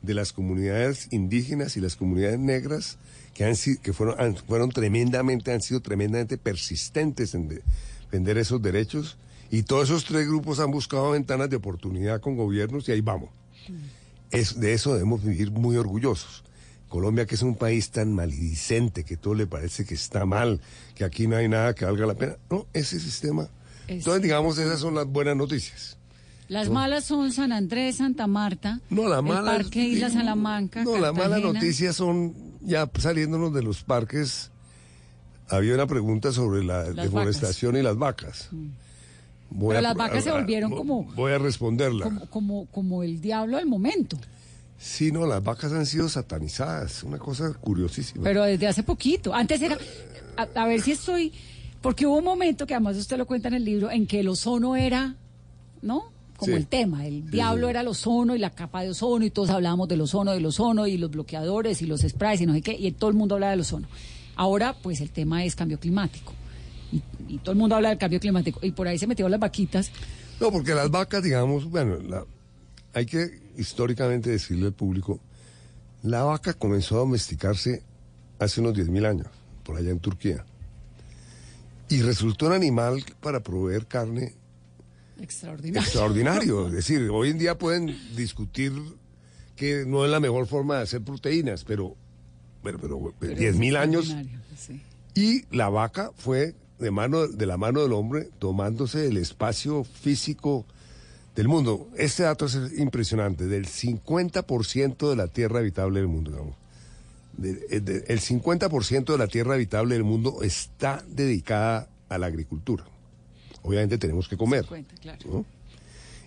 de 0.02 0.14
las 0.14 0.34
comunidades 0.34 1.08
indígenas 1.12 1.78
y 1.78 1.82
las 1.82 1.96
comunidades 1.96 2.40
negras 2.40 2.98
que, 3.34 3.46
han, 3.46 3.56
que 3.56 3.94
fueron, 3.94 4.36
fueron 4.36 4.70
tremendamente, 4.72 5.52
han 5.52 5.62
sido 5.62 5.82
tremendamente 5.82 6.38
persistentes 6.38 7.34
en 7.34 7.48
defender 7.48 8.38
esos 8.38 8.62
derechos 8.62 9.18
y 9.50 9.64
todos 9.64 9.90
esos 9.90 10.06
tres 10.06 10.28
grupos 10.28 10.60
han 10.60 10.72
buscado 10.72 11.12
ventanas 11.12 11.50
de 11.50 11.56
oportunidad 11.56 12.22
con 12.22 12.36
gobiernos 12.36 12.88
y 12.88 12.92
ahí 12.92 13.02
vamos. 13.02 13.30
Es, 14.32 14.60
de 14.60 14.74
eso 14.74 14.94
debemos 14.94 15.24
vivir 15.24 15.52
muy 15.52 15.78
orgullosos. 15.78 16.44
Colombia, 16.90 17.26
que 17.26 17.36
es 17.36 17.42
un 17.42 17.56
país 17.56 17.90
tan 17.92 18.14
malidicente, 18.14 19.04
que 19.04 19.18
todo 19.18 19.34
le 19.36 19.46
parece 19.48 19.86
que 19.86 19.94
está 19.94 20.26
mal, 20.26 20.62
que 20.96 21.04
aquí 21.04 21.28
no 21.28 21.36
hay 21.36 21.48
nada 21.50 21.74
que 21.76 21.84
valga 21.86 22.06
la 22.06 22.14
pena. 22.16 22.38
No, 22.50 22.66
ese 22.74 23.00
sistema. 23.00 23.50
Es- 23.88 23.98
Entonces, 24.00 24.22
digamos, 24.22 24.58
esas 24.58 24.80
son 24.80 24.96
las 24.96 25.06
buenas 25.06 25.36
noticias. 25.36 25.98
Las 26.48 26.68
No. 26.70 26.76
malas 26.76 27.04
son 27.04 27.32
San 27.34 27.52
Andrés, 27.52 27.98
Santa 27.98 28.26
Marta, 28.26 28.80
No, 28.90 29.10
la 29.10 29.18
el 29.18 29.24
mala 29.24 29.52
Parque 29.52 29.84
Isla 29.84 30.10
Salamanca, 30.10 30.84
No, 30.86 30.94
la 30.98 31.12
mala 31.12 31.36
Cartagena. 31.36 31.54
noticia 31.60 31.92
son, 31.92 32.34
ya 32.62 32.90
saliéndonos 32.98 33.54
de 33.54 33.64
los 33.64 33.84
parques, 33.84 34.50
había 35.50 35.74
una 35.74 35.88
pregunta 35.88 36.32
sobre 36.32 36.64
la 36.64 36.86
Las 36.86 36.96
deforestación 37.06 37.76
y 37.76 37.82
las 37.82 37.98
vacas. 37.98 38.50
Voy 39.50 39.70
Pero 39.76 39.80
a- 39.80 39.82
las 39.82 39.96
vacas 39.96 40.24
se 40.24 40.30
a- 40.30 40.34
volvieron 40.34 40.72
vo- 40.72 40.78
como- 40.78 41.04
Voy 41.16 41.34
a 41.34 41.38
responderla. 41.38 42.06
como, 42.06 42.26
como, 42.28 42.66
como 42.68 43.04
el 43.04 43.20
diablo 43.22 43.58
del 43.58 43.66
momento. 43.66 44.18
Sí, 44.80 45.12
no, 45.12 45.26
las 45.26 45.44
vacas 45.44 45.72
han 45.74 45.86
sido 45.86 46.08
satanizadas, 46.08 47.04
una 47.04 47.18
cosa 47.18 47.52
curiosísima. 47.60 48.24
Pero 48.24 48.44
desde 48.44 48.68
hace 48.68 48.84
poquito. 48.84 49.34
Antes 49.34 49.62
era. 49.62 49.78
A, 50.36 50.48
a 50.64 50.68
ver 50.68 50.82
si 50.82 50.92
estoy. 50.92 51.34
Porque 51.82 52.06
hubo 52.06 52.18
un 52.18 52.24
momento 52.24 52.68
que 52.68 52.74
además 52.76 52.96
usted 52.98 53.18
lo 53.18 53.26
cuenta 53.26 53.48
en 53.48 53.56
el 53.56 53.66
libro 53.66 53.90
en 53.90 54.06
que 54.08 54.20
el 54.20 54.28
ozono 54.30 54.76
era. 54.76 55.16
¿No? 55.82 56.12
Como 56.38 56.52
Sí. 56.52 56.58
el 56.58 56.68
tema. 56.68 57.06
El 57.08 57.30
diablo 57.32 57.68
sí. 57.68 57.72
era 57.72 57.82
el 57.82 57.88
ozono 57.88 58.36
y 58.36 58.40
la 58.40 58.52
capa 58.52 58.82
de 58.84 58.90
ozono 58.92 59.26
y 59.26 59.32
todos 59.32 59.50
hablábamos 59.50 59.88
del 59.88 60.02
ozono, 60.02 60.32
del 60.34 60.46
ozono 60.46 60.86
y 60.86 60.98
los 60.98 61.10
bloqueadores 61.10 61.82
y 61.82 61.88
los 61.88 62.02
sprays 62.02 62.42
y 62.42 62.46
no 62.46 62.54
sé 62.54 62.62
qué. 62.62 62.74
Y 62.74 62.92
todo 62.92 63.10
el 63.10 63.16
mundo 63.16 63.36
hablaba 63.36 63.52
del 63.52 63.62
ozono. 63.62 63.88
Ahora, 64.36 64.76
pues 64.84 65.02
el 65.02 65.10
tema 65.12 65.44
es 65.44 65.56
cambio 65.56 65.80
climático. 65.80 66.34
Y, 66.92 67.02
y 67.28 67.38
todo 67.40 67.52
el 67.54 67.58
mundo 67.58 67.76
habla 67.76 67.90
del 67.90 67.98
cambio 67.98 68.20
climático. 68.20 68.60
Y 68.62 68.72
por 68.72 68.88
ahí 68.88 69.00
se 69.00 69.08
metieron 69.08 69.32
las 69.32 69.40
vaquitas. 69.40 69.92
No, 70.40 70.52
porque 70.52 70.76
las 70.76 70.92
vacas, 70.92 71.24
digamos, 71.24 71.66
bueno, 71.66 71.98
la- 72.08 72.24
hay 72.98 73.06
que 73.06 73.40
históricamente 73.58 74.32
decirle 74.32 74.66
al 74.66 74.74
público, 74.74 75.20
la 76.02 76.24
vaca 76.24 76.54
comenzó 76.54 76.96
a 76.96 77.00
domesticarse 77.00 77.84
hace 78.40 78.60
unos 78.60 78.74
10.000 78.74 79.06
años, 79.08 79.28
por 79.64 79.78
allá 79.78 79.92
en 79.92 80.00
Turquía. 80.00 80.44
Y 81.90 82.02
resultó 82.02 82.48
un 82.48 82.54
animal 82.54 83.04
para 83.22 83.42
proveer 83.42 83.86
carne 83.86 84.34
Extraordinario. 85.22 85.82
extraordinario. 85.82 86.68
Es 86.68 86.74
decir, 86.74 87.08
hoy 87.12 87.30
en 87.30 87.38
día 87.38 87.56
pueden 87.56 87.96
discutir 88.16 88.74
que 89.56 89.86
no 89.86 90.04
es 90.04 90.10
la 90.10 90.20
mejor 90.20 90.48
forma 90.48 90.78
de 90.78 90.84
hacer 90.84 91.02
proteínas, 91.04 91.64
pero, 91.64 91.96
pero, 92.64 92.80
pero, 92.80 93.14
Pero 93.20 93.34
es 93.34 93.56
10.000 93.56 93.78
años 93.78 94.16
sí. 94.58 94.82
y 95.14 95.56
la 95.56 95.70
vaca 95.70 96.12
fue 96.18 96.56
de, 96.80 96.90
mano, 96.90 97.28
de 97.28 97.46
la 97.46 97.58
mano 97.58 97.84
del 97.84 97.94
hombre 97.94 98.30
tomándose 98.40 99.06
el 99.08 99.18
espacio 99.18 99.84
físico 99.84 100.66
del 101.38 101.48
mundo. 101.48 101.88
Este 101.96 102.24
dato 102.24 102.48
es 102.48 102.58
impresionante, 102.78 103.46
del 103.46 103.68
50% 103.68 105.10
de 105.10 105.16
la 105.16 105.28
tierra 105.28 105.60
habitable 105.60 106.00
del 106.00 106.08
mundo, 106.10 106.32
digamos. 106.32 106.56
De- 107.38 107.66
eh, 107.70 107.80
de- 107.80 108.04
el 108.08 108.20
50% 108.20 109.14
de 109.14 109.18
la 109.20 109.28
tierra 109.28 109.54
habitable 109.54 109.94
del 109.94 110.04
mundo 110.04 110.40
está 110.42 111.04
dedicada 111.08 111.88
a 112.10 112.18
la 112.18 112.26
agricultura. 112.26 112.86
Obviamente 113.62 113.98
tenemos 113.98 114.28
que 114.28 114.36
comer. 114.36 114.64
50, 114.64 114.96
claro. 114.96 115.20
¿no? 115.32 115.46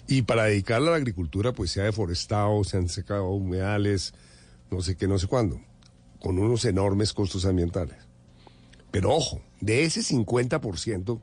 Y 0.06 0.22
para 0.22 0.44
dedicarla 0.44 0.88
a 0.88 0.90
la 0.92 0.96
agricultura, 0.98 1.52
pues 1.52 1.70
se 1.72 1.80
ha 1.80 1.84
deforestado, 1.84 2.62
se 2.64 2.76
han 2.76 2.88
secado 2.88 3.28
humedales, 3.30 4.14
no 4.70 4.80
sé 4.80 4.96
qué, 4.96 5.08
no 5.08 5.18
sé 5.18 5.26
cuándo, 5.26 5.60
con 6.20 6.38
unos 6.38 6.64
enormes 6.64 7.12
costos 7.12 7.44
ambientales. 7.46 7.96
Pero 8.90 9.12
ojo, 9.14 9.40
de 9.60 9.84
ese 9.84 10.02
50% 10.02 11.20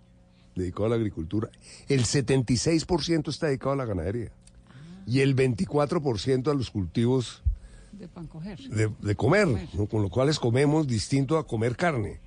dedicado 0.58 0.86
a 0.86 0.90
la 0.90 0.96
agricultura, 0.96 1.50
el 1.88 2.06
76% 2.06 3.30
está 3.30 3.48
dedicado 3.48 3.72
a 3.72 3.76
la 3.78 3.86
ganadería. 3.86 4.32
Y 5.06 5.22
el 5.22 5.36
24% 5.36 6.52
a 6.52 6.54
los 6.54 6.70
cultivos 6.70 7.42
De 7.94 8.08
pan 8.08 8.28
coger. 8.28 8.60
de, 8.60 8.92
de 9.02 9.16
comer, 9.16 9.48
¿no? 9.74 9.86
con 9.88 10.02
lo 10.02 10.10
cual 10.10 10.38
comemos 10.40 10.88
distinto 10.88 11.38
a 11.38 11.48
comer 11.48 11.76
carne. 11.78 12.20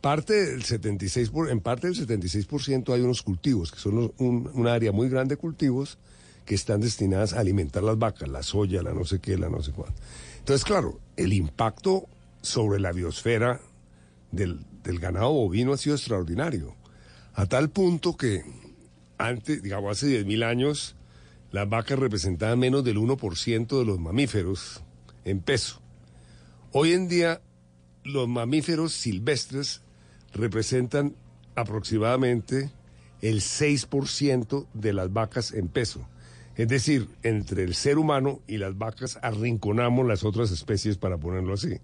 Parte 0.00 0.32
del 0.46 0.62
76 0.62 1.30
por- 1.30 1.50
en 1.50 1.60
parte 1.60 1.86
del 1.88 1.96
76% 1.96 2.92
hay 2.94 3.00
unos 3.02 3.22
cultivos, 3.22 3.70
que 3.72 3.78
son 3.78 3.94
los- 3.96 4.10
un, 4.18 4.50
un 4.54 4.66
área 4.66 4.92
muy 4.92 5.08
grande 5.08 5.34
de 5.36 5.40
cultivos 5.40 5.98
que 6.46 6.54
están 6.54 6.80
destinadas 6.80 7.32
a 7.34 7.40
alimentar 7.40 7.82
las 7.82 7.98
vacas, 7.98 8.28
la 8.28 8.42
soya, 8.42 8.82
la 8.82 8.92
no 8.92 9.04
sé 9.04 9.18
qué, 9.20 9.36
la 9.38 9.48
no 9.48 9.62
sé 9.62 9.72
cuánto. 9.72 9.94
Entonces, 10.38 10.64
claro, 10.64 10.98
el 11.16 11.32
impacto 11.32 12.06
sobre 12.42 12.80
la 12.80 12.92
biosfera 12.92 13.60
del, 14.32 14.60
del 14.82 14.98
ganado 14.98 15.30
bovino 15.32 15.72
ha 15.74 15.76
sido 15.76 15.96
extraordinario. 15.96 16.74
A 17.34 17.46
tal 17.46 17.70
punto 17.70 18.16
que 18.16 18.42
antes, 19.18 19.62
digamos, 19.62 19.92
hace 19.92 20.24
10.000 20.24 20.44
años, 20.44 20.96
las 21.52 21.68
vacas 21.68 21.98
representaban 21.98 22.58
menos 22.58 22.84
del 22.84 22.98
1% 22.98 23.78
de 23.78 23.84
los 23.84 23.98
mamíferos 23.98 24.82
en 25.24 25.40
peso. 25.40 25.80
Hoy 26.72 26.92
en 26.92 27.08
día, 27.08 27.40
los 28.04 28.28
mamíferos 28.28 28.92
silvestres 28.92 29.82
representan 30.32 31.14
aproximadamente 31.54 32.70
el 33.20 33.40
6% 33.40 34.66
de 34.72 34.92
las 34.92 35.12
vacas 35.12 35.52
en 35.52 35.68
peso. 35.68 36.08
Es 36.56 36.68
decir, 36.68 37.08
entre 37.22 37.64
el 37.64 37.74
ser 37.74 37.98
humano 37.98 38.40
y 38.46 38.58
las 38.58 38.76
vacas 38.76 39.18
arrinconamos 39.22 40.06
las 40.06 40.24
otras 40.24 40.50
especies, 40.50 40.96
para 40.96 41.18
ponerlo 41.18 41.54
así. 41.54 41.78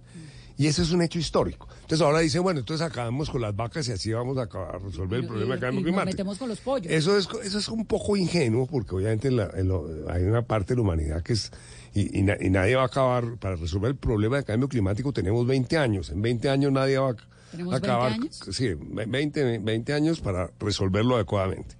Y 0.59 0.67
eso 0.69 0.81
es 0.83 0.91
un 0.93 1.03
hecho 1.03 1.19
histórico. 1.19 1.69
Entonces 1.83 2.01
ahora 2.01 2.21
dicen, 2.21 2.43
bueno, 2.43 2.61
entonces 2.61 2.87
acabamos 2.87 3.29
con 3.29 3.43
las 3.43 3.55
vacas 3.55 3.87
y 3.89 3.93
así 3.93 4.11
vamos 4.13 4.39
a, 4.39 4.43
acabar- 4.43 4.77
a 4.77 4.79
resolver 4.79 5.21
el 5.21 5.27
problema 5.27 5.57
y 5.57 5.61
nos 5.61 5.83
climático. 5.83 6.05
metemos 6.07 6.39
con 6.39 6.49
los 6.49 6.61
pollos. 6.61 6.91
Eso 6.91 7.17
es, 7.19 7.29
eso 7.45 7.59
es 7.59 7.69
un 7.69 7.85
poco 7.85 8.17
ingenuo 8.17 8.67
porque 8.67 8.95
obviamente 8.95 9.29
en 9.29 9.37
la- 9.37 9.51
en 9.55 9.69
lo- 9.69 9.87
hay 10.09 10.23
una 10.25 10.43
parte 10.43 10.73
de 10.73 10.77
la 10.77 10.83
humanidad 10.83 11.23
que 11.23 11.35
es... 11.35 11.51
Y, 11.95 12.19
y 12.19 12.23
na- 12.23 12.37
y 12.41 12.49
nadie 12.51 12.75
va 12.77 12.83
a 12.83 12.87
acabar, 12.87 13.37
para 13.39 13.57
resolver 13.57 13.91
el 13.91 13.97
problema 13.97 14.37
del 14.37 14.45
cambio 14.45 14.69
climático 14.69 15.13
tenemos 15.13 15.47
20 15.47 15.77
años. 15.79 16.11
En 16.11 16.23
20 16.23 16.49
años 16.49 16.73
nadie 16.73 16.99
va 16.99 17.11
a 17.11 17.17
¿Tenemos 17.51 17.75
a 17.75 17.77
20 17.79 17.87
acabar... 17.89 18.13
años? 18.13 18.41
Sí, 18.51 18.75
20, 18.75 19.59
20 19.59 19.93
años 19.93 20.21
para 20.21 20.51
resolverlo 20.59 21.17
adecuadamente. 21.17 21.75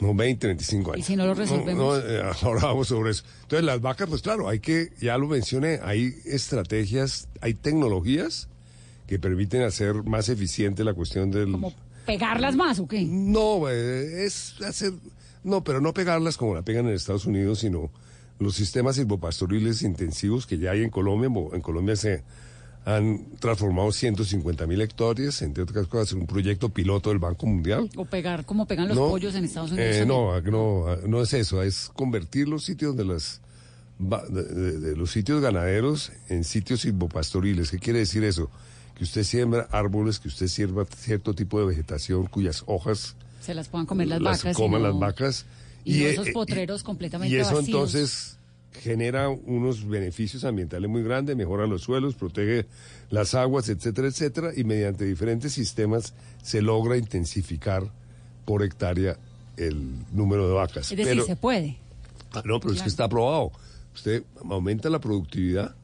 No, 0.00 0.14
20, 0.14 0.46
25 0.46 0.92
años. 0.92 1.06
¿Y 1.06 1.12
si 1.12 1.16
no 1.16 1.26
lo 1.26 1.34
resolvemos? 1.34 1.76
No, 1.76 1.96
eh, 1.96 2.22
ahora 2.42 2.62
vamos 2.66 2.88
sobre 2.88 3.10
eso. 3.10 3.24
Entonces, 3.42 3.64
las 3.64 3.80
vacas, 3.80 4.08
pues 4.08 4.22
claro, 4.22 4.48
hay 4.48 4.60
que, 4.60 4.92
ya 5.00 5.18
lo 5.18 5.26
mencioné, 5.26 5.80
hay 5.82 6.14
estrategias, 6.24 7.28
hay 7.40 7.54
tecnologías 7.54 8.48
que 9.06 9.18
permiten 9.18 9.62
hacer 9.62 10.04
más 10.04 10.28
eficiente 10.28 10.84
la 10.84 10.94
cuestión 10.94 11.30
del... 11.30 11.56
¿Pegarlas 12.06 12.56
más 12.56 12.78
o 12.78 12.86
qué? 12.86 13.02
No, 13.02 13.68
eh, 13.68 14.24
es 14.24 14.54
hacer... 14.62 14.92
No, 15.44 15.64
pero 15.64 15.80
no 15.80 15.92
pegarlas 15.94 16.36
como 16.36 16.54
la 16.54 16.62
pegan 16.62 16.86
en 16.86 16.94
Estados 16.94 17.26
Unidos, 17.26 17.60
sino 17.60 17.90
los 18.38 18.54
sistemas 18.54 18.96
silvopastoriles 18.96 19.82
intensivos 19.82 20.46
que 20.46 20.58
ya 20.58 20.72
hay 20.72 20.82
en 20.82 20.90
Colombia. 20.90 21.30
En 21.52 21.60
Colombia 21.60 21.96
se 21.96 22.22
han 22.96 23.26
transformado 23.38 23.92
150 23.92 24.66
mil 24.66 24.80
hectáreas, 24.80 25.42
entre 25.42 25.62
otras 25.64 25.86
cosas, 25.88 26.12
en 26.12 26.20
un 26.20 26.26
proyecto 26.26 26.70
piloto 26.70 27.10
del 27.10 27.18
Banco 27.18 27.46
Mundial. 27.46 27.90
O 27.96 28.04
pegar 28.06 28.44
como 28.46 28.66
pegan 28.66 28.88
los 28.88 28.96
No, 28.96 29.08
pollos 29.08 29.34
en 29.34 29.44
Estados 29.44 29.72
Unidos. 29.72 29.96
eh, 29.96 30.06
no, 30.06 30.40
no, 30.40 30.96
no 31.06 31.22
es 31.22 31.32
eso, 31.34 31.62
es 31.62 31.90
convertir 31.94 32.48
los 32.48 32.64
sitios 32.64 32.96
de 32.96 33.04
las 33.04 33.40
de, 33.98 34.42
de- 34.44 34.78
de 34.78 34.96
los 34.96 35.10
sitios 35.10 35.40
ganaderos 35.42 36.12
en 36.28 36.44
sitios 36.44 36.80
silvopastoriles. 36.82 37.70
¿Qué 37.72 37.78
quiere 37.78 37.98
decir 37.98 38.22
eso? 38.24 38.48
Que 38.96 39.04
usted 39.04 39.24
siembra 39.24 39.68
árboles, 39.72 40.18
que 40.20 40.28
usted 40.28 40.46
sierva 40.46 40.84
cierto 40.96 41.34
tipo 41.34 41.58
de 41.60 41.66
vegetación 41.66 42.26
cuyas 42.26 42.62
hojas 42.66 43.16
Se 43.40 43.54
las 43.54 43.68
puedan 43.68 43.86
comer 43.86 44.06
las, 44.08 44.20
las 44.22 44.38
vacas. 44.44 44.56
coman 44.56 44.80
y 44.80 44.84
no- 44.84 44.90
las 44.90 44.98
vacas. 45.00 45.46
Y, 45.84 46.02
eh, 46.04 46.10
esos 46.12 46.28
eh, 46.28 46.32
potreros 46.32 46.82
completamente 46.84 47.34
y 47.36 47.38
eso 47.40 47.56
vacíos. 47.56 47.66
entonces 47.66 48.37
genera 48.78 49.28
unos 49.28 49.86
beneficios 49.88 50.44
ambientales 50.44 50.88
muy 50.88 51.02
grandes, 51.02 51.36
mejora 51.36 51.66
los 51.66 51.82
suelos, 51.82 52.14
protege 52.14 52.66
las 53.10 53.34
aguas, 53.34 53.68
etcétera, 53.68 54.08
etcétera, 54.08 54.50
y 54.56 54.64
mediante 54.64 55.04
diferentes 55.04 55.52
sistemas 55.52 56.14
se 56.42 56.62
logra 56.62 56.96
intensificar 56.96 57.84
por 58.44 58.62
hectárea 58.62 59.18
el 59.56 59.92
número 60.12 60.48
de 60.48 60.54
vacas. 60.54 60.90
Es 60.90 60.96
decir, 60.96 61.12
Pero- 61.12 61.26
se 61.26 61.36
puede. 61.36 61.76
Ah, 62.32 62.42
no, 62.44 62.60
pero 62.60 62.74
es 62.74 62.82
que 62.82 62.88
está 62.88 63.04
aprobado. 63.04 63.52
Usted 63.94 64.22
aumenta 64.48 64.90
la 64.90 65.00
productividad 65.00 65.74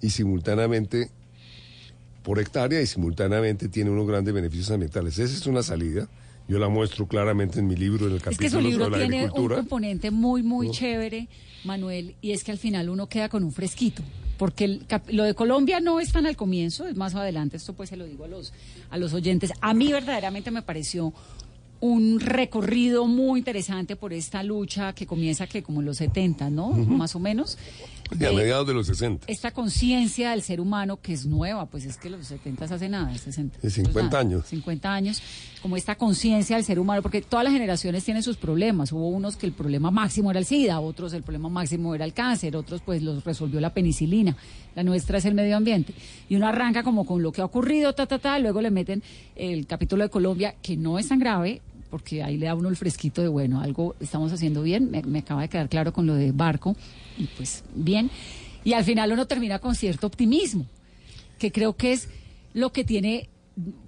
y 0.00 0.10
simultáneamente 0.10 1.10
por 2.22 2.38
hectárea 2.38 2.80
y 2.82 2.86
simultáneamente 2.86 3.68
tiene 3.68 3.90
unos 3.90 4.06
grandes 4.06 4.34
beneficios 4.34 4.70
ambientales. 4.70 5.18
Esa 5.18 5.34
es 5.34 5.46
una 5.46 5.62
salida. 5.62 6.06
Yo 6.48 6.58
la 6.58 6.68
muestro 6.68 7.06
claramente 7.06 7.58
en 7.60 7.66
mi 7.68 7.76
libro, 7.76 8.06
en 8.06 8.12
el 8.12 8.16
Es 8.18 8.22
que 8.24 8.30
capítulo 8.30 8.62
su 8.62 8.68
libro 8.68 8.84
sobre 8.86 9.00
la 9.00 9.04
tiene 9.06 9.16
un 9.18 9.22
agricultura. 9.28 9.56
componente 9.56 10.10
muy, 10.10 10.42
muy 10.42 10.68
¿no? 10.68 10.72
chévere, 10.72 11.28
Manuel, 11.64 12.14
y 12.22 12.30
es 12.32 12.42
que 12.42 12.50
al 12.52 12.58
final 12.58 12.88
uno 12.88 13.06
queda 13.06 13.28
con 13.28 13.44
un 13.44 13.52
fresquito. 13.52 14.02
porque 14.38 14.64
el 14.64 14.86
cap- 14.86 15.08
lo 15.10 15.24
de 15.24 15.34
Colombia 15.34 15.80
no 15.80 15.98
es 15.98 16.12
tan 16.12 16.24
al 16.24 16.36
comienzo, 16.36 16.86
es 16.86 16.94
más 16.96 17.14
adelante, 17.16 17.56
esto 17.56 17.72
pues 17.74 17.88
se 17.88 17.96
lo 17.96 18.04
digo 18.06 18.24
a 18.24 18.28
los, 18.28 18.52
a 18.88 18.96
los 18.96 19.12
oyentes. 19.12 19.52
A 19.60 19.74
mí 19.74 19.90
verdaderamente 19.92 20.52
me 20.52 20.62
pareció 20.62 21.12
un 21.80 22.20
recorrido 22.20 23.06
muy 23.06 23.40
interesante 23.40 23.96
por 23.96 24.12
esta 24.12 24.42
lucha 24.44 24.92
que 24.94 25.06
comienza 25.06 25.46
que 25.48 25.62
como 25.64 25.80
en 25.80 25.86
los 25.86 25.96
70, 25.98 26.50
¿no? 26.50 26.68
Más 26.70 27.14
o 27.16 27.18
menos. 27.20 27.58
Y 28.18 28.24
a 28.24 28.30
de 28.30 28.34
mediados 28.34 28.66
de 28.66 28.74
los 28.74 28.86
60. 28.86 29.26
Esta 29.26 29.50
conciencia 29.50 30.30
del 30.30 30.42
ser 30.42 30.60
humano 30.60 31.00
que 31.00 31.12
es 31.12 31.26
nueva, 31.26 31.66
pues 31.66 31.84
es 31.84 31.96
que 31.96 32.10
los 32.10 32.26
70 32.26 32.64
hace 32.64 32.88
nada, 32.88 33.16
60. 33.16 33.58
De 33.60 33.70
50 33.70 33.92
pues 33.92 34.04
nada, 34.04 34.18
años. 34.20 34.46
50 34.46 34.92
años, 34.92 35.22
como 35.62 35.76
esta 35.76 35.96
conciencia 35.96 36.56
del 36.56 36.64
ser 36.64 36.78
humano, 36.78 37.02
porque 37.02 37.22
todas 37.22 37.44
las 37.44 37.52
generaciones 37.52 38.04
tienen 38.04 38.22
sus 38.22 38.36
problemas. 38.36 38.92
Hubo 38.92 39.08
unos 39.08 39.36
que 39.36 39.46
el 39.46 39.52
problema 39.52 39.90
máximo 39.90 40.30
era 40.30 40.40
el 40.40 40.46
SIDA, 40.46 40.80
otros 40.80 41.12
el 41.12 41.22
problema 41.22 41.48
máximo 41.48 41.94
era 41.94 42.04
el 42.04 42.12
cáncer, 42.12 42.56
otros 42.56 42.80
pues 42.84 43.02
los 43.02 43.24
resolvió 43.24 43.60
la 43.60 43.74
penicilina. 43.74 44.36
La 44.74 44.82
nuestra 44.84 45.18
es 45.18 45.24
el 45.24 45.34
medio 45.34 45.56
ambiente. 45.56 45.92
Y 46.28 46.36
uno 46.36 46.46
arranca 46.46 46.82
como 46.82 47.04
con 47.04 47.22
lo 47.22 47.32
que 47.32 47.40
ha 47.40 47.44
ocurrido, 47.44 47.94
ta, 47.94 48.06
ta, 48.06 48.18
ta, 48.18 48.38
luego 48.38 48.60
le 48.60 48.70
meten 48.70 49.02
el 49.34 49.66
capítulo 49.66 50.04
de 50.04 50.10
Colombia, 50.10 50.54
que 50.62 50.76
no 50.76 50.98
es 50.98 51.08
tan 51.08 51.18
grave, 51.18 51.62
porque 51.90 52.22
ahí 52.22 52.36
le 52.36 52.46
da 52.46 52.54
uno 52.54 52.68
el 52.68 52.76
fresquito 52.76 53.22
de, 53.22 53.28
bueno, 53.28 53.60
algo 53.60 53.94
estamos 54.00 54.32
haciendo 54.32 54.62
bien, 54.62 54.90
me, 54.90 55.18
acaba 55.18 55.42
de 55.42 55.48
quedar 55.48 55.68
claro 55.68 55.92
con 55.92 56.06
lo 56.06 56.14
de 56.14 56.32
Barco, 56.32 56.76
y 57.16 57.26
pues 57.36 57.64
bien. 57.74 58.10
Y 58.64 58.72
al 58.72 58.84
final 58.84 59.12
uno 59.12 59.26
termina 59.26 59.58
con 59.58 59.74
cierto 59.74 60.06
optimismo, 60.06 60.66
que 61.38 61.52
creo 61.52 61.76
que 61.76 61.92
es 61.92 62.08
lo 62.54 62.72
que 62.72 62.84
tiene, 62.84 63.28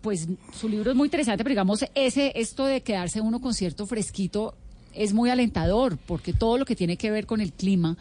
pues 0.00 0.28
su 0.52 0.68
libro 0.68 0.90
es 0.90 0.96
muy 0.96 1.06
interesante, 1.06 1.44
pero 1.44 1.52
digamos, 1.52 1.84
ese, 1.94 2.32
esto 2.34 2.66
de 2.66 2.82
quedarse 2.82 3.20
uno 3.20 3.40
con 3.40 3.54
cierto 3.54 3.86
fresquito 3.86 4.54
es 4.94 5.12
muy 5.12 5.30
alentador, 5.30 5.98
porque 5.98 6.32
todo 6.32 6.58
lo 6.58 6.64
que 6.64 6.76
tiene 6.76 6.96
que 6.96 7.10
ver 7.10 7.26
con 7.26 7.40
el 7.40 7.52
clima 7.52 7.96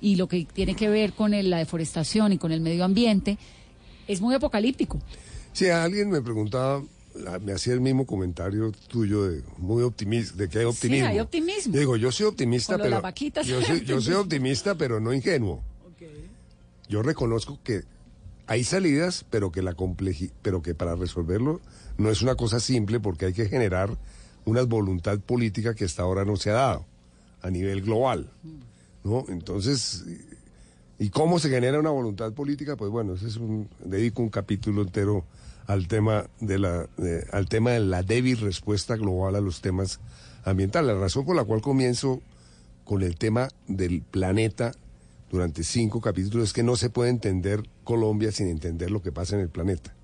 y 0.00 0.16
lo 0.16 0.28
que 0.28 0.46
tiene 0.52 0.74
que 0.74 0.88
ver 0.88 1.12
con 1.12 1.30
la 1.30 1.58
deforestación 1.58 2.32
y 2.32 2.38
con 2.38 2.52
el 2.52 2.60
medio 2.60 2.84
ambiente 2.84 3.38
es 4.08 4.20
muy 4.20 4.34
apocalíptico. 4.34 4.98
Sí, 5.52 5.68
alguien 5.68 6.10
me 6.10 6.20
preguntaba, 6.22 6.82
me 7.42 7.52
hacía 7.52 7.74
el 7.74 7.80
mismo 7.80 8.06
comentario 8.06 8.72
tuyo 8.88 9.24
de 9.24 9.42
muy 9.58 9.82
optimista, 9.82 10.36
de 10.36 10.48
que 10.48 10.60
hay 10.60 10.64
optimismo. 10.64 11.08
hay 11.08 11.20
optimismo. 11.20 11.76
Digo, 11.76 11.96
yo 11.96 12.12
soy 12.12 12.26
optimista, 12.26 12.78
Con 12.78 12.82
pero 12.82 13.02
yo 13.42 13.62
soy, 13.62 13.84
yo 13.84 14.00
soy 14.00 14.14
optimista, 14.24 14.74
pero 14.76 15.00
no 15.00 15.12
ingenuo. 15.12 15.62
Yo 16.88 17.02
reconozco 17.02 17.58
que 17.62 17.84
hay 18.46 18.64
salidas, 18.64 19.24
pero 19.30 19.52
que 19.52 19.62
la 19.62 19.74
complejidad, 19.74 20.32
pero 20.42 20.60
que 20.60 20.74
para 20.74 20.96
resolverlo 20.96 21.60
no 21.98 22.10
es 22.10 22.22
una 22.22 22.34
cosa 22.34 22.58
simple 22.58 22.98
porque 22.98 23.26
hay 23.26 23.32
que 23.32 23.48
generar 23.48 23.96
una 24.44 24.62
voluntad 24.62 25.20
política 25.20 25.74
que 25.74 25.84
hasta 25.84 26.02
ahora 26.02 26.24
no 26.24 26.36
se 26.36 26.50
ha 26.50 26.54
dado 26.54 26.86
a 27.42 27.50
nivel 27.50 27.82
global, 27.82 28.30
¿no? 29.04 29.24
Entonces, 29.28 30.04
¿y 30.98 31.10
cómo 31.10 31.38
se 31.38 31.48
genera 31.48 31.78
una 31.78 31.90
voluntad 31.90 32.32
política? 32.32 32.76
Pues 32.76 32.90
bueno, 32.90 33.14
ese 33.14 33.28
es 33.28 33.36
un 33.36 33.68
dedico 33.84 34.22
un 34.22 34.30
capítulo 34.30 34.82
entero 34.82 35.24
al 35.70 35.86
tema 35.86 36.28
de 36.40 36.58
la 36.58 36.88
al 37.30 37.48
tema 37.48 37.70
de 37.70 37.80
la 37.80 38.02
débil 38.02 38.38
respuesta 38.38 38.96
global 38.96 39.36
a 39.36 39.40
los 39.40 39.60
temas 39.60 40.00
ambientales. 40.44 40.94
La 40.94 41.00
razón 41.00 41.24
por 41.24 41.36
la 41.36 41.44
cual 41.44 41.60
comienzo 41.60 42.20
con 42.84 43.02
el 43.02 43.16
tema 43.16 43.48
del 43.68 44.02
planeta 44.02 44.72
durante 45.30 45.62
cinco 45.62 46.00
capítulos 46.00 46.48
es 46.48 46.52
que 46.52 46.64
no 46.64 46.74
se 46.74 46.90
puede 46.90 47.10
entender 47.10 47.62
Colombia 47.84 48.32
sin 48.32 48.48
entender 48.48 48.90
lo 48.90 49.00
que 49.00 49.12
pasa 49.12 49.36
en 49.36 49.42
el 49.42 49.48
planeta. 49.48 49.94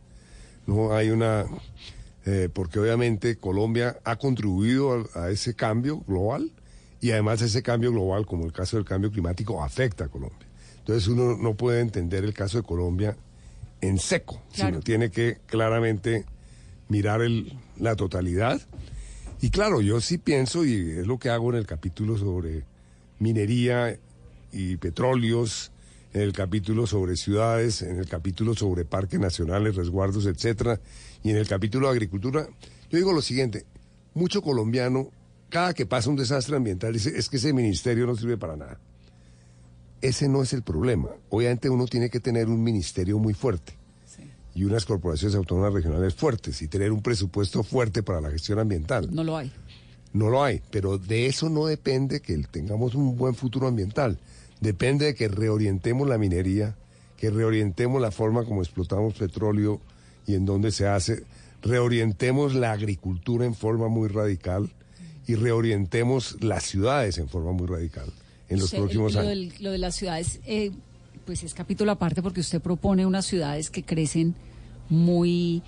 No 0.69 0.95
hay 0.95 1.11
una 1.11 1.47
eh, 2.27 2.49
porque 2.53 2.79
obviamente 2.79 3.37
Colombia 3.37 3.99
ha 4.05 4.17
contribuido 4.17 5.05
a, 5.15 5.25
a 5.25 5.31
ese 5.31 5.55
cambio 5.55 5.99
global 6.07 6.53
y 7.01 7.11
además 7.11 7.43
ese 7.43 7.65
cambio 7.65 7.91
global, 7.91 8.25
como 8.25 8.45
el 8.45 8.53
caso 8.53 8.77
del 8.77 8.87
cambio 8.87 9.11
climático, 9.11 9.65
afecta 9.65 10.05
a 10.05 10.09
Colombia. 10.09 10.47
Entonces 10.79 11.09
uno 11.09 11.37
no 11.37 11.55
puede 11.55 11.81
entender 11.81 12.25
el 12.25 12.35
caso 12.35 12.59
de 12.59 12.63
Colombia 12.63 13.17
en 13.87 13.99
seco, 13.99 14.43
Claro. 14.55 14.71
sino 14.75 14.81
tiene 14.81 15.11
que 15.11 15.39
claramente 15.47 16.25
mirar 16.89 17.23
el- 17.23 17.53
la 17.79 17.97
totalidad. 17.97 18.61
Y 19.41 19.51
claro, 19.51 19.81
yo 19.81 20.01
sí 20.01 20.19
pienso, 20.19 20.65
y 20.65 20.91
es 20.93 21.07
lo 21.07 21.19
que 21.19 21.31
hago 21.31 21.51
en 21.51 21.57
el 21.57 21.67
capítulo 21.67 22.17
sobre 22.17 22.65
minería 23.19 23.99
y 24.53 24.77
petróleos, 24.77 25.73
en 26.15 26.23
el 26.23 26.33
capítulo 26.33 26.87
sobre 26.87 27.17
ciudades, 27.17 27.83
en 27.83 27.99
el 27.99 28.09
capítulo 28.09 28.55
sobre 28.55 28.85
parques 28.85 29.21
nacionales, 29.21 29.77
resguardos, 29.77 30.27
etcétera, 30.27 30.81
y 31.23 31.31
en 31.31 31.37
el 31.37 31.47
capítulo 31.47 31.89
de 31.89 31.93
agricultura, 31.93 32.49
yo 32.91 32.97
digo 32.99 33.13
lo 33.13 33.21
siguiente, 33.21 33.65
mucho 34.15 34.41
colombiano, 34.41 35.11
cada 35.51 35.75
que 35.75 35.85
pasa 35.87 36.09
un 36.09 36.17
desastre 36.17 36.57
ambiental, 36.57 36.93
dice, 36.95 37.13
es 37.17 37.29
que 37.29 37.37
ese 37.37 37.53
ministerio 37.53 38.07
no 38.07 38.17
sirve 38.17 38.39
para 38.39 38.57
nada. 38.57 38.79
Ese 40.03 40.29
no 40.29 40.43
es 40.43 40.53
el 40.53 40.63
problema. 40.63 41.09
Obviamente 41.31 41.71
uno 41.71 41.87
tiene 41.87 42.11
que 42.11 42.21
tener 42.21 42.49
un 42.49 42.63
ministerio 42.63 43.19
muy 43.19 43.35
fuerte 43.35 43.75
y 44.55 44.65
unas 44.65 44.87
corporaciones 44.87 45.37
autónomas 45.37 45.73
regionales 45.75 46.15
fuertes 46.15 46.63
y 46.63 46.69
tener 46.69 46.91
un 46.91 47.03
presupuesto 47.03 47.63
fuerte 47.63 48.03
para 48.03 48.23
la 48.23 48.31
gestión 48.31 48.59
ambiental. 48.59 49.15
No 49.15 49.23
lo 49.23 49.37
hay. 49.37 49.53
No 50.15 50.31
lo 50.31 50.43
hay, 50.43 50.63
pero 50.71 50.97
de 50.97 51.27
eso 51.27 51.51
no 51.51 51.67
depende 51.67 52.21
que 52.21 52.39
tengamos 52.39 52.95
un 52.95 53.19
buen 53.19 53.35
futuro 53.35 53.67
ambiental. 53.67 54.19
Depende 54.63 55.05
de 55.07 55.15
que 55.15 55.29
reorientemos 55.29 56.09
la 56.09 56.17
minería, 56.17 56.75
que 57.19 57.29
reorientemos 57.29 58.01
la 58.01 58.11
forma 58.11 58.45
como 58.45 58.63
explotamos 58.63 59.13
petróleo 59.15 59.79
y 60.27 60.35
en 60.35 60.47
dónde 60.47 60.73
se 60.73 60.87
hace, 60.87 61.25
reorientemos 61.61 62.55
la 62.55 62.73
agricultura 62.73 63.45
en 63.45 63.55
forma 63.55 63.89
muy 63.89 64.09
radical 64.09 64.73
y 65.27 65.35
reorientemos 65.35 66.43
las 66.43 66.65
ciudades 66.65 67.19
en 67.19 67.29
forma 67.29 67.53
muy 67.53 67.67
radical 67.67 68.11
en 68.49 68.59
los 68.61 68.71
próximos 68.73 69.15
lo 69.15 69.21
años. 69.21 69.31
del- 69.31 69.53
lo 69.61 69.71
de 69.73 69.79
las 69.79 69.95
ciudades, 69.97 70.41
eh, 70.47 70.73
pues 71.25 71.43
es 71.43 71.55
capítulo 71.55 71.91
aparte 71.93 72.23
porque 72.23 72.41
usted 72.41 72.61
propone 72.61 73.05
unas 73.07 73.27
ciudades 73.27 73.71
que 73.71 73.83
crecen 73.85 74.35
muy 74.89 75.63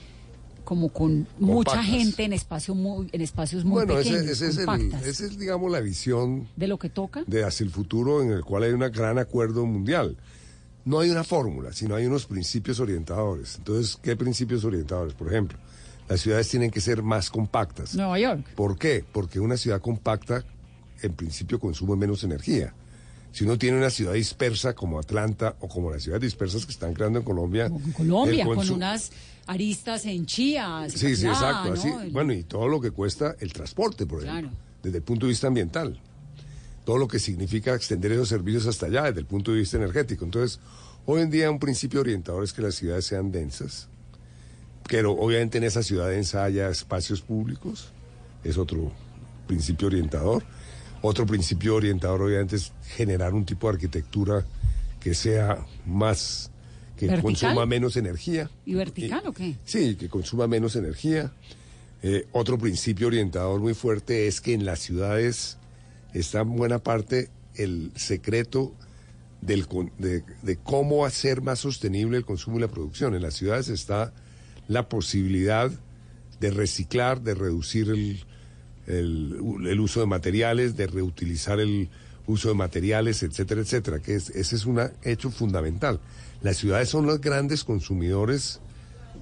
como 0.65 0.91
con 0.91 1.27
mucha 1.39 1.83
gente 1.83 2.25
en 2.25 2.35
espacio 2.35 2.75
muy 2.75 3.09
en 3.13 3.21
espacios 3.23 3.65
muy 3.65 3.85
Bueno, 3.85 3.95
pequeños, 3.97 4.21
ese 4.23 4.49
es 4.49 5.21
es, 5.21 5.39
digamos, 5.39 5.73
la 5.73 5.81
visión 5.81 6.47
de 6.57 6.69
lo 6.69 6.79
que 6.79 6.91
toca. 6.91 7.25
de 7.27 7.43
hacia 7.43 7.65
el 7.65 7.71
futuro 7.71 8.23
en 8.23 8.31
el 8.33 8.45
cual 8.45 8.65
hay 8.65 8.73
un 8.73 8.81
gran 8.81 9.19
acuerdo 9.19 9.65
mundial. 9.65 10.17
No 10.85 11.01
hay 11.01 11.11
una 11.11 11.25
fórmula, 11.25 11.73
sino 11.73 11.95
hay 11.97 12.07
unos 12.07 12.27
principios 12.27 12.81
orientadores. 12.81 13.57
Entonces, 13.57 13.99
¿qué 14.03 14.15
principios 14.17 14.65
orientadores? 14.65 15.15
Por 15.15 15.29
ejemplo, 15.29 15.59
las 16.09 16.21
ciudades 16.21 16.49
tienen 16.49 16.71
que 16.71 16.81
ser 16.81 17.03
más 17.03 17.31
compactas. 17.31 17.95
Nueva 17.95 18.19
York. 18.19 18.47
¿Por 18.55 18.79
qué? 18.79 19.05
Porque 19.11 19.41
una 19.41 19.57
ciudad 19.57 19.81
compacta, 19.81 20.45
en 21.03 21.13
principio, 21.15 21.59
consume 21.59 21.97
menos 21.97 22.25
energía. 22.25 22.75
Si 23.33 23.45
uno 23.45 23.59
tiene 23.59 23.77
una 23.77 23.91
ciudad 23.91 24.15
dispersa 24.15 24.75
como 24.75 24.99
Atlanta 24.99 25.55
o 25.61 25.69
como 25.69 25.91
las 25.91 26.03
ciudades 26.03 26.23
dispersas 26.23 26.65
que 26.65 26.73
están 26.73 26.95
creando 26.95 27.19
en 27.19 27.25
Colombia, 27.25 27.67
En 27.67 27.93
Colombia, 27.93 28.45
con 28.45 28.69
unas 28.71 29.11
aristas 29.47 30.07
en 30.07 30.27
Chía. 30.27 30.87
Sí, 30.89 31.15
sí, 31.15 31.27
exacto. 31.27 31.73
así, 31.75 31.89
Bueno, 32.11 32.33
y 32.33 32.43
todo 32.43 32.69
lo 32.69 32.81
que 32.81 32.91
cuesta 32.91 33.37
el 33.41 33.53
transporte, 33.53 34.07
por 34.07 34.23
ejemplo, 34.23 34.51
Claro. 34.51 34.57
desde 34.83 34.99
el 34.99 35.03
punto 35.05 35.27
de 35.27 35.31
vista 35.31 35.47
ambiental. 35.47 36.01
Todo 36.85 36.97
lo 36.97 37.07
que 37.07 37.19
significa 37.19 37.75
extender 37.75 38.13
esos 38.13 38.29
servicios 38.31 38.67
hasta 38.67 38.87
allá, 38.87 39.05
desde 39.05 39.21
el 39.21 39.27
punto 39.27 39.53
de 39.53 39.59
vista 39.59 39.77
energético. 39.77 40.25
Entonces, 40.25 40.59
hoy 41.05 41.21
en 41.21 41.31
día 41.31 41.51
un 41.51 41.59
principio 41.59 42.01
orientador 42.01 42.43
es 42.45 42.53
que 42.55 42.63
las 42.63 42.77
ciudades 42.77 43.05
sean 43.05 43.31
densas, 43.31 43.89
pero 44.89 45.13
obviamente 45.13 45.59
en 45.59 45.65
esa 45.65 45.83
ciudad 45.83 46.09
densa 46.09 46.45
haya 46.45 46.71
espacios 46.71 47.21
públicos, 47.21 47.93
es 48.43 48.57
otro 48.57 48.91
principio 49.47 49.89
orientador. 49.89 50.43
Otro 51.03 51.27
principio 51.27 51.77
orientador 51.77 52.23
obviamente 52.23 52.57
es 52.57 52.73
generar 52.97 53.35
un 53.35 53.45
tipo 53.45 53.69
de 53.69 53.75
arquitectura 53.75 54.45
que 55.01 55.15
sea 55.15 55.65
más, 55.87 56.51
que 56.97 57.07
¿Vertical? 57.07 57.23
consuma 57.23 57.67
menos 57.67 57.97
energía. 57.97 58.51
¿Y 58.67 58.75
vertical 58.75 59.23
o 59.27 59.33
qué? 59.33 59.57
Sí, 59.65 59.95
que 59.95 60.09
consuma 60.09 60.47
menos 60.47 60.75
energía. 60.77 61.33
Eh, 62.03 62.27
otro 62.33 62.59
principio 62.59 63.09
orientador 63.09 63.61
muy 63.61 63.75
fuerte 63.75 64.27
es 64.27 64.41
que 64.41 64.55
en 64.55 64.65
las 64.65 64.81
ciudades 64.81 65.57
está 66.15 66.41
en 66.41 66.57
buena 66.57 66.79
parte 66.81 67.31
el 67.55 67.93
secreto 67.95 68.73
del, 69.41 69.67
de, 69.99 70.25
de 70.43 70.57
cómo 70.57 71.05
hacer 71.05 71.43
más 71.43 71.61
sostenible 71.61 72.17
el 72.17 72.25
consumo 72.25 72.59
y 72.59 72.61
la 72.61 72.69
producción. 72.69 73.15
En 73.15 73.23
las 73.23 73.35
ciudades 73.35 73.69
está 73.69 74.13
la 74.67 74.89
posibilidad 74.89 75.71
de 76.41 76.51
reciclar, 76.51 77.21
de 77.21 77.35
reducir 77.35 77.89
el, 77.91 78.25
el, 78.89 79.37
el 79.69 79.81
uso 79.81 80.01
de 80.01 80.07
materiales, 80.07 80.77
de 80.77 80.87
reutilizar 80.89 81.61
el 81.61 81.89
uso 82.27 82.49
de 82.49 82.55
materiales, 82.55 83.23
etcétera, 83.23 83.61
etcétera, 83.61 84.01
que 84.01 84.15
es, 84.15 84.31
ese 84.31 84.57
es 84.57 84.67
un 84.67 84.81
hecho 85.03 85.31
fundamental. 85.31 86.01
Las 86.43 86.57
ciudades 86.57 86.89
son 86.89 87.07
los 87.07 87.21
grandes 87.21 87.65
consumidores 87.65 88.61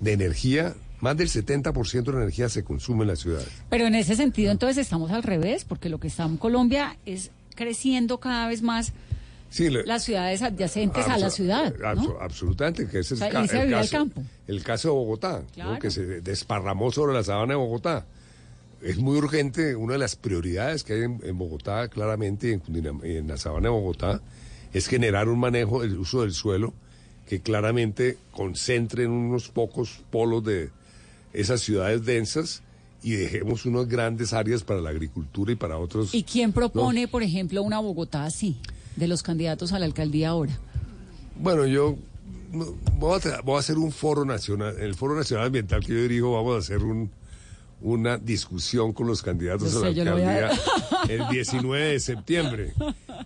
de 0.00 0.12
energía, 0.12 0.74
más 1.00 1.16
del 1.16 1.28
70% 1.28 2.04
de 2.04 2.12
la 2.12 2.18
energía 2.22 2.48
se 2.48 2.64
consume 2.64 3.02
en 3.02 3.08
las 3.08 3.18
ciudades. 3.20 3.48
Pero 3.70 3.86
en 3.86 3.94
ese 3.94 4.16
sentido, 4.16 4.50
entonces 4.50 4.78
estamos 4.78 5.10
al 5.10 5.22
revés, 5.22 5.64
porque 5.64 5.88
lo 5.88 5.98
que 6.00 6.08
está 6.08 6.24
en 6.24 6.36
Colombia 6.36 6.96
es 7.06 7.30
creciendo 7.54 8.18
cada 8.18 8.48
vez 8.48 8.62
más 8.62 8.92
Sí, 9.48 9.70
le- 9.70 9.84
las 9.86 10.02
ciudades 10.04 10.42
adyacentes 10.42 11.06
a 11.06 11.16
la 11.16 11.28
Abso- 11.28 11.30
ciudad. 11.36 11.74
absolutamente, 12.20 12.88
que 12.88 12.98
ese 12.98 13.14
es 13.14 13.20
O 13.20 13.24
sea, 13.24 13.26
el, 13.28 13.48
ca- 13.48 13.70
caso, 13.78 13.90
campo. 13.96 14.22
el 14.48 14.62
caso 14.62 14.88
de 14.88 14.94
Bogotá, 14.94 15.38
¿no? 15.40 15.46
Claro. 15.54 15.78
que 15.78 15.90
se 15.90 16.20
desparramó 16.20 16.90
sobre 16.90 17.14
la 17.14 17.22
sabana 17.22 17.52
de 17.52 17.58
Bogotá. 17.58 18.04
Es 18.82 18.98
muy 18.98 19.16
urgente, 19.16 19.74
una 19.74 19.94
de 19.94 19.98
las 19.98 20.16
prioridades 20.16 20.84
que 20.84 20.94
hay 20.94 21.02
en, 21.02 21.20
en 21.22 21.38
Bogotá, 21.38 21.88
claramente, 21.88 22.48
y 22.48 22.78
en, 22.78 23.00
en 23.04 23.28
la 23.28 23.36
sabana 23.36 23.68
de 23.68 23.74
Bogotá, 23.74 24.20
es 24.72 24.86
generar 24.86 25.28
un 25.28 25.38
manejo 25.38 25.82
del 25.82 25.98
uso 25.98 26.22
del 26.22 26.32
suelo 26.32 26.74
que 27.26 27.40
claramente 27.40 28.18
concentren 28.30 29.10
unos 29.10 29.48
pocos 29.48 30.02
polos 30.10 30.44
de 30.44 30.70
esas 31.32 31.60
ciudades 31.60 32.04
densas 32.04 32.62
y 33.02 33.12
dejemos 33.12 33.66
unas 33.66 33.88
grandes 33.88 34.32
áreas 34.32 34.62
para 34.62 34.80
la 34.80 34.90
agricultura 34.90 35.52
y 35.52 35.56
para 35.56 35.78
otros. 35.78 36.14
¿Y 36.14 36.22
quién 36.22 36.52
propone, 36.52 37.08
por 37.08 37.22
ejemplo, 37.22 37.62
una 37.62 37.78
Bogotá 37.78 38.24
así, 38.24 38.56
de 38.96 39.08
los 39.08 39.22
candidatos 39.22 39.72
a 39.72 39.78
la 39.78 39.86
alcaldía 39.86 40.30
ahora? 40.30 40.58
Bueno, 41.38 41.66
yo 41.66 41.96
voy, 42.98 43.20
a, 43.24 43.40
voy 43.42 43.56
a 43.56 43.58
hacer 43.58 43.76
un 43.76 43.92
foro 43.92 44.24
nacional, 44.24 44.76
el 44.78 44.94
foro 44.94 45.14
nacional 45.14 45.46
ambiental 45.46 45.84
que 45.84 45.92
yo 45.92 46.02
dirijo, 46.02 46.32
vamos 46.32 46.56
a 46.56 46.58
hacer 46.58 46.78
un, 46.78 47.10
una 47.80 48.16
discusión 48.16 48.92
con 48.92 49.06
los 49.06 49.22
candidatos 49.22 49.72
Yo 49.72 49.80
a 49.84 49.88
la 49.88 49.92
sé, 49.94 50.00
a- 50.00 50.12
alcaldía 50.12 50.50
el 51.08 51.28
19 51.28 51.84
de 51.92 52.00
septiembre. 52.00 52.72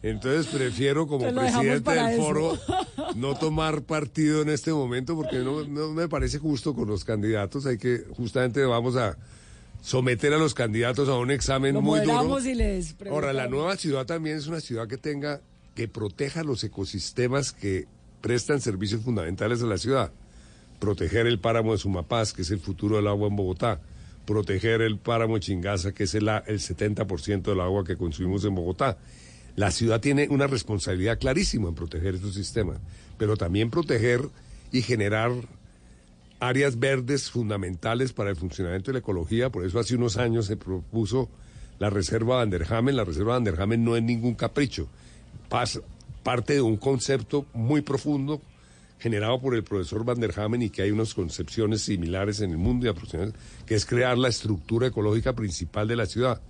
Entonces 0.03 0.47
prefiero 0.53 1.07
como 1.07 1.33
presidente 1.33 1.91
del 1.91 2.07
eso. 2.15 2.23
foro 2.23 2.59
no 3.15 3.37
tomar 3.37 3.83
partido 3.83 4.43
en 4.43 4.49
este 4.49 4.73
momento 4.73 5.15
porque 5.15 5.39
no, 5.39 5.65
no 5.65 5.91
me 5.93 6.09
parece 6.09 6.39
justo 6.39 6.75
con 6.75 6.89
los 6.89 7.05
candidatos. 7.05 7.65
Hay 7.67 7.79
que, 7.79 8.05
justamente 8.17 8.65
vamos 8.65 8.97
a 8.97 9.17
someter 9.83 10.33
a 10.35 10.39
los 10.39 10.53
candidatos 10.55 11.09
a 11.09 11.17
un 11.17 11.31
examen 11.31 11.75
Lo 11.75 11.81
muy 11.83 12.01
duro. 12.01 12.39
les 12.41 12.95
Ahora, 13.09 13.33
la 13.33 13.47
nueva 13.49 13.77
ciudad 13.77 14.05
también 14.05 14.37
es 14.37 14.47
una 14.47 14.61
ciudad 14.61 14.89
que 14.89 14.99
tenga, 14.99 15.41
que 15.75 15.87
proteja 15.89 16.43
los 16.43 16.63
ecosistemas 16.65 17.53
que 17.53 17.87
prestan 18.21 18.61
servicios 18.61 19.03
fundamentales 19.03 19.63
a 19.63 19.67
la 19.67 19.79
ciudad. 19.79 20.11
Proteger 20.81 21.27
el 21.27 21.39
páramo 21.39 21.73
de 21.73 21.79
Sumapaz, 21.79 22.33
que 22.33 22.43
es 22.43 22.51
el 22.51 22.59
futuro 22.59 22.97
del 22.97 23.07
agua 23.07 23.29
en 23.29 23.37
Bogotá. 23.37 23.81
Proteger 24.31 24.81
el 24.81 24.97
páramo 24.97 25.35
de 25.35 25.41
Chingaza, 25.41 25.91
que 25.91 26.05
es 26.05 26.15
el, 26.15 26.29
el 26.29 26.61
70% 26.61 27.43
del 27.43 27.59
agua 27.59 27.83
que 27.83 27.97
consumimos 27.97 28.45
en 28.45 28.55
Bogotá. 28.55 28.97
La 29.57 29.73
ciudad 29.73 30.01
tiene 30.01 30.29
una 30.31 30.47
responsabilidad 30.47 31.19
clarísima 31.19 31.69
en 31.69 31.75
proteger 31.75 32.15
estos 32.15 32.35
sistemas, 32.35 32.79
pero 33.19 33.37
también 33.37 33.71
proteger 33.71 34.21
y 34.71 34.83
generar 34.83 35.33
áreas 36.39 36.79
verdes 36.79 37.29
fundamentales 37.29 38.13
para 38.13 38.31
el 38.31 38.37
funcionamiento 38.37 38.93
de 38.93 38.93
la 38.93 38.99
ecología. 39.01 39.51
Por 39.51 39.67
eso 39.67 39.81
hace 39.81 39.97
unos 39.97 40.17
años 40.17 40.47
se 40.47 40.57
propuso 40.57 41.29
la 41.81 41.91
Reserva 41.91 42.37
Van 42.37 42.51
der 42.51 42.73
Hamen. 42.73 42.95
La 42.95 43.05
Reserva 43.05 43.33
Van 43.33 43.43
der 43.43 43.61
Hamen 43.61 43.83
no 43.83 43.97
es 43.97 44.03
ningún 44.05 44.37
capricho. 44.37 44.87
Parte 46.23 46.53
de 46.53 46.61
un 46.61 46.77
concepto 46.77 47.47
muy 47.53 47.81
profundo 47.81 48.41
generado 49.01 49.41
por 49.41 49.55
el 49.55 49.65
profesor 49.65 50.05
Van 50.05 50.21
der 50.21 50.39
Hamen 50.39 50.63
y 50.63 50.71
que 50.71 50.83
hay 50.83 50.91
unas 50.93 51.15
concepciones 51.15 51.83
similares 51.83 52.41
en 52.41 52.51
el 52.53 52.59
mundo 52.59 52.87
y 52.87 52.89
aproximadamente, 52.91 53.39
que 53.67 53.75
es 53.75 53.85
crear 53.87 54.17
la 54.17 54.29
estructura 54.29 54.87
ecológica 54.89 55.33
principal 55.35 55.89
de 55.89 55.97
la 55.97 56.07
ciudad. 56.07 56.41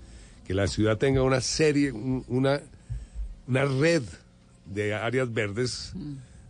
Que 0.46 0.52
la 0.54 0.66
ciudad 0.66 0.98
tenga 0.98 1.22
una 1.22 1.40
serie, 1.40 1.92
un- 1.92 2.24
una, 2.28 2.60
una 3.46 3.64
red 3.64 4.02
de 4.66 4.94
áreas 4.94 5.32
verdes 5.32 5.92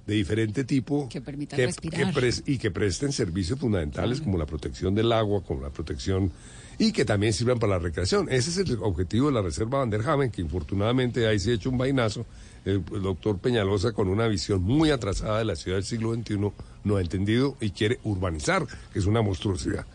de 0.07 0.15
diferente 0.15 0.65
tipo 0.65 1.09
Que 1.09 1.21
permitan 1.21 1.57
que- 1.57 1.67
respirar. 1.67 2.13
que 2.15 2.33
y 2.47 2.59
que 2.59 2.71
presten 2.71 3.13
servicios 3.13 3.59
fundamentales 3.59 4.21
como 4.21 4.39
la 4.39 4.47
protección 4.47 4.95
del 4.95 5.13
agua, 5.13 5.43
como 5.45 5.63
la 5.63 5.71
protección 5.71 6.33
y 6.79 6.93
que 6.93 7.05
también 7.05 7.33
sirvan 7.35 7.59
para 7.59 7.75
la 7.75 7.79
recreación. 7.79 8.27
Ese 8.31 8.51
es 8.51 8.57
el 8.57 8.79
objetivo 8.83 9.27
de 9.29 9.35
la 9.35 9.43
Reserva 9.43 9.81
Van 9.81 9.91
der 9.91 10.01
Hamen, 10.09 10.31
que 10.31 10.41
infortunadamente 10.41 11.27
ahí 11.27 11.39
se 11.39 11.51
ha 11.51 11.55
hecho 11.55 11.69
un 11.71 11.77
vainazo. 11.79 12.25
El, 12.65 12.85
el 12.93 13.03
doctor 13.03 13.39
Peñalosa, 13.39 13.93
con 13.93 14.09
una 14.09 14.29
visión 14.29 14.63
muy 14.63 14.91
atrasada 14.91 15.39
de 15.39 15.45
la 15.45 15.57
ciudad 15.57 15.79
del 15.79 15.85
siglo 15.85 16.15
XXI, 16.15 16.53
no 16.85 16.97
ha 16.97 17.01
entendido 17.01 17.57
y 17.61 17.71
quiere 17.71 17.99
urbanizar, 18.05 18.67
que 18.93 18.99
es 18.99 19.07
una 19.07 19.23
monstruosidad. 19.23 19.87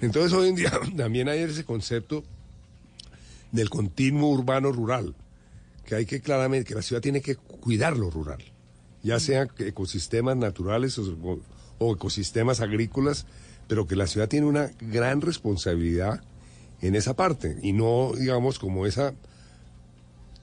Entonces 0.00 0.32
hoy 0.32 0.48
en 0.48 0.56
día 0.56 0.72
también 0.96 1.28
hay 1.28 1.40
ese 1.40 1.64
concepto 1.64 2.24
del 3.52 3.70
continuo 3.70 4.30
urbano 4.30 4.72
rural, 4.72 5.14
que 5.84 5.94
hay 5.94 6.06
que 6.06 6.20
claramente, 6.20 6.68
que 6.68 6.74
la 6.74 6.82
ciudad 6.82 7.02
tiene 7.02 7.20
que 7.20 7.36
cuidar 7.36 7.96
lo 7.96 8.10
rural, 8.10 8.42
ya 9.02 9.20
sea 9.20 9.48
ecosistemas 9.58 10.36
naturales 10.36 10.98
o, 10.98 11.40
o 11.78 11.94
ecosistemas 11.94 12.60
agrícolas, 12.60 13.26
pero 13.68 13.86
que 13.86 13.96
la 13.96 14.06
ciudad 14.06 14.28
tiene 14.28 14.46
una 14.46 14.70
gran 14.80 15.20
responsabilidad 15.20 16.22
en 16.82 16.94
esa 16.94 17.14
parte 17.14 17.56
y 17.62 17.72
no, 17.72 18.12
digamos, 18.16 18.58
como 18.58 18.86
esa 18.86 19.14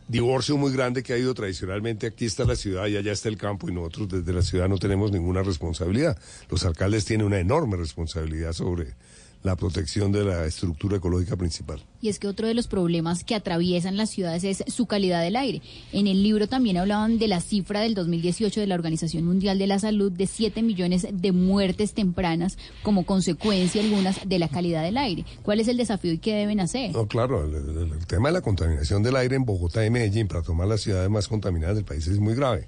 divorcio 0.07 0.57
muy 0.57 0.71
grande 0.71 1.03
que 1.03 1.13
ha 1.13 1.17
ido 1.17 1.33
tradicionalmente. 1.33 2.07
Aquí 2.07 2.25
está 2.25 2.45
la 2.45 2.55
ciudad 2.55 2.87
y 2.87 2.97
allá 2.97 3.11
está 3.11 3.29
el 3.29 3.37
campo 3.37 3.69
y 3.69 3.73
nosotros 3.73 4.09
desde 4.09 4.33
la 4.33 4.41
ciudad 4.41 4.67
no 4.67 4.77
tenemos 4.77 5.11
ninguna 5.11 5.43
responsabilidad. 5.43 6.17
Los 6.49 6.65
alcaldes 6.65 7.05
tienen 7.05 7.27
una 7.27 7.39
enorme 7.39 7.77
responsabilidad 7.77 8.53
sobre 8.53 8.95
la 9.43 9.55
protección 9.57 10.11
de 10.13 10.23
la 10.23 10.45
estructura 10.45 10.97
ecológica 10.97 11.35
principal. 11.35 11.83
Y 12.01 12.07
es 12.09 12.17
que 12.17 12.27
otro 12.27 12.47
de 12.47 12.53
los 12.53 12.67
problemas 12.67 13.23
que 13.25 13.35
atraviesan 13.35 13.97
las 13.97 14.09
ciudades 14.09 14.43
es 14.45 14.63
su 14.73 14.85
calidad 14.85 15.21
del 15.21 15.35
aire. 15.35 15.61
En 15.91 16.07
el 16.07 16.23
libro 16.23 16.47
también 16.47 16.77
hablaban 16.77 17.19
de 17.19 17.27
la 17.27 17.41
cifra 17.41 17.81
del 17.81 17.93
2018 17.93 18.61
de 18.61 18.67
la 18.67 18.75
Organización 18.75 19.25
Mundial 19.25 19.59
de 19.59 19.67
la 19.67 19.79
Salud 19.79 20.11
de 20.11 20.27
7 20.27 20.61
millones 20.63 21.05
de 21.11 21.31
muertes 21.33 21.93
tempranas 21.93 22.57
como 22.83 23.05
consecuencia 23.05 23.81
algunas 23.83 24.27
de 24.27 24.39
la 24.39 24.47
calidad 24.47 24.81
del 24.83 24.97
aire. 24.97 25.25
¿Cuál 25.43 25.59
es 25.59 25.67
el 25.67 25.75
desafío 25.77 26.13
y 26.13 26.19
qué 26.19 26.35
deben 26.35 26.59
hacer? 26.61 26.91
No, 26.93 27.05
claro, 27.07 27.43
el, 27.45 27.53
el- 27.53 27.91
el 27.93 28.07
tema 28.07 28.29
de 28.29 28.33
la 28.33 28.41
contaminación 28.41 29.03
del 29.03 29.15
aire 29.17 29.35
en 29.35 29.43
Bogotá 29.45 29.85
y 29.85 29.89
Medellín, 29.89 30.27
para 30.29 30.41
tomar 30.41 30.67
las 30.67 30.81
ciudades 30.81 31.09
más 31.09 31.27
contaminadas 31.27 31.75
del 31.75 31.85
país, 31.85 32.07
es 32.07 32.17
muy 32.19 32.33
grave. 32.35 32.65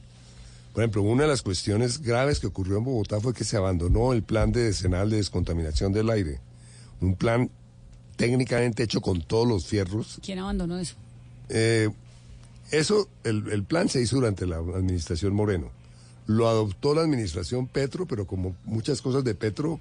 Por 0.73 0.83
ejemplo, 0.83 1.03
una 1.03 1.23
de 1.23 1.29
las 1.29 1.41
cuestiones 1.41 2.01
graves 2.01 2.41
que 2.41 2.47
ocurrió 2.47 2.77
en 2.77 2.83
Bogotá 2.83 3.21
fue 3.21 3.33
que 3.33 3.45
se 3.45 3.55
abandonó 3.55 4.11
el 4.11 4.23
plan 4.23 4.51
de 4.51 4.63
decenal 4.63 5.09
de 5.09 5.17
descontaminación 5.17 5.93
del 5.93 6.09
aire. 6.09 6.39
Un 7.01 7.15
plan 7.15 7.49
técnicamente 8.15 8.83
hecho 8.83 9.01
con 9.01 9.21
todos 9.21 9.47
los 9.47 9.65
fierros. 9.65 10.19
¿Quién 10.23 10.39
abandonó 10.39 10.77
eso? 10.79 10.95
Eh, 11.49 11.89
eso, 12.71 13.07
el, 13.23 13.49
el 13.51 13.63
plan 13.63 13.89
se 13.89 14.01
hizo 14.01 14.15
durante 14.17 14.45
la 14.45 14.57
administración 14.57 15.33
Moreno. 15.33 15.69
Lo 16.27 16.47
adoptó 16.47 16.95
la 16.95 17.01
administración 17.01 17.67
Petro, 17.67 18.05
pero 18.07 18.25
como 18.25 18.55
muchas 18.63 19.01
cosas 19.01 19.23
de 19.23 19.35
Petro, 19.35 19.79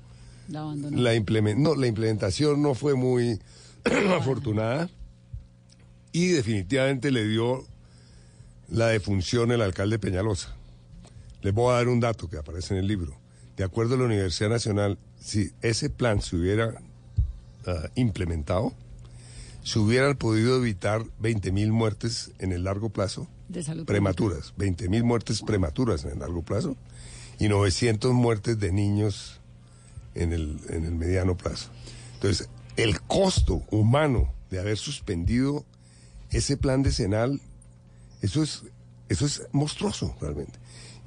La 0.49 0.61
abandonó. 0.61 1.01
la, 1.01 1.15
implemen- 1.15 1.57
no, 1.57 1.75
la 1.75 1.87
implementación 1.87 2.61
no 2.61 2.75
fue 2.75 2.95
muy 2.95 3.39
afortunada 4.19 4.91
y 6.12 6.29
definitivamente 6.29 7.11
le 7.11 7.27
dio 7.27 7.65
la 8.69 8.89
defunción 8.89 9.53
el 9.53 9.62
alcalde 9.62 9.99
Peñalosa. 9.99 10.55
Les 11.43 11.53
voy 11.55 11.73
a 11.73 11.77
dar 11.77 11.89
un 11.89 12.01
dato 12.01 12.29
que 12.29 12.37
aparece 12.39 12.75
en 12.75 12.81
el 12.81 12.87
libro. 12.89 13.15
De 13.57 13.65
acuerdo 13.65 13.95
a 13.95 13.99
la 13.99 14.05
Universidad 14.05 14.51
Nacional, 14.51 14.99
si 15.21 15.53
ese 15.62 15.89
plan 15.91 16.21
se 16.21 16.37
hubiera 16.37 16.75
ah, 17.67 17.89
implementado, 17.95 18.73
se 19.62 19.79
hubieran 19.79 20.17
podido 20.17 20.57
evitar 20.57 21.03
20.000 21.23 21.71
muertes 21.71 22.33
en 22.39 22.53
el 22.53 22.65
largo 22.65 22.91
plazo 22.91 23.27
De 23.49 23.62
salud 23.62 23.87
prematuras, 23.87 24.55
20.000 24.59 25.03
muertes 25.03 25.43
prematuras 25.43 26.05
en 26.05 26.12
el 26.12 26.19
largo 26.19 26.43
plazo 26.43 26.77
y 27.39 27.49
900 27.49 28.12
muertes 28.12 28.59
de 28.59 28.73
niños 28.73 29.41
en 30.15 30.33
el, 30.33 30.59
en 30.69 30.85
el 30.85 30.95
mediano 30.95 31.37
plazo. 31.37 31.71
Entonces, 32.15 32.49
el 32.77 33.01
costo 33.01 33.62
humano 33.71 34.33
de 34.51 34.61
haber 34.61 34.77
suspendido 34.77 35.65
ese 36.31 36.57
plan 36.57 36.83
decenal, 36.83 37.41
eso 38.21 38.43
es, 38.43 38.62
eso 39.09 39.27
es 39.27 39.43
monstruoso 39.53 40.15
realmente. 40.21 40.59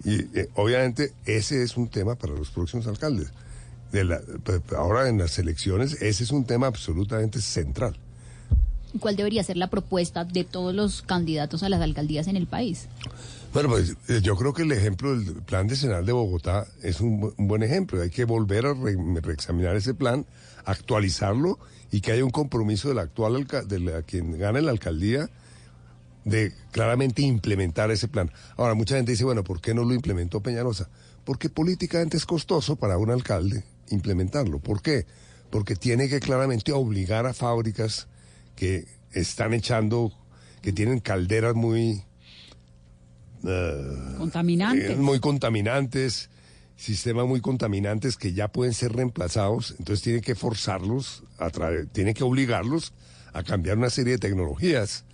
Y 0.04 0.20
eh, 0.38 0.50
obviamente 0.56 1.14
ese 1.26 1.64
es 1.64 1.78
un 1.78 1.90
tema 1.90 2.16
para 2.16 2.34
los 2.34 2.50
próximos 2.52 2.88
alcaldes. 2.88 3.32
De 3.92 4.04
la- 4.04 4.20
pe- 4.44 4.62
ahora 4.76 5.08
en 5.10 5.18
las 5.18 5.38
elecciones, 5.40 6.02
ese 6.02 6.24
es 6.24 6.32
un 6.32 6.46
tema 6.46 6.68
absolutamente 6.68 7.42
central. 7.42 7.96
¿Cuál 9.00 9.16
debería 9.16 9.44
ser 9.44 9.58
la 9.58 9.70
propuesta 9.70 10.24
de 10.26 10.44
todos 10.44 10.74
los 10.74 11.02
candidatos 11.04 11.62
a 11.64 11.70
las 11.70 11.82
alcaldías 11.82 12.28
en 12.28 12.36
el 12.36 12.48
país? 12.48 12.88
Bueno, 13.54 13.70
pues 13.70 13.96
eh, 14.10 14.20
yo 14.22 14.36
creo 14.36 14.54
que 14.54 14.64
el 14.64 14.72
ejemplo 14.72 15.18
del 15.18 15.36
plan 15.44 15.68
decenal 15.68 16.06
de 16.06 16.12
Bogotá 16.12 16.68
es 16.84 17.00
un, 17.00 17.22
bu- 17.22 17.34
un 17.38 17.48
buen 17.48 17.64
ejemplo. 17.64 18.02
Hay 18.02 18.10
que 18.10 18.26
volver 18.26 18.66
a 18.66 18.74
re- 18.74 18.98
reexaminar 19.22 19.76
ese 19.76 19.94
plan, 19.94 20.26
actualizarlo 20.66 21.60
y 21.92 22.02
que 22.02 22.12
haya 22.12 22.24
un 22.26 22.32
compromiso 22.32 22.90
del 22.90 23.00
actual 23.00 23.46
de 23.68 23.80
la, 23.80 24.02
quien 24.02 24.38
gane 24.38 24.62
la 24.62 24.72
alcaldía 24.72 25.30
de 26.26 26.52
claramente 26.72 27.22
implementar 27.22 27.90
ese 27.92 28.08
plan. 28.10 28.32
Ahora, 28.58 28.74
mucha 28.74 28.96
gente 28.98 29.12
dice, 29.12 29.24
bueno, 29.24 29.44
¿por 29.44 29.62
qué 29.62 29.74
no 29.74 29.84
lo 29.86 29.94
implementó 29.94 30.42
Peñalosa? 30.42 30.90
Porque 31.24 31.50
políticamente 31.50 32.18
es 32.18 32.26
costoso 32.26 32.76
para 32.76 32.98
un 32.98 33.12
alcalde 33.12 33.64
implementarlo. 33.90 34.60
¿Por 34.60 34.82
qué? 34.82 35.06
Porque 35.50 35.76
tiene 35.76 36.10
que 36.10 36.20
claramente 36.20 36.72
obligar 36.72 37.26
a 37.26 37.34
fábricas 37.34 38.08
que 38.56 38.86
están 39.12 39.54
echando, 39.54 40.12
que 40.62 40.74
tienen 40.74 41.00
calderas 41.00 41.56
muy... 41.56 42.04
eh, 43.44 44.16
Contaminantes. 44.18 44.90
eh, 44.92 44.96
muy 44.96 45.20
contaminantes, 45.20 46.30
sistemas 46.76 47.26
muy 47.28 47.42
contaminantes 47.42 48.18
que 48.18 48.34
ya 48.34 48.48
pueden 48.50 48.74
ser 48.74 48.94
reemplazados, 48.94 49.76
entonces 49.80 50.04
tiene 50.04 50.22
que 50.22 50.36
forzarlos, 50.36 51.24
a 51.40 51.50
tiene 51.92 52.14
que 52.14 52.24
obligarlos 52.24 52.94
a 53.34 53.44
cambiar 53.44 53.78
una 53.78 53.90
serie 53.90 54.14
de 54.14 54.20
tecnologías, 54.20 55.06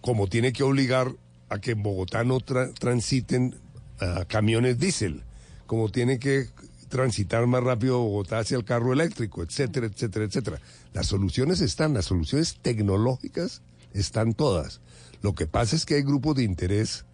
como 0.00 0.28
tiene 0.28 0.52
que 0.52 0.62
obligar 0.62 1.12
a 1.48 1.60
que 1.60 1.72
en 1.72 1.82
Bogotá 1.82 2.24
no 2.24 2.38
tra- 2.40 2.72
transiten 2.78 3.56
ah, 4.00 4.24
camiones 4.28 4.78
diésel, 4.78 5.24
como 5.66 5.88
tiene 5.90 6.18
que 6.18 6.48
transitar 6.88 7.46
más 7.46 7.62
rápido 7.62 7.98
Bogotá 8.00 8.40
hacia 8.40 8.56
el 8.56 8.64
carro 8.64 8.92
eléctrico, 8.92 9.42
etcétera, 9.42 9.86
etcétera, 9.86 10.24
etcétera. 10.24 10.60
Las 10.92 11.06
soluciones 11.06 11.60
están, 11.60 11.94
las 11.94 12.06
soluciones 12.06 12.58
tecnológicas 12.60 13.62
están 13.92 14.34
todas. 14.34 14.80
Lo 15.22 15.34
que 15.34 15.46
pasa 15.46 15.76
es 15.76 15.84
que 15.84 15.94
hay 15.94 16.02
grupos 16.02 16.36
de 16.36 16.44
interés 16.44 17.04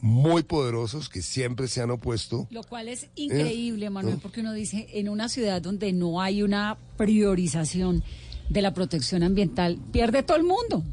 muy 0.00 0.42
poderosos 0.42 1.08
que 1.08 1.22
siempre 1.22 1.68
se 1.68 1.80
han 1.80 1.90
opuesto. 1.90 2.46
Lo 2.50 2.62
cual 2.62 2.88
es 2.88 3.08
increíble, 3.14 3.90
Manuel, 3.90 4.18
porque 4.20 4.40
uno 4.40 4.52
dice, 4.52 4.88
en 4.92 5.08
una 5.08 5.28
ciudad 5.28 5.62
donde 5.62 5.92
no 5.92 6.20
hay 6.20 6.42
una 6.42 6.76
priorización 6.96 8.04
de 8.48 8.62
la 8.62 8.74
protección 8.74 9.22
ambiental, 9.22 9.78
pierde 9.92 10.22
todo 10.22 10.36
el 10.36 10.44
mundo. 10.44 10.84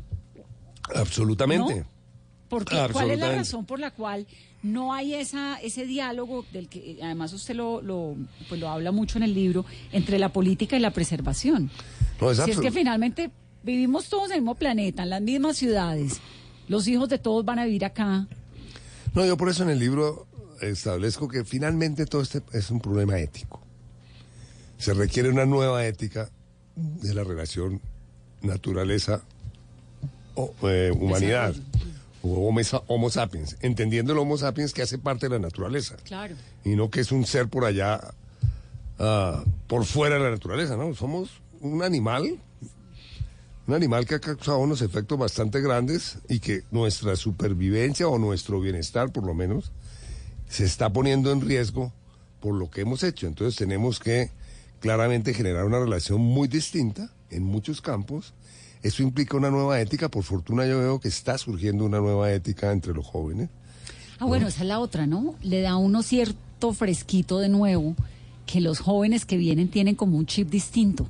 Absolutamente. 0.96 1.86
Porque, 2.50 2.76
¿Cuál 2.92 3.12
es 3.12 3.20
la 3.20 3.32
razón 3.32 3.66
por 3.66 3.80
la 3.80 3.92
cual 3.92 4.28
no 4.64 4.94
hay 4.94 5.14
esa, 5.14 5.58
ese 5.58 5.86
diálogo 5.86 6.46
del 6.52 6.70
que 6.70 6.98
además 7.04 7.34
usted 7.34 7.54
lo, 7.54 7.82
lo, 7.82 8.16
pues 8.48 8.60
lo 8.60 8.70
habla 8.70 8.92
mucho 8.92 9.18
en 9.18 9.24
el 9.24 9.34
libro 9.34 9.66
entre 9.92 10.18
la 10.18 10.30
política 10.30 10.78
y 10.78 10.80
la 10.80 10.92
preservación? 10.92 11.70
No, 12.20 12.32
es 12.32 12.38
si 12.40 12.52
es 12.52 12.60
que 12.60 12.72
finalmente 12.72 13.30
vivimos 13.62 14.10
todos 14.10 14.30
en 14.30 14.36
el 14.36 14.42
mismo 14.42 14.56
planeta, 14.56 15.04
en 15.04 15.10
las 15.10 15.22
mismas 15.22 15.58
ciudades, 15.58 16.20
los 16.70 16.88
hijos 16.88 17.10
de 17.10 17.20
todos 17.20 17.44
van 17.44 17.60
a 17.60 17.66
vivir 17.66 17.84
acá. 17.86 18.26
No, 19.14 19.26
yo 19.26 19.38
por 19.38 19.50
eso 19.50 19.64
en 19.64 19.70
el 19.70 19.80
libro 19.80 20.28
establezco 20.62 21.28
que 21.28 21.44
finalmente 21.44 22.06
todo 22.06 22.22
este 22.22 22.42
es 22.54 22.72
un 22.72 22.80
problema 22.80 23.20
ético. 23.20 23.62
Se 24.78 24.94
requiere 24.94 25.30
una 25.30 25.46
nueva 25.46 25.86
ética 25.86 26.30
de 26.76 27.14
la 27.14 27.24
relación 27.24 27.82
naturaleza 28.42 29.22
o, 30.36 30.54
eh, 30.64 30.92
humanidad 30.92 31.54
homo, 32.24 33.10
sapiens, 33.10 33.58
entendiendo 33.62 34.14
el 34.14 34.20
homo 34.20 34.38
sapiens 34.38 34.74
que 34.74 34.82
hace 34.82 34.98
parte 34.98 35.28
de 35.28 35.36
la 35.36 35.40
naturaleza. 35.40 35.98
Claro. 36.04 36.36
Y 36.64 36.76
no 36.76 36.90
que 36.90 37.02
es 37.02 37.12
un 37.12 37.26
ser 37.26 37.48
por 37.48 37.66
allá, 37.66 38.00
ah, 39.00 39.44
por 39.68 39.86
fuera 39.86 40.16
de 40.16 40.24
la 40.24 40.32
naturaleza, 40.32 40.78
¿no? 40.78 40.94
Somos 40.96 41.42
un 41.60 41.84
animal, 41.84 42.40
un 43.68 43.74
animal 43.74 44.06
que 44.06 44.16
ha 44.16 44.20
causado 44.20 44.60
unos 44.60 44.82
efectos 44.82 45.18
bastante 45.18 45.62
grandes 45.62 46.18
y 46.30 46.40
que 46.40 46.64
nuestra 46.72 47.16
supervivencia 47.16 48.08
o 48.08 48.18
nuestro 48.18 48.60
bienestar, 48.62 49.12
por 49.12 49.26
lo 49.26 49.34
menos, 49.34 49.72
se 50.48 50.66
está 50.66 50.92
poniendo 50.92 51.32
en 51.32 51.42
riesgo 51.42 51.92
por 52.40 52.56
lo 52.56 52.70
que 52.70 52.82
hemos 52.82 53.04
hecho. 53.04 53.28
Entonces 53.28 53.58
tenemos 53.58 54.00
que 54.00 54.32
claramente 54.80 55.34
generar 55.34 55.66
una 55.66 55.80
relación 55.80 56.22
muy 56.22 56.48
distinta 56.48 57.10
en 57.30 57.44
muchos 57.44 57.82
campos 57.82 58.34
eso 58.84 59.02
implica 59.02 59.38
una 59.38 59.50
nueva 59.50 59.80
ética. 59.80 60.10
Por 60.10 60.24
fortuna 60.24 60.68
yo 60.68 60.80
veo 60.80 61.00
que 61.00 61.08
está 61.08 61.38
surgiendo 61.38 61.86
una 61.86 62.00
nueva 62.00 62.32
ética 62.32 62.72
entre 62.72 62.94
los 62.94 63.06
jóvenes. 63.06 63.50
Ah, 64.20 64.26
bueno, 64.26 64.48
esa 64.48 64.62
es 64.62 64.68
la 64.68 64.80
otra, 64.80 65.08
¿no? 65.08 65.36
Le 65.42 65.62
da 65.62 65.78
uno 65.78 66.04
cierto 66.04 66.74
fresquito 66.74 67.40
de 67.40 67.50
nuevo 67.50 67.96
que 68.46 68.62
los 68.62 68.80
jóvenes 68.80 69.26
que 69.26 69.38
vienen 69.38 69.70
tienen 69.70 69.96
como 69.96 70.18
un 70.18 70.26
chip 70.26 70.50
distinto. 70.50 71.08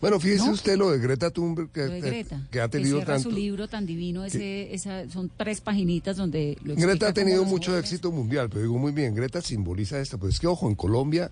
Bueno, 0.00 0.18
fíjese 0.18 0.48
usted 0.48 0.78
lo 0.78 0.90
de 0.90 0.98
Greta 0.98 1.30
Thunberg 1.30 1.70
que, 1.70 2.24
que 2.50 2.60
ha 2.60 2.68
tenido 2.68 3.00
que 3.00 3.06
tanto. 3.06 3.28
su 3.28 3.34
libro 3.34 3.68
tan 3.68 3.84
divino, 3.84 4.24
ese, 4.24 4.74
esa, 4.74 5.08
son 5.10 5.30
tres 5.36 5.60
paginitas 5.60 6.16
donde. 6.16 6.56
Lo 6.64 6.74
Greta 6.74 7.08
ha 7.08 7.12
tenido 7.12 7.44
mucho 7.44 7.76
éxito 7.76 8.10
mundial, 8.10 8.48
pero 8.48 8.62
digo 8.62 8.78
muy 8.78 8.92
bien, 8.92 9.14
Greta 9.14 9.42
simboliza 9.42 10.00
esto. 10.00 10.18
Pues 10.18 10.34
es 10.34 10.40
que, 10.40 10.46
ojo, 10.46 10.68
en 10.68 10.74
Colombia 10.74 11.30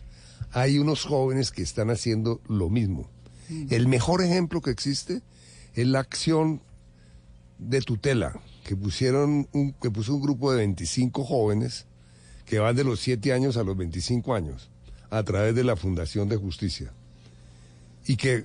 hay 0.53 0.79
unos 0.79 1.05
jóvenes 1.05 1.51
que 1.51 1.63
están 1.63 1.89
haciendo 1.89 2.43
lo 2.47 2.69
mismo. 2.69 3.09
Mm. 3.49 3.67
El 3.71 3.89
mejor 3.89 4.23
ejemplo 4.23 4.61
que 4.61 4.71
existe 4.71 5.23
es 5.75 5.87
la 5.87 6.01
acción 6.01 6.63
de 7.59 7.81
tutela 7.81 8.41
que 8.65 8.77
pusieron 8.77 9.49
un, 9.53 9.73
que 9.73 9.91
puso 9.91 10.15
un 10.15 10.23
grupo 10.23 10.53
de 10.53 10.59
25 10.59 11.25
jóvenes 11.25 11.87
que 12.45 12.59
van 12.59 12.77
de 12.77 12.85
los 12.85 13.01
7 13.01 13.33
años 13.33 13.57
a 13.57 13.63
los 13.63 13.77
25 13.77 14.35
años 14.35 14.71
a 15.11 15.23
través 15.23 15.55
de 15.55 15.65
la 15.65 15.77
Fundación 15.77 16.29
de 16.29 16.37
Justicia 16.37 16.93
y 18.07 18.17
que 18.17 18.45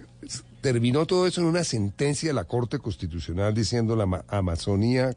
terminó 0.62 1.06
todo 1.06 1.28
eso 1.28 1.42
en 1.42 1.48
una 1.48 1.64
sentencia 1.64 2.30
de 2.30 2.34
la 2.34 2.46
Corte 2.46 2.80
Constitucional 2.80 3.54
diciendo 3.54 3.96
la 3.96 4.24
Amazonía 4.28 5.16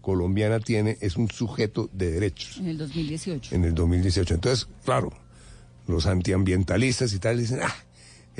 colombiana 0.00 0.60
tiene 0.60 0.96
es 1.00 1.16
un 1.16 1.30
sujeto 1.30 1.88
de 1.92 2.10
derechos. 2.10 2.58
En 2.58 2.68
el 2.68 2.78
2018. 2.78 3.54
En 3.54 3.64
el 3.64 3.74
2018. 3.74 4.34
Entonces, 4.34 4.68
claro, 4.84 5.12
los 5.86 6.06
antiambientalistas 6.06 7.12
y 7.12 7.18
tal 7.18 7.38
dicen, 7.38 7.60
ah, 7.62 7.74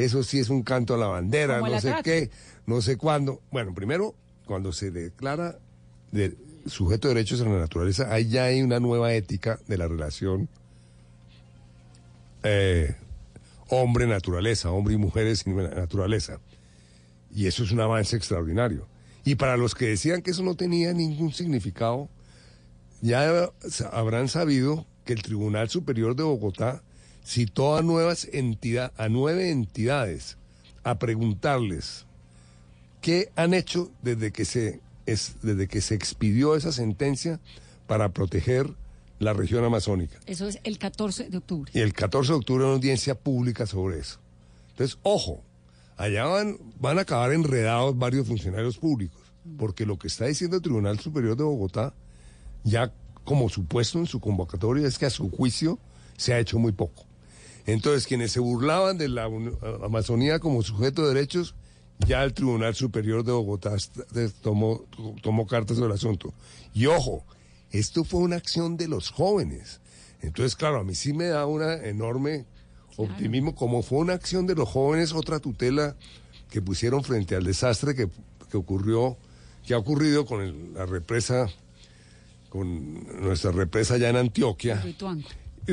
eso 0.05 0.23
sí 0.23 0.39
es 0.39 0.51
un 0.51 0.63
canto 0.63 0.95
a 0.95 0.99
la 0.99 1.07
bandera, 1.07 1.61
no 1.61 1.81
sé 1.81 1.95
qué 2.03 2.31
no 2.71 2.81
sé 2.81 2.97
cuándo. 2.97 3.43
Bueno, 3.51 3.75
primero, 3.75 4.15
cuando 4.47 4.73
se 4.73 4.91
declara 4.93 5.59
de 6.13 6.37
sujeto 6.67 7.09
de 7.09 7.15
derechos 7.15 7.41
en 7.41 7.53
la 7.53 7.59
naturaleza, 7.59 8.13
ahí 8.15 8.29
ya 8.29 8.45
hay 8.45 8.63
una 8.63 8.79
nueva 8.79 9.13
ética 9.13 9.59
de 9.67 9.77
la 9.77 9.89
relación 9.89 10.49
eh, 12.45 12.95
hombre-naturaleza, 13.69 14.71
hombre 14.71 14.95
y 14.95 14.99
mujeres 14.99 15.45
y 15.47 15.51
naturaleza. 15.51 16.39
Y 17.35 17.47
eso 17.47 17.65
es 17.65 17.73
un 17.73 17.81
avance 17.81 18.17
extraordinario. 18.17 18.87
Y 19.25 19.35
para 19.35 19.57
los 19.57 19.75
que 19.75 19.89
decían 19.89 20.23
que 20.23 20.31
eso 20.31 20.43
no 20.43 20.55
tenía 20.55 20.93
ningún 20.93 21.33
significado, 21.33 22.09
ya 23.03 23.51
habrán 23.91 24.29
sabido 24.29 24.87
que 25.05 25.13
el 25.13 25.23
Tribunal 25.23 25.69
Superior 25.69 26.15
de 26.15 26.23
Bogotá 26.23 26.83
citó 27.25 27.77
a 27.77 27.83
nuevas 27.83 28.29
entidades, 28.33 28.93
a 28.99 29.09
nueve 29.09 29.51
entidades 29.51 30.37
a 30.83 30.99
preguntarles 30.99 32.07
¿Qué 33.01 33.33
han 33.35 33.55
hecho 33.55 33.91
desde 34.03 34.31
que 34.31 34.45
se, 34.45 34.81
es, 35.07 35.37
desde 35.43 35.69
que 35.69 35.81
se 35.81 35.95
expidió 35.95 36.55
esa 36.55 36.71
sentencia 36.71 37.41
para 37.87 38.11
proteger 38.11 38.69
la 39.19 39.33
región 39.33 39.65
amazónica? 39.65 40.19
Eso 40.27 40.47
es 40.47 40.59
el 40.65 40.79
14 40.79 41.31
de 41.31 41.39
octubre. 41.39 41.71
Y 41.75 41.81
el 41.81 41.95
14 41.95 42.33
de 42.33 42.39
octubre 42.39 42.65
una 42.65 42.75
audiencia 42.75 43.15
pública 43.15 43.67
sobre 43.67 44.01
eso. 44.01 44.19
Entonces, 44.71 44.99
ojo, 45.03 45.43
allá 45.97 46.27
van, 46.27 46.59
van 46.79 46.99
a 46.99 47.03
acabar 47.03 47.33
enredados 47.33 47.97
varios 47.97 48.27
funcionarios 48.27 48.77
públicos, 48.77 49.21
porque 49.57 49.87
lo 49.87 49.99
que 49.99 50.09
está 50.09 50.27
diciendo 50.27 50.57
el 50.57 50.63
Tribunal 50.63 50.99
Superior 51.01 51.37
de 51.37 51.45
Bogotá, 51.45 51.95
ya 52.65 52.93
como 53.25 53.49
supuesto 53.49 53.99
en 53.99 54.07
su 54.07 54.21
convocatoria, 54.21 54.87
es 54.87 54.99
que 54.99 55.07
a 55.07 55.11
su 55.11 55.31
juicio 55.31 55.79
se 56.19 56.35
ha 56.35 56.39
hecho 56.39 56.59
muy 56.59 56.73
poco. 56.73 57.07
Entonces, 57.73 58.07
quienes 58.07 58.33
se 58.33 58.41
burlaban 58.41 58.99
de 58.99 59.09
la 59.09 59.29
Amazonía 59.85 60.39
como 60.39 60.63
sujeto 60.63 61.03
de 61.03 61.15
derechos, 61.15 61.55
ya 62.07 62.25
el 62.25 62.33
Tribunal 62.33 62.75
Superior 62.75 63.25
de 63.25 63.33
Bogotá 63.33 63.77
tomó, 64.43 64.85
tomó 65.23 65.47
cartas 65.47 65.77
sobre 65.77 65.91
el 65.91 65.95
asunto. 65.95 66.35
Y 66.75 66.87
ojo, 66.87 67.25
esto 67.71 68.05
fue 68.05 68.21
una 68.21 68.37
acción 68.37 68.77
de 68.77 68.89
los 68.89 69.11
jóvenes. 69.11 69.81
Entonces, 70.23 70.57
claro, 70.57 70.81
a 70.81 70.85
mí 70.85 70.95
sí 70.95 71.13
me 71.13 71.27
da 71.27 71.47
un 71.47 71.63
enorme 71.63 72.47
optimismo, 72.97 73.55
como 73.55 73.83
fue 73.83 73.99
una 73.99 74.15
acción 74.15 74.47
de 74.47 74.55
los 74.55 74.69
jóvenes, 74.69 75.13
otra 75.13 75.39
tutela 75.39 75.97
que 76.51 76.61
pusieron 76.61 77.05
frente 77.05 77.37
al 77.37 77.45
desastre 77.45 77.95
que, 77.95 78.09
ocurrió, 78.57 79.17
que 79.65 79.75
ha 79.75 79.79
ocurrido 79.79 80.27
con 80.27 80.75
la 80.75 80.87
represa, 80.87 81.49
con 82.49 83.05
nuestra 83.23 83.53
represa 83.53 83.95
allá 83.95 84.11
en 84.11 84.17
Antioquia, 84.17 84.83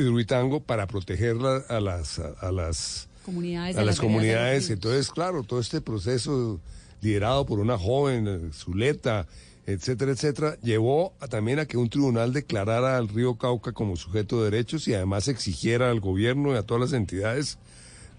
Ruitango, 0.05 0.61
para 0.61 0.87
proteger 0.87 1.37
a 1.69 1.79
las, 1.79 2.19
a 2.19 2.51
las 2.51 3.07
comunidades 3.23 3.75
a 3.77 3.83
las 3.83 3.99
comunidades. 3.99 4.69
Entonces, 4.69 5.09
claro, 5.09 5.43
todo 5.43 5.59
este 5.59 5.81
proceso 5.81 6.59
liderado 7.01 7.45
por 7.45 7.59
una 7.59 7.77
joven, 7.77 8.27
eh, 8.27 8.39
Zuleta, 8.53 9.27
etcétera, 9.65 10.11
etcétera, 10.11 10.57
llevó 10.61 11.13
también 11.29 11.59
a 11.59 11.65
que 11.65 11.77
un 11.77 11.89
tribunal 11.89 12.31
declarara 12.31 12.97
al 12.97 13.09
río 13.09 13.35
Cauca 13.35 13.73
como 13.73 13.97
sujeto 13.97 14.41
de 14.41 14.49
derechos 14.49 14.87
y 14.87 14.93
además 14.93 15.27
exigiera 15.27 15.91
al 15.91 15.99
gobierno 15.99 16.53
y 16.53 16.55
a 16.55 16.63
todas 16.63 16.89
las 16.89 16.93
entidades 16.93 17.57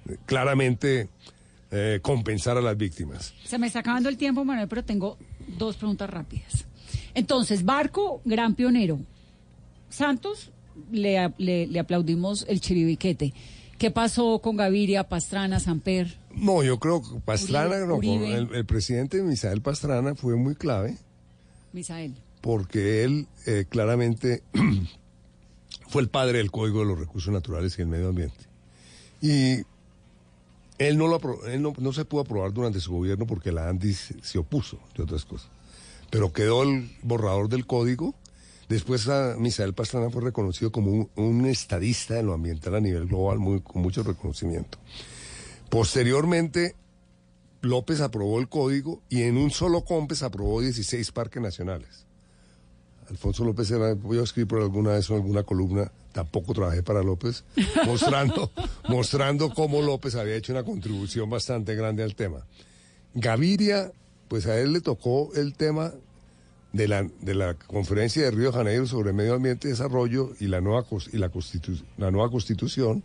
eh, 0.09 0.19
claramente 0.27 1.09
eh, 1.71 2.01
compensar 2.03 2.59
a 2.59 2.61
las 2.61 2.77
víctimas. 2.77 3.33
Se 3.45 3.59
me 3.59 3.67
está 3.67 3.81
acabando 3.81 4.11
el 4.11 4.19
tiempo, 4.19 4.45
Manuel, 4.45 4.69
pero 4.69 4.85
tengo 4.85 5.17
dos 5.59 5.77
preguntas 5.77 6.09
rápidas. 6.11 6.67
Entonces, 7.15 7.65
Barco, 7.65 8.21
gran 8.25 8.55
pionero. 8.55 9.01
Santos, 9.89 10.51
le, 10.91 11.33
le 11.39 11.79
aplaudimos 11.79 12.45
el 12.49 12.61
chiribiquete. 12.61 13.33
¿Qué 13.79 13.93
pasó 13.93 14.41
con 14.41 14.57
Gaviria, 14.57 15.09
Pastrana, 15.09 15.61
Samper? 15.61 16.19
No, 16.35 16.65
yo 16.65 16.81
creo 16.81 17.01
que 17.01 17.21
Pastrana, 17.21 17.87
no, 17.87 18.01
el, 18.03 18.67
presidente 18.67 19.23
Misael 19.23 19.63
Pastrana 19.63 20.17
fue 20.17 20.35
muy 20.35 20.57
clave. 20.57 20.97
Misael. 21.73 22.17
Porque 22.41 23.05
él 23.05 23.29
eh, 23.47 23.67
claramente 23.69 24.43
fue 25.89 26.03
el 26.03 26.09
padre 26.09 26.39
del 26.39 26.51
Código 26.51 26.81
de 26.81 26.87
los 26.87 26.99
Recursos 26.99 27.33
Naturales 27.33 27.79
y 27.79 27.83
el 27.83 27.89
Medio 27.89 28.09
Ambiente. 28.09 28.47
Y 29.21 29.59
él 30.79 30.99
no, 30.99 31.07
lo 31.07 31.47
él 31.47 31.63
no, 31.63 31.93
se 31.93 32.05
pudo 32.05 32.23
aprobar 32.23 32.53
durante 32.53 32.81
su 32.81 32.93
gobierno 32.93 33.29
porque 33.29 33.53
la 33.53 33.69
ANDIS 33.69 34.15
se 34.23 34.39
opuso, 34.39 34.81
de 34.97 35.05
otras 35.05 35.25
cosas. 35.25 35.51
Pero 36.11 36.33
quedó 36.33 36.65
el 36.65 36.91
borrador 37.03 37.49
del 37.49 37.65
código 37.65 38.17
Después 38.69 39.09
a 39.09 39.35
Misael 39.39 39.73
Pastrana 39.73 40.11
fue 40.11 40.23
reconocido 40.23 40.71
como 40.71 41.09
un, 41.15 41.47
estadista 41.47 42.15
de 42.15 42.23
lo 42.23 42.35
ambiental 42.35 42.75
a 42.75 42.81
nivel 42.81 43.07
global, 43.07 43.39
muy, 43.39 43.61
con 43.63 43.81
mucho 43.81 44.03
reconocimiento. 44.03 44.79
Posteriormente, 45.71 46.75
López 47.63 48.01
aprobó 48.01 48.39
el 48.39 48.49
código 48.49 49.01
y 49.09 49.23
en 49.23 49.39
un 49.39 49.51
solo 49.51 49.85
COMPES 49.85 50.23
aprobó 50.23 50.61
16 50.61 51.13
parques 51.13 51.43
nacionales. 51.43 52.05
Alfonso 53.09 53.43
López 53.43 53.71
era, 53.71 53.95
voy 53.95 54.19
a 54.19 54.23
escribir 54.23 54.49
por 54.49 54.61
alguna 54.61 54.91
vez 54.91 55.09
en 55.09 55.17
alguna 55.17 55.43
columna, 55.43 55.91
tampoco 56.13 56.53
trabajé 56.53 56.83
para 56.83 57.03
López, 57.03 57.45
mostrando, 57.87 58.53
mostrando 58.87 59.55
cómo 59.55 59.81
López 59.81 60.15
había 60.15 60.37
hecho 60.37 60.53
una 60.53 60.63
contribución 60.63 61.31
bastante 61.31 61.75
grande 61.75 62.03
al 62.03 62.15
tema. 62.15 62.45
Gaviria, 63.15 63.93
pues 64.29 64.47
a 64.47 64.61
él 64.61 64.75
le 64.75 64.83
tocó 64.83 65.33
el 65.35 65.55
tema 65.55 65.95
de 66.73 66.87
la, 66.89 67.09
de 67.21 67.35
la 67.35 67.55
conferencia 67.55 68.23
de 68.25 68.31
Río 68.31 68.51
de 68.53 68.59
Janeiro 68.59 68.87
sobre 68.87 69.13
medio 69.13 69.35
ambiente 69.35 69.69
y 69.69 69.71
desarrollo 69.71 70.35
y 70.39 70.47
la 70.49 70.61
nueva, 70.61 70.85
y 71.13 71.17
la, 71.19 71.31
constitu- 71.33 71.83
la 71.97 72.11
nueva 72.11 72.31
constitución, 72.31 73.03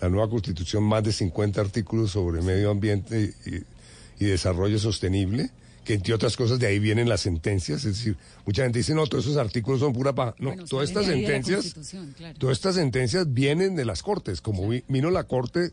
la 0.00 0.08
nueva 0.08 0.28
constitución, 0.30 0.82
más 0.84 1.04
de 1.04 1.12
50 1.12 1.60
artículos 1.60 2.10
sobre 2.12 2.40
medio 2.42 2.70
ambiente 2.70 3.34
y, 3.46 4.24
y 4.24 4.28
desarrollo 4.28 4.78
sostenible, 4.78 5.50
que 5.84 5.92
entre 5.92 6.14
otras 6.14 6.34
cosas 6.36 6.58
de 6.58 6.66
ahí 6.66 6.78
vienen 6.78 7.10
las 7.10 7.20
sentencias, 7.20 7.84
es 7.84 7.96
decir, 7.98 8.16
mucha 8.46 8.62
gente 8.62 8.78
dice, 8.78 8.94
no, 8.94 9.06
todos 9.06 9.26
esos 9.26 9.36
artículos 9.36 9.80
son 9.80 9.92
pura 9.92 10.14
paja. 10.14 10.34
No, 10.38 10.48
Bueno, 10.50 10.64
todas 10.64 10.88
estas 10.88 11.04
sentencias, 11.04 11.74
claro. 12.16 12.38
todas 12.38 12.56
estas 12.56 12.74
sentencias 12.76 13.32
vienen 13.34 13.76
de 13.76 13.84
las 13.84 14.02
cortes, 14.02 14.40
como 14.40 14.66
vi- 14.66 14.82
vino 14.88 15.10
la 15.10 15.24
corte, 15.24 15.72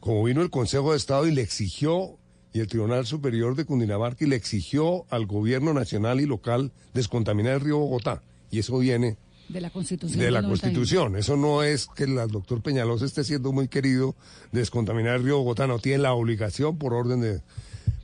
como 0.00 0.24
vino 0.24 0.40
el 0.40 0.48
Consejo 0.48 0.92
de 0.92 0.96
Estado 0.96 1.26
y 1.26 1.32
le 1.32 1.42
exigió, 1.42 2.16
y 2.52 2.60
el 2.60 2.66
Tribunal 2.66 3.06
Superior 3.06 3.54
de 3.56 3.64
Cundinamarca 3.64 4.24
y 4.24 4.28
le 4.28 4.36
exigió 4.36 5.04
al 5.10 5.26
gobierno 5.26 5.72
nacional 5.74 6.20
y 6.20 6.26
local 6.26 6.70
descontaminar 6.94 7.54
el 7.54 7.60
río 7.60 7.78
Bogotá. 7.78 8.22
Y 8.50 8.58
eso 8.58 8.78
viene 8.78 9.16
De 9.48 9.60
la 9.60 9.70
Constitución. 9.70 10.18
de 10.20 10.30
la 10.30 10.42
91. 10.42 10.48
Constitución. 10.60 11.16
Eso 11.16 11.36
no 11.36 11.62
es 11.62 11.86
que 11.94 12.04
el 12.04 12.16
doctor 12.28 12.60
Peñalosa 12.62 13.04
esté 13.06 13.24
siendo 13.24 13.52
muy 13.52 13.68
querido 13.68 14.14
de 14.52 14.60
descontaminar 14.60 15.16
el 15.16 15.24
río 15.24 15.38
Bogotá, 15.38 15.66
no 15.66 15.78
tiene 15.78 15.98
la 16.02 16.12
obligación 16.12 16.76
por 16.78 16.92
orden 16.94 17.20
de... 17.20 17.40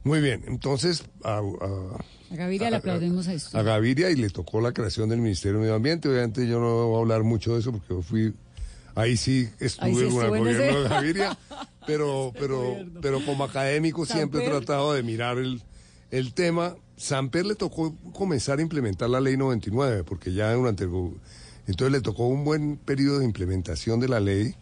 Muy 0.05 0.21
bien, 0.23 0.43
entonces 0.47 1.05
a, 1.25 1.39
a- 1.39 1.99
A 2.33 2.37
Gaviria 2.37 2.71
le 2.71 2.77
aplaudimos 2.77 3.29
a 3.29 3.35
esto. 3.35 3.59
a 3.59 3.63
Gaviria 3.63 4.11
y 4.11 4.17
le 4.17 4.31
tocó 4.31 4.61
la 4.63 4.73
creación 4.73 5.11
del 5.11 5.19
Ministerio 5.21 5.59
de 5.59 5.63
Medio 5.65 5.75
Ambiente. 5.75 6.09
Obviamente 6.09 6.47
yo 6.49 6.61
no 6.61 6.87
voy 6.87 6.97
a 6.97 7.01
hablar 7.01 7.23
mucho 7.25 7.53
de 7.55 7.61
eso 7.61 7.73
porque 7.73 7.89
yo 7.91 8.01
fui... 8.03 8.33
Ahí 8.95 9.17
sí 9.17 9.49
estuve 9.61 9.87
Ahí 9.87 9.95
sí 10.11 10.17
con 10.17 10.39
el 10.39 10.49
ese- 10.49 10.59
gobierno 10.59 10.81
de 10.83 10.89
Gaviria, 10.89 11.39
pero, 11.89 12.35
pero, 12.39 12.77
pero 13.01 13.25
como 13.25 13.45
académico 13.45 14.05
siempre 14.05 14.45
he 14.45 14.49
tratado 14.51 14.93
de 14.93 15.03
mirar 15.03 15.39
el, 15.39 15.63
el 16.11 16.35
tema. 16.35 16.77
Samper 16.99 17.47
le 17.47 17.55
tocó 17.55 17.97
comenzar 18.13 18.59
a 18.59 18.63
implementar 18.63 19.09
la 19.09 19.21
ley 19.21 19.39
99, 19.39 20.05
porque 20.05 20.35
ya 20.35 20.53
durante 20.53 20.85
el... 20.85 20.91
Entonces 21.67 21.93
le 21.93 22.03
tocó 22.03 22.27
un 22.27 22.45
buen 22.45 22.77
periodo 22.77 23.21
de 23.21 23.25
implementación 23.25 24.01
de 24.01 24.09
la 24.09 24.21
ley 24.21 24.55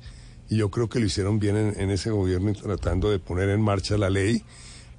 y 0.48 0.58
yo 0.58 0.70
creo 0.70 0.88
que 0.88 1.00
lo 1.00 1.06
hicieron 1.06 1.40
bien 1.40 1.56
en, 1.56 1.80
en 1.80 1.90
ese 1.90 2.10
gobierno 2.10 2.52
tratando 2.52 3.10
de 3.10 3.18
poner 3.18 3.48
en 3.48 3.60
marcha 3.60 3.98
la 3.98 4.08
ley. 4.08 4.44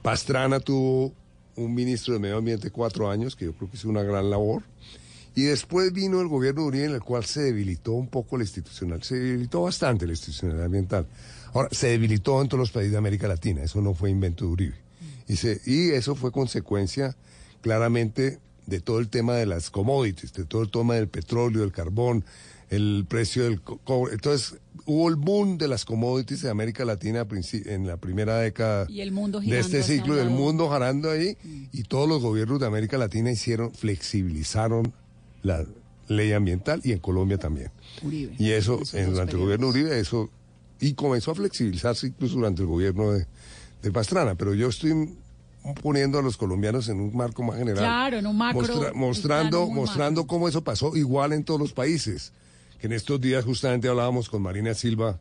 Pastrana 0.01 0.59
tuvo 0.59 1.13
un 1.55 1.73
ministro 1.73 2.13
de 2.13 2.19
Medio 2.19 2.37
Ambiente 2.37 2.71
cuatro 2.71 3.09
años, 3.09 3.37
que 3.37 3.45
yo 3.45 3.53
creo 3.53 3.69
que 3.69 3.77
hizo 3.77 3.87
una 3.87 4.03
gran 4.03 4.29
labor. 4.29 4.63
Y 5.33 5.43
después 5.43 5.93
vino 5.93 6.19
el 6.19 6.27
gobierno 6.27 6.63
de 6.63 6.67
Uribe, 6.67 6.85
en 6.85 6.95
el 6.95 7.01
cual 7.01 7.23
se 7.23 7.41
debilitó 7.41 7.93
un 7.93 8.07
poco 8.07 8.37
la 8.37 8.43
institucional, 8.43 9.03
se 9.03 9.15
debilitó 9.15 9.61
bastante 9.61 10.05
la 10.05 10.11
institucionalidad 10.11 10.65
ambiental. 10.65 11.07
Ahora, 11.53 11.69
se 11.71 11.87
debilitó 11.87 12.41
en 12.41 12.47
todos 12.49 12.59
los 12.59 12.71
países 12.71 12.91
de 12.91 12.97
América 12.97 13.27
Latina, 13.27 13.63
eso 13.63 13.81
no 13.81 13.93
fue 13.93 14.09
invento 14.09 14.45
de 14.45 14.51
Uribe. 14.51 14.75
Y, 15.27 15.35
se- 15.35 15.61
y 15.65 15.89
eso 15.91 16.15
fue 16.15 16.31
consecuencia 16.31 17.15
claramente 17.61 18.39
de 18.65 18.79
todo 18.81 18.99
el 18.99 19.09
tema 19.09 19.35
de 19.35 19.45
las 19.45 19.69
commodities, 19.69 20.33
de 20.33 20.45
todo 20.45 20.61
el 20.61 20.71
tema 20.71 20.95
del 20.95 21.07
petróleo, 21.07 21.61
del 21.61 21.71
carbón, 21.71 22.23
el 22.69 23.05
precio 23.07 23.45
del 23.45 23.61
co- 23.61 23.77
cobre. 23.83 24.13
Entonces, 24.13 24.57
hubo 24.85 25.07
el 25.09 25.15
boom 25.15 25.57
de 25.57 25.67
las 25.69 25.85
commodities 25.85 26.41
de 26.41 26.49
América 26.49 26.83
Latina 26.85 27.25
en 27.65 27.87
la 27.87 27.95
primera 27.97 28.37
década 28.39 28.85
Y 28.89 28.99
el 29.01 29.11
mundo 29.13 29.39
de 29.39 29.59
este 29.59 29.83
ciclo 29.83 30.15
del 30.15 30.29
mundo 30.29 30.69
jarando 30.69 31.09
ahí 31.09 31.37
y 31.71 31.83
todos 31.83 32.09
los 32.09 32.21
gobiernos 32.21 32.59
de 32.59 32.65
América 32.67 32.97
Latina 32.97 33.31
hicieron, 33.31 33.71
flexibilizaron 33.73 34.93
la 35.43 35.65
ley 36.09 36.33
ambiental 36.33 36.81
y 36.83 36.91
en 36.91 36.99
Colombia 36.99 37.37
también. 37.37 37.71
Uribe. 38.01 38.35
Y 38.37 38.51
eso, 38.51 38.79
en- 38.93 39.11
durante 39.11 39.33
el 39.33 39.39
gobierno 39.39 39.67
Uribe, 39.67 39.97
eso, 39.99 40.29
y 40.79 40.93
comenzó 40.93 41.31
a 41.31 41.35
flexibilizarse 41.35 42.07
incluso 42.07 42.35
durante 42.35 42.61
el 42.61 42.67
gobierno 42.67 43.11
de, 43.11 43.25
de 43.81 43.91
Pastrana, 43.91 44.35
pero 44.35 44.53
yo 44.53 44.69
estoy 44.69 45.15
poniendo 45.81 46.19
a 46.19 46.21
los 46.21 46.37
colombianos 46.37 46.87
en 46.89 46.99
un 46.99 47.15
marco 47.15 47.43
más 47.43 47.57
general. 47.57 47.83
Claro, 47.83 48.17
en 48.17 48.27
un 48.27 48.37
macro, 48.37 48.61
Mostra- 48.61 48.93
mostrando 48.93 49.65
muy 49.67 49.75
mostrando 49.75 50.27
cómo 50.27 50.47
eso 50.47 50.63
pasó 50.63 50.95
igual 50.95 51.33
en 51.33 51.43
todos 51.43 51.59
los 51.59 51.73
países. 51.73 52.31
Que 52.79 52.87
en 52.87 52.93
estos 52.93 53.19
días 53.19 53.43
justamente 53.43 53.87
hablábamos 53.89 54.29
con 54.29 54.41
Marina 54.43 54.73
Silva, 54.75 55.19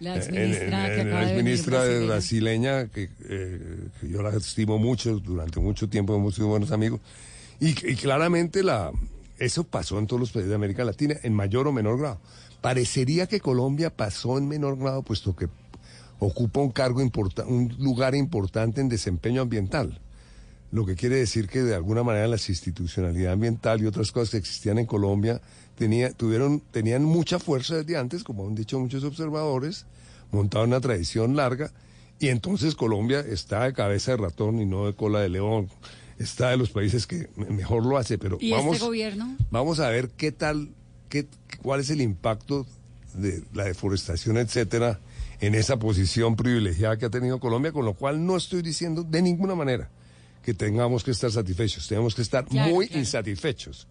La 0.00 0.14
eh, 0.14 0.18
exministra 0.18 0.86
que 0.86 0.94
en- 0.94 1.00
en- 1.00 1.06
acaba 1.08 1.20
la 1.22 1.26
de 1.28 1.36
venir, 1.36 1.52
exministra 1.54 1.84
de 1.84 2.06
brasileña. 2.06 2.72
brasileña, 2.84 2.88
que, 2.88 3.10
eh, 3.28 3.88
que 4.00 4.08
yo 4.08 4.22
la 4.22 4.30
estimo 4.30 4.78
mucho, 4.78 5.18
durante 5.18 5.58
mucho 5.60 5.88
tiempo 5.88 6.14
hemos 6.16 6.36
sido 6.36 6.46
buenos 6.46 6.70
amigos. 6.70 7.00
Y, 7.60 7.70
y 7.70 7.96
claramente 7.96 8.62
la, 8.62 8.92
eso 9.38 9.64
pasó 9.64 9.98
en 9.98 10.06
todos 10.06 10.20
los 10.20 10.32
países 10.32 10.48
de 10.48 10.54
América 10.54 10.84
Latina, 10.84 11.16
en 11.22 11.34
mayor 11.34 11.66
o 11.66 11.72
menor 11.72 11.98
grado. 11.98 12.20
Parecería 12.60 13.26
que 13.26 13.40
Colombia 13.40 13.94
pasó 13.94 14.38
en 14.38 14.46
menor 14.48 14.78
grado, 14.78 15.02
puesto 15.02 15.34
que 15.34 15.48
ocupa 16.18 16.60
un 16.60 16.70
cargo 16.70 17.00
importa- 17.02 17.44
un 17.44 17.74
lugar 17.78 18.14
importante 18.14 18.80
en 18.80 18.88
desempeño 18.88 19.42
ambiental. 19.42 20.00
Lo 20.70 20.86
que 20.86 20.94
quiere 20.94 21.16
decir 21.16 21.48
que 21.48 21.62
de 21.62 21.74
alguna 21.74 22.02
manera 22.02 22.28
la 22.28 22.36
institucionalidad 22.36 23.32
ambiental 23.32 23.82
y 23.82 23.86
otras 23.86 24.12
cosas 24.12 24.30
que 24.30 24.36
existían 24.38 24.78
en 24.78 24.86
Colombia 24.86 25.42
tenía, 25.76 26.12
tuvieron, 26.12 26.60
tenían 26.60 27.04
mucha 27.04 27.38
fuerza 27.38 27.76
desde 27.76 27.98
antes, 27.98 28.24
como 28.24 28.46
han 28.46 28.54
dicho 28.54 28.78
muchos 28.78 29.04
observadores, 29.04 29.86
montaron 30.30 30.68
una 30.68 30.80
tradición 30.80 31.36
larga, 31.36 31.72
y 32.18 32.28
entonces 32.28 32.76
Colombia 32.76 33.20
está 33.20 33.64
de 33.64 33.72
cabeza 33.72 34.12
de 34.12 34.18
ratón 34.18 34.60
y 34.60 34.64
no 34.64 34.86
de 34.86 34.94
cola 34.94 35.20
de 35.20 35.28
león. 35.28 35.68
Está 36.22 36.50
de 36.50 36.56
los 36.56 36.70
países 36.70 37.06
que 37.06 37.28
me- 37.36 37.46
mejor 37.46 37.84
lo 37.84 37.98
hace, 37.98 38.16
pero 38.18 38.38
¿Y 38.40 38.52
vamos, 38.52 38.74
este 38.74 38.86
gobierno? 38.86 39.36
vamos 39.50 39.80
a 39.80 39.88
ver 39.90 40.08
qué 40.10 40.30
tal, 40.32 40.68
qué, 41.08 41.26
cuál 41.62 41.80
es 41.80 41.90
el 41.90 42.00
impacto 42.00 42.66
de 43.14 43.42
la 43.52 43.64
deforestación, 43.64 44.36
etcétera, 44.38 45.00
en 45.40 45.54
esa 45.54 45.78
posición 45.78 46.36
privilegiada 46.36 46.96
que 46.96 47.06
ha 47.06 47.10
tenido 47.10 47.40
Colombia, 47.40 47.72
con 47.72 47.84
lo 47.84 47.94
cual 47.94 48.24
no 48.24 48.36
estoy 48.36 48.62
diciendo 48.62 49.02
de 49.02 49.20
ninguna 49.22 49.54
manera 49.54 49.90
que 50.44 50.54
tengamos 50.54 51.04
que 51.04 51.10
estar 51.10 51.30
satisfechos, 51.30 51.86
tenemos 51.88 52.14
que 52.14 52.22
estar 52.22 52.44
Claro, 52.46 52.72
muy 52.72 52.86
claro. 52.86 53.00
insatisfechos, 53.00 53.86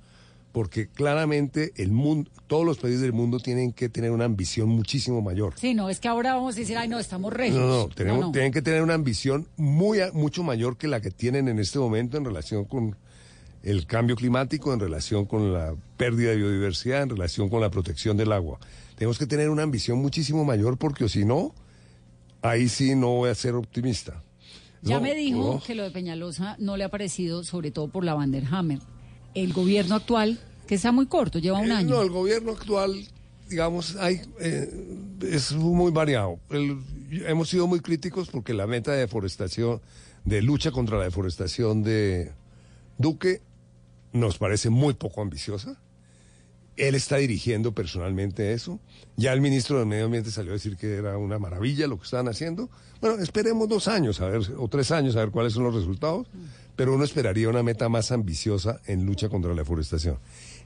porque 0.52 0.88
claramente 0.88 1.72
el 1.78 1.92
mundo, 1.92 2.30
todos 2.48 2.66
los 2.66 2.78
países 2.78 3.02
del 3.02 3.14
mundo 3.14 3.40
tienen 3.40 3.72
que 3.72 3.88
tener 3.90 4.12
una 4.12 4.26
ambición 4.26 4.70
muchísimo 4.70 5.22
mayor. 5.22 5.54
Sí, 5.58 5.74
no, 5.74 5.90
es 5.90 6.00
que 6.00 6.08
ahora 6.08 6.34
vamos 6.36 6.56
a 6.56 6.60
decir, 6.60 6.78
ay, 6.78 6.88
no, 6.90 7.00
estamos 7.00 7.32
regios. 7.32 7.58
No, 7.60 7.68
no, 7.68 7.88
tenemos, 7.90 8.20
No, 8.20 8.26
no. 8.28 8.32
tienen 8.32 8.52
que 8.52 8.62
tener 8.62 8.82
una 8.82 8.94
ambición 8.94 9.48
muy, 9.58 10.00
mucho 10.14 10.44
mayor 10.44 10.78
que 10.78 10.88
la 10.88 11.00
que 11.02 11.12
tienen 11.12 11.48
en 11.48 11.60
este 11.60 11.80
momento 11.80 12.18
en 12.18 12.26
relación 12.26 12.66
con 12.66 12.96
el 13.64 13.86
cambio 13.86 14.16
climático, 14.16 14.74
en 14.74 14.80
relación 14.80 15.26
con 15.26 15.54
la 15.54 15.76
pérdida 15.98 16.32
de 16.32 16.38
biodiversidad, 16.38 17.04
en 17.04 17.10
relación 17.10 17.48
con 17.50 17.62
la 17.62 17.70
protección 17.70 18.18
del 18.18 18.32
agua. 18.32 18.60
Tenemos 18.98 19.18
que 19.18 19.28
tener 19.28 19.50
una 19.50 19.64
ambición 19.64 20.00
muchísimo 20.00 20.44
mayor 20.46 20.78
porque 20.78 21.08
si 21.10 21.26
no, 21.26 21.54
ahí 22.42 22.68
sí 22.70 22.96
no 22.96 23.10
voy 23.16 23.30
a 23.30 23.36
ser 23.36 23.56
optimista. 23.56 24.24
Ya 24.84 24.96
No, 24.96 25.02
me 25.02 25.14
dijo 25.14 25.54
no. 25.56 25.64
que 25.64 25.76
lo 25.76 25.84
de 25.84 25.92
Peñalosa 25.92 26.56
no 26.60 26.76
le 26.76 26.84
ha 26.84 26.90
parecido, 26.90 27.44
sobre 27.44 27.70
todo 27.70 27.88
por 27.88 28.04
la 28.04 28.16
Vanderhammer. 28.16 28.80
El 29.34 29.54
gobierno 29.54 29.96
actual, 29.96 30.40
que 30.68 30.76
está 30.76 30.92
muy 30.92 31.06
corto, 31.08 31.40
lleva 31.40 31.60
un 31.60 31.70
Eh, 31.72 31.74
año. 31.74 31.90
No, 31.96 32.02
el 32.02 32.10
gobierno 32.10 32.52
actual, 32.52 33.08
digamos, 33.50 33.96
hay, 33.98 34.22
eh, 34.40 34.70
es 35.22 35.54
muy 35.54 35.92
variado. 35.92 36.40
El- 36.50 36.78
hemos 37.28 37.50
sido 37.50 37.68
muy 37.68 37.80
críticos 37.80 38.30
porque 38.30 38.54
la 38.54 38.68
meta 38.68 38.92
de 38.92 39.00
deforestación, 39.00 39.82
de 40.26 40.42
lucha 40.42 40.72
contra 40.72 40.98
la 40.98 41.06
deforestación 41.06 41.84
de 41.84 42.32
Duque, 42.98 43.42
nos 44.14 44.38
parece 44.38 44.70
muy 44.70 44.94
poco 44.94 45.22
ambiciosa. 45.22 45.78
Él 46.78 46.96
está 46.96 47.18
dirigiendo 47.18 47.74
personalmente 47.74 48.54
eso. 48.54 48.80
Ya 49.18 49.34
el 49.34 49.42
ministro 49.42 49.78
del 49.78 49.88
Medio 49.88 50.06
Ambiente 50.06 50.32
salió 50.32 50.52
a 50.52 50.54
decir 50.54 50.78
que 50.78 50.96
era 50.96 51.18
una 51.18 51.38
maravilla 51.38 51.88
lo 51.88 51.98
que 51.98 52.06
estaban 52.06 52.28
haciendo. 52.28 52.70
Bueno, 53.02 53.22
esperemos 53.22 53.68
dos 53.68 53.88
años, 53.88 54.22
a 54.22 54.28
ver, 54.28 54.42
o 54.58 54.68
tres 54.68 54.92
años, 54.92 55.16
a 55.16 55.20
ver 55.20 55.32
cuáles 55.32 55.54
son 55.54 55.64
los 55.64 55.76
resultados. 55.76 56.28
Pero 56.76 56.96
uno 56.96 57.04
esperaría 57.04 57.50
una 57.50 57.64
meta 57.64 57.90
más 57.90 58.12
ambiciosa 58.12 58.80
en 58.88 59.06
lucha 59.06 59.30
contra 59.30 59.52
la 59.52 59.58
deforestación. 59.58 60.18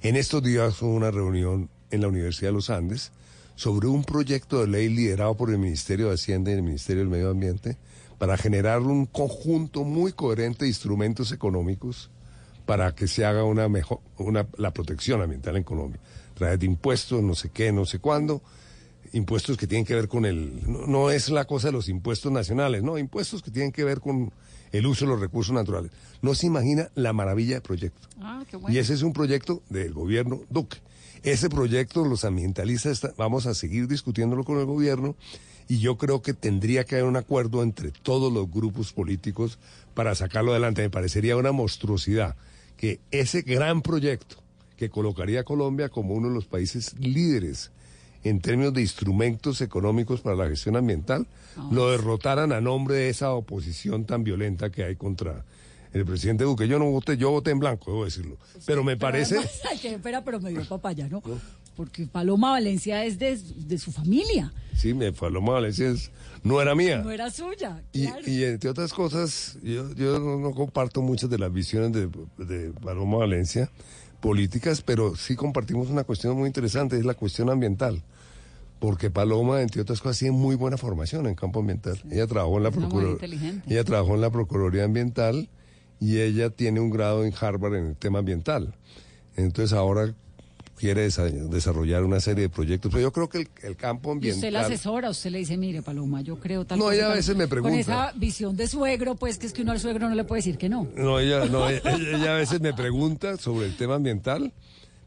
En 0.01 0.15
estos 0.15 0.43
días 0.43 0.81
hubo 0.81 0.93
una 0.93 1.11
reunión 1.11 1.69
en 1.89 2.01
la 2.01 2.07
Universidad 2.07 2.49
de 2.49 2.53
los 2.53 2.69
Andes 2.69 3.11
sobre 3.55 3.87
un 3.87 4.03
proyecto 4.03 4.61
de 4.61 4.67
ley 4.67 4.89
liderado 4.89 5.35
por 5.35 5.49
el 5.49 5.57
Ministerio 5.57 6.09
de 6.09 6.15
Hacienda 6.15 6.51
y 6.51 6.55
el 6.55 6.63
Ministerio 6.63 7.01
del 7.01 7.09
Medio 7.09 7.31
Ambiente 7.31 7.77
para 8.17 8.37
generar 8.37 8.81
un 8.81 9.05
conjunto 9.05 9.83
muy 9.83 10.13
coherente 10.13 10.65
de 10.65 10.69
instrumentos 10.69 11.31
económicos 11.31 12.09
para 12.65 12.93
que 12.95 13.07
se 13.07 13.25
haga 13.25 13.43
una 13.43 13.69
mejor 13.69 13.99
una 14.17 14.47
la 14.57 14.71
protección 14.71 15.21
ambiental 15.21 15.55
en 15.57 15.63
Colombia. 15.63 15.99
A 16.31 16.35
través 16.35 16.59
de 16.59 16.65
impuestos, 16.65 17.21
no 17.23 17.35
sé 17.35 17.49
qué, 17.49 17.71
no 17.71 17.85
sé 17.85 17.99
cuándo, 17.99 18.41
impuestos 19.13 19.57
que 19.57 19.67
tienen 19.67 19.85
que 19.85 19.95
ver 19.95 20.07
con 20.07 20.25
el 20.25 20.61
no, 20.69 20.87
no 20.87 21.11
es 21.11 21.29
la 21.29 21.45
cosa 21.45 21.67
de 21.67 21.73
los 21.73 21.87
impuestos 21.89 22.31
nacionales, 22.31 22.83
no, 22.83 22.97
impuestos 22.97 23.41
que 23.41 23.51
tienen 23.51 23.71
que 23.71 23.83
ver 23.83 24.01
con 24.01 24.31
el 24.71 24.85
uso 24.87 25.05
de 25.05 25.11
los 25.11 25.19
recursos 25.21 25.53
naturales. 25.53 25.91
No 26.21 26.35
se 26.35 26.47
imagina 26.47 26.89
la 26.95 27.13
maravilla 27.13 27.55
de 27.55 27.61
proyecto. 27.61 28.07
Ah, 28.19 28.43
qué 28.49 28.57
bueno. 28.57 28.75
Y 28.75 28.79
ese 28.79 28.93
es 28.93 29.03
un 29.03 29.13
proyecto 29.13 29.61
del 29.69 29.93
gobierno 29.93 30.41
Duque. 30.49 30.77
Ese 31.23 31.49
proyecto 31.49 32.03
los 32.05 32.25
ambientalistas 32.25 32.91
está- 32.91 33.13
vamos 33.17 33.45
a 33.45 33.53
seguir 33.53 33.87
discutiéndolo 33.87 34.43
con 34.43 34.59
el 34.59 34.65
gobierno 34.65 35.15
y 35.67 35.79
yo 35.79 35.97
creo 35.97 36.21
que 36.21 36.33
tendría 36.33 36.83
que 36.83 36.95
haber 36.95 37.07
un 37.07 37.15
acuerdo 37.15 37.63
entre 37.63 37.91
todos 37.91 38.31
los 38.33 38.51
grupos 38.51 38.91
políticos 38.91 39.57
para 39.93 40.13
sacarlo 40.13 40.51
adelante. 40.51 40.81
Me 40.81 40.89
parecería 40.89 41.37
una 41.37 41.51
monstruosidad 41.53 42.35
que 42.77 42.99
ese 43.11 43.41
gran 43.41 43.81
proyecto 43.81 44.37
que 44.77 44.89
colocaría 44.89 45.41
a 45.41 45.43
Colombia 45.43 45.89
como 45.89 46.13
uno 46.13 46.29
de 46.29 46.35
los 46.35 46.45
países 46.45 46.95
líderes 46.99 47.71
en 48.23 48.41
términos 48.41 48.73
de 48.73 48.81
instrumentos 48.81 49.61
económicos 49.61 50.21
para 50.21 50.35
la 50.35 50.49
gestión 50.49 50.75
ambiental, 50.75 51.27
lo 51.71 51.91
derrotaran 51.91 52.51
a 52.51 52.59
nombre 52.59 52.95
de 52.95 53.09
esa 53.09 53.31
oposición 53.31 54.05
tan 54.05 54.23
violenta 54.23 54.71
que 54.71 54.83
hay 54.83 54.95
contra 54.95 55.45
el 55.93 56.05
presidente 56.05 56.43
Duque. 56.43 56.67
Yo 56.67 56.79
no 56.79 56.89
voté, 56.89 57.17
yo 57.17 57.29
voté 57.29 57.51
en 57.51 57.59
blanco, 57.59 57.91
debo 57.91 58.03
decirlo. 58.03 58.37
Pero 58.65 58.83
me 58.83 58.97
parece... 58.97 59.35
además, 59.37 59.61
ay, 59.71 59.77
qué 59.77 59.99
pena, 59.99 60.23
pero 60.23 60.39
me 60.39 60.49
dio 60.49 60.65
papaya, 60.67 61.07
¿no? 61.07 61.21
Porque 61.75 62.07
Paloma 62.07 62.51
Valencia 62.51 63.03
es 63.05 63.19
de, 63.19 63.37
de 63.37 63.77
su 63.77 63.91
familia, 63.91 64.53
Sí, 64.77 64.93
me 64.93 65.11
Paloma 65.13 65.53
Valencia 65.53 65.89
es- 65.89 66.11
no 66.43 66.61
era 66.61 66.75
mía. 66.75 66.97
no 67.03 67.09
era 67.11 67.29
suya. 67.31 67.81
Y, 67.93 68.07
claro. 68.07 68.21
y 68.27 68.43
entre 68.43 68.69
otras 68.69 68.93
cosas, 68.93 69.57
yo, 69.63 69.93
yo 69.95 70.19
no, 70.19 70.37
no 70.37 70.51
comparto 70.51 71.01
muchas 71.01 71.29
de 71.29 71.37
las 71.39 71.51
visiones 71.51 71.91
de, 71.93 72.09
de 72.45 72.71
Paloma 72.71 73.17
Valencia 73.17 73.69
políticas, 74.19 74.81
pero 74.81 75.15
sí 75.15 75.35
compartimos 75.35 75.89
una 75.89 76.03
cuestión 76.03 76.35
muy 76.37 76.47
interesante, 76.47 76.97
es 76.97 77.05
la 77.05 77.13
cuestión 77.13 77.49
ambiental. 77.49 78.03
Porque 78.79 79.09
Paloma, 79.09 79.61
entre 79.61 79.81
otras 79.81 80.01
cosas, 80.01 80.19
tiene 80.19 80.35
muy 80.35 80.55
buena 80.55 80.77
formación 80.77 81.27
en 81.27 81.35
campo 81.35 81.59
ambiental. 81.59 82.01
Ella 82.11 82.27
trabajó 82.27 82.57
en 82.57 82.63
la 82.63 82.69
inteligente. 82.69 83.73
Ella 83.73 83.83
trabajó 83.83 84.15
en 84.15 84.21
la 84.21 84.29
Procuraduría 84.29 84.83
Ambiental 84.83 85.49
y 85.99 86.19
ella 86.19 86.49
tiene 86.49 86.79
un 86.81 86.89
grado 86.89 87.23
en 87.23 87.33
Harvard 87.39 87.75
en 87.75 87.85
el 87.87 87.95
tema 87.95 88.19
ambiental. 88.19 88.75
Entonces 89.37 89.73
ahora 89.73 90.13
quiere 90.77 91.07
desa- 91.07 91.29
desarrollar 91.49 92.03
una 92.03 92.19
serie 92.19 92.43
de 92.43 92.49
proyectos. 92.49 92.91
Pero 92.91 93.01
yo 93.01 93.11
creo 93.13 93.29
que 93.29 93.37
el, 93.39 93.49
el 93.63 93.75
campo 93.75 94.09
Y 94.09 94.11
ambiental... 94.13 94.37
usted 94.39 94.51
la 94.51 94.61
asesora, 94.61 95.09
usted 95.09 95.31
le 95.31 95.39
dice, 95.39 95.57
mire, 95.57 95.81
Paloma, 95.81 96.21
yo 96.21 96.37
creo 96.39 96.65
tal 96.65 96.77
No, 96.79 96.85
cosa, 96.85 96.95
ella 96.97 97.11
a 97.11 97.15
veces 97.15 97.35
me 97.35 97.47
pregunta. 97.47 97.71
Con 97.71 97.79
esa 97.79 98.11
visión 98.15 98.55
de 98.57 98.67
suegro, 98.67 99.15
pues 99.15 99.37
que 99.37 99.47
es 99.47 99.53
que 99.53 99.61
uno 99.61 99.71
al 99.71 99.79
suegro 99.79 100.09
no 100.09 100.15
le 100.15 100.23
puede 100.25 100.39
decir 100.39 100.57
que 100.57 100.67
no. 100.69 100.87
No, 100.95 101.19
ella, 101.19 101.45
no, 101.45 101.69
ella, 101.69 101.81
ella 101.95 102.33
a 102.35 102.37
veces 102.37 102.59
me 102.61 102.73
pregunta 102.73 103.37
sobre 103.37 103.67
el 103.67 103.75
tema 103.77 103.95
ambiental, 103.95 104.51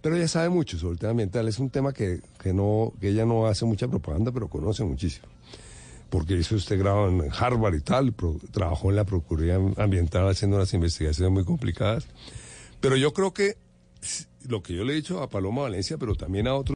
pero 0.00 0.16
ella 0.16 0.28
sabe 0.28 0.48
mucho 0.48 0.78
sobre 0.78 0.92
el 0.94 0.98
tema 0.98 1.10
ambiental. 1.10 1.46
Es 1.48 1.58
un 1.58 1.70
tema 1.70 1.92
que, 1.92 2.20
que, 2.42 2.52
no, 2.54 2.92
que 3.00 3.08
ella 3.10 3.26
no 3.26 3.46
hace 3.46 3.64
mucha 3.64 3.88
propaganda, 3.88 4.32
pero 4.32 4.48
conoce 4.48 4.84
muchísimo. 4.84 5.26
Porque 6.08 6.34
hizo 6.38 6.56
este 6.56 6.78
grado 6.78 7.08
en 7.10 7.24
Harvard 7.38 7.74
y 7.74 7.80
tal, 7.82 8.12
pro- 8.14 8.38
trabajó 8.50 8.88
en 8.88 8.96
la 8.96 9.04
Procuraduría 9.04 9.56
Ambiental 9.76 10.26
haciendo 10.26 10.56
unas 10.56 10.72
investigaciones 10.72 11.30
muy 11.30 11.44
complicadas. 11.44 12.06
Pero 12.80 12.96
yo 12.96 13.12
creo 13.12 13.34
que 13.34 13.58
lo 14.48 14.62
que 14.62 14.74
yo 14.74 14.84
le 14.84 14.94
he 14.94 14.96
dicho 14.96 15.22
a 15.22 15.28
Paloma 15.28 15.62
Valencia, 15.62 15.98
pero 15.98 16.14
también 16.14 16.48
a 16.48 16.54
otros. 16.54 16.66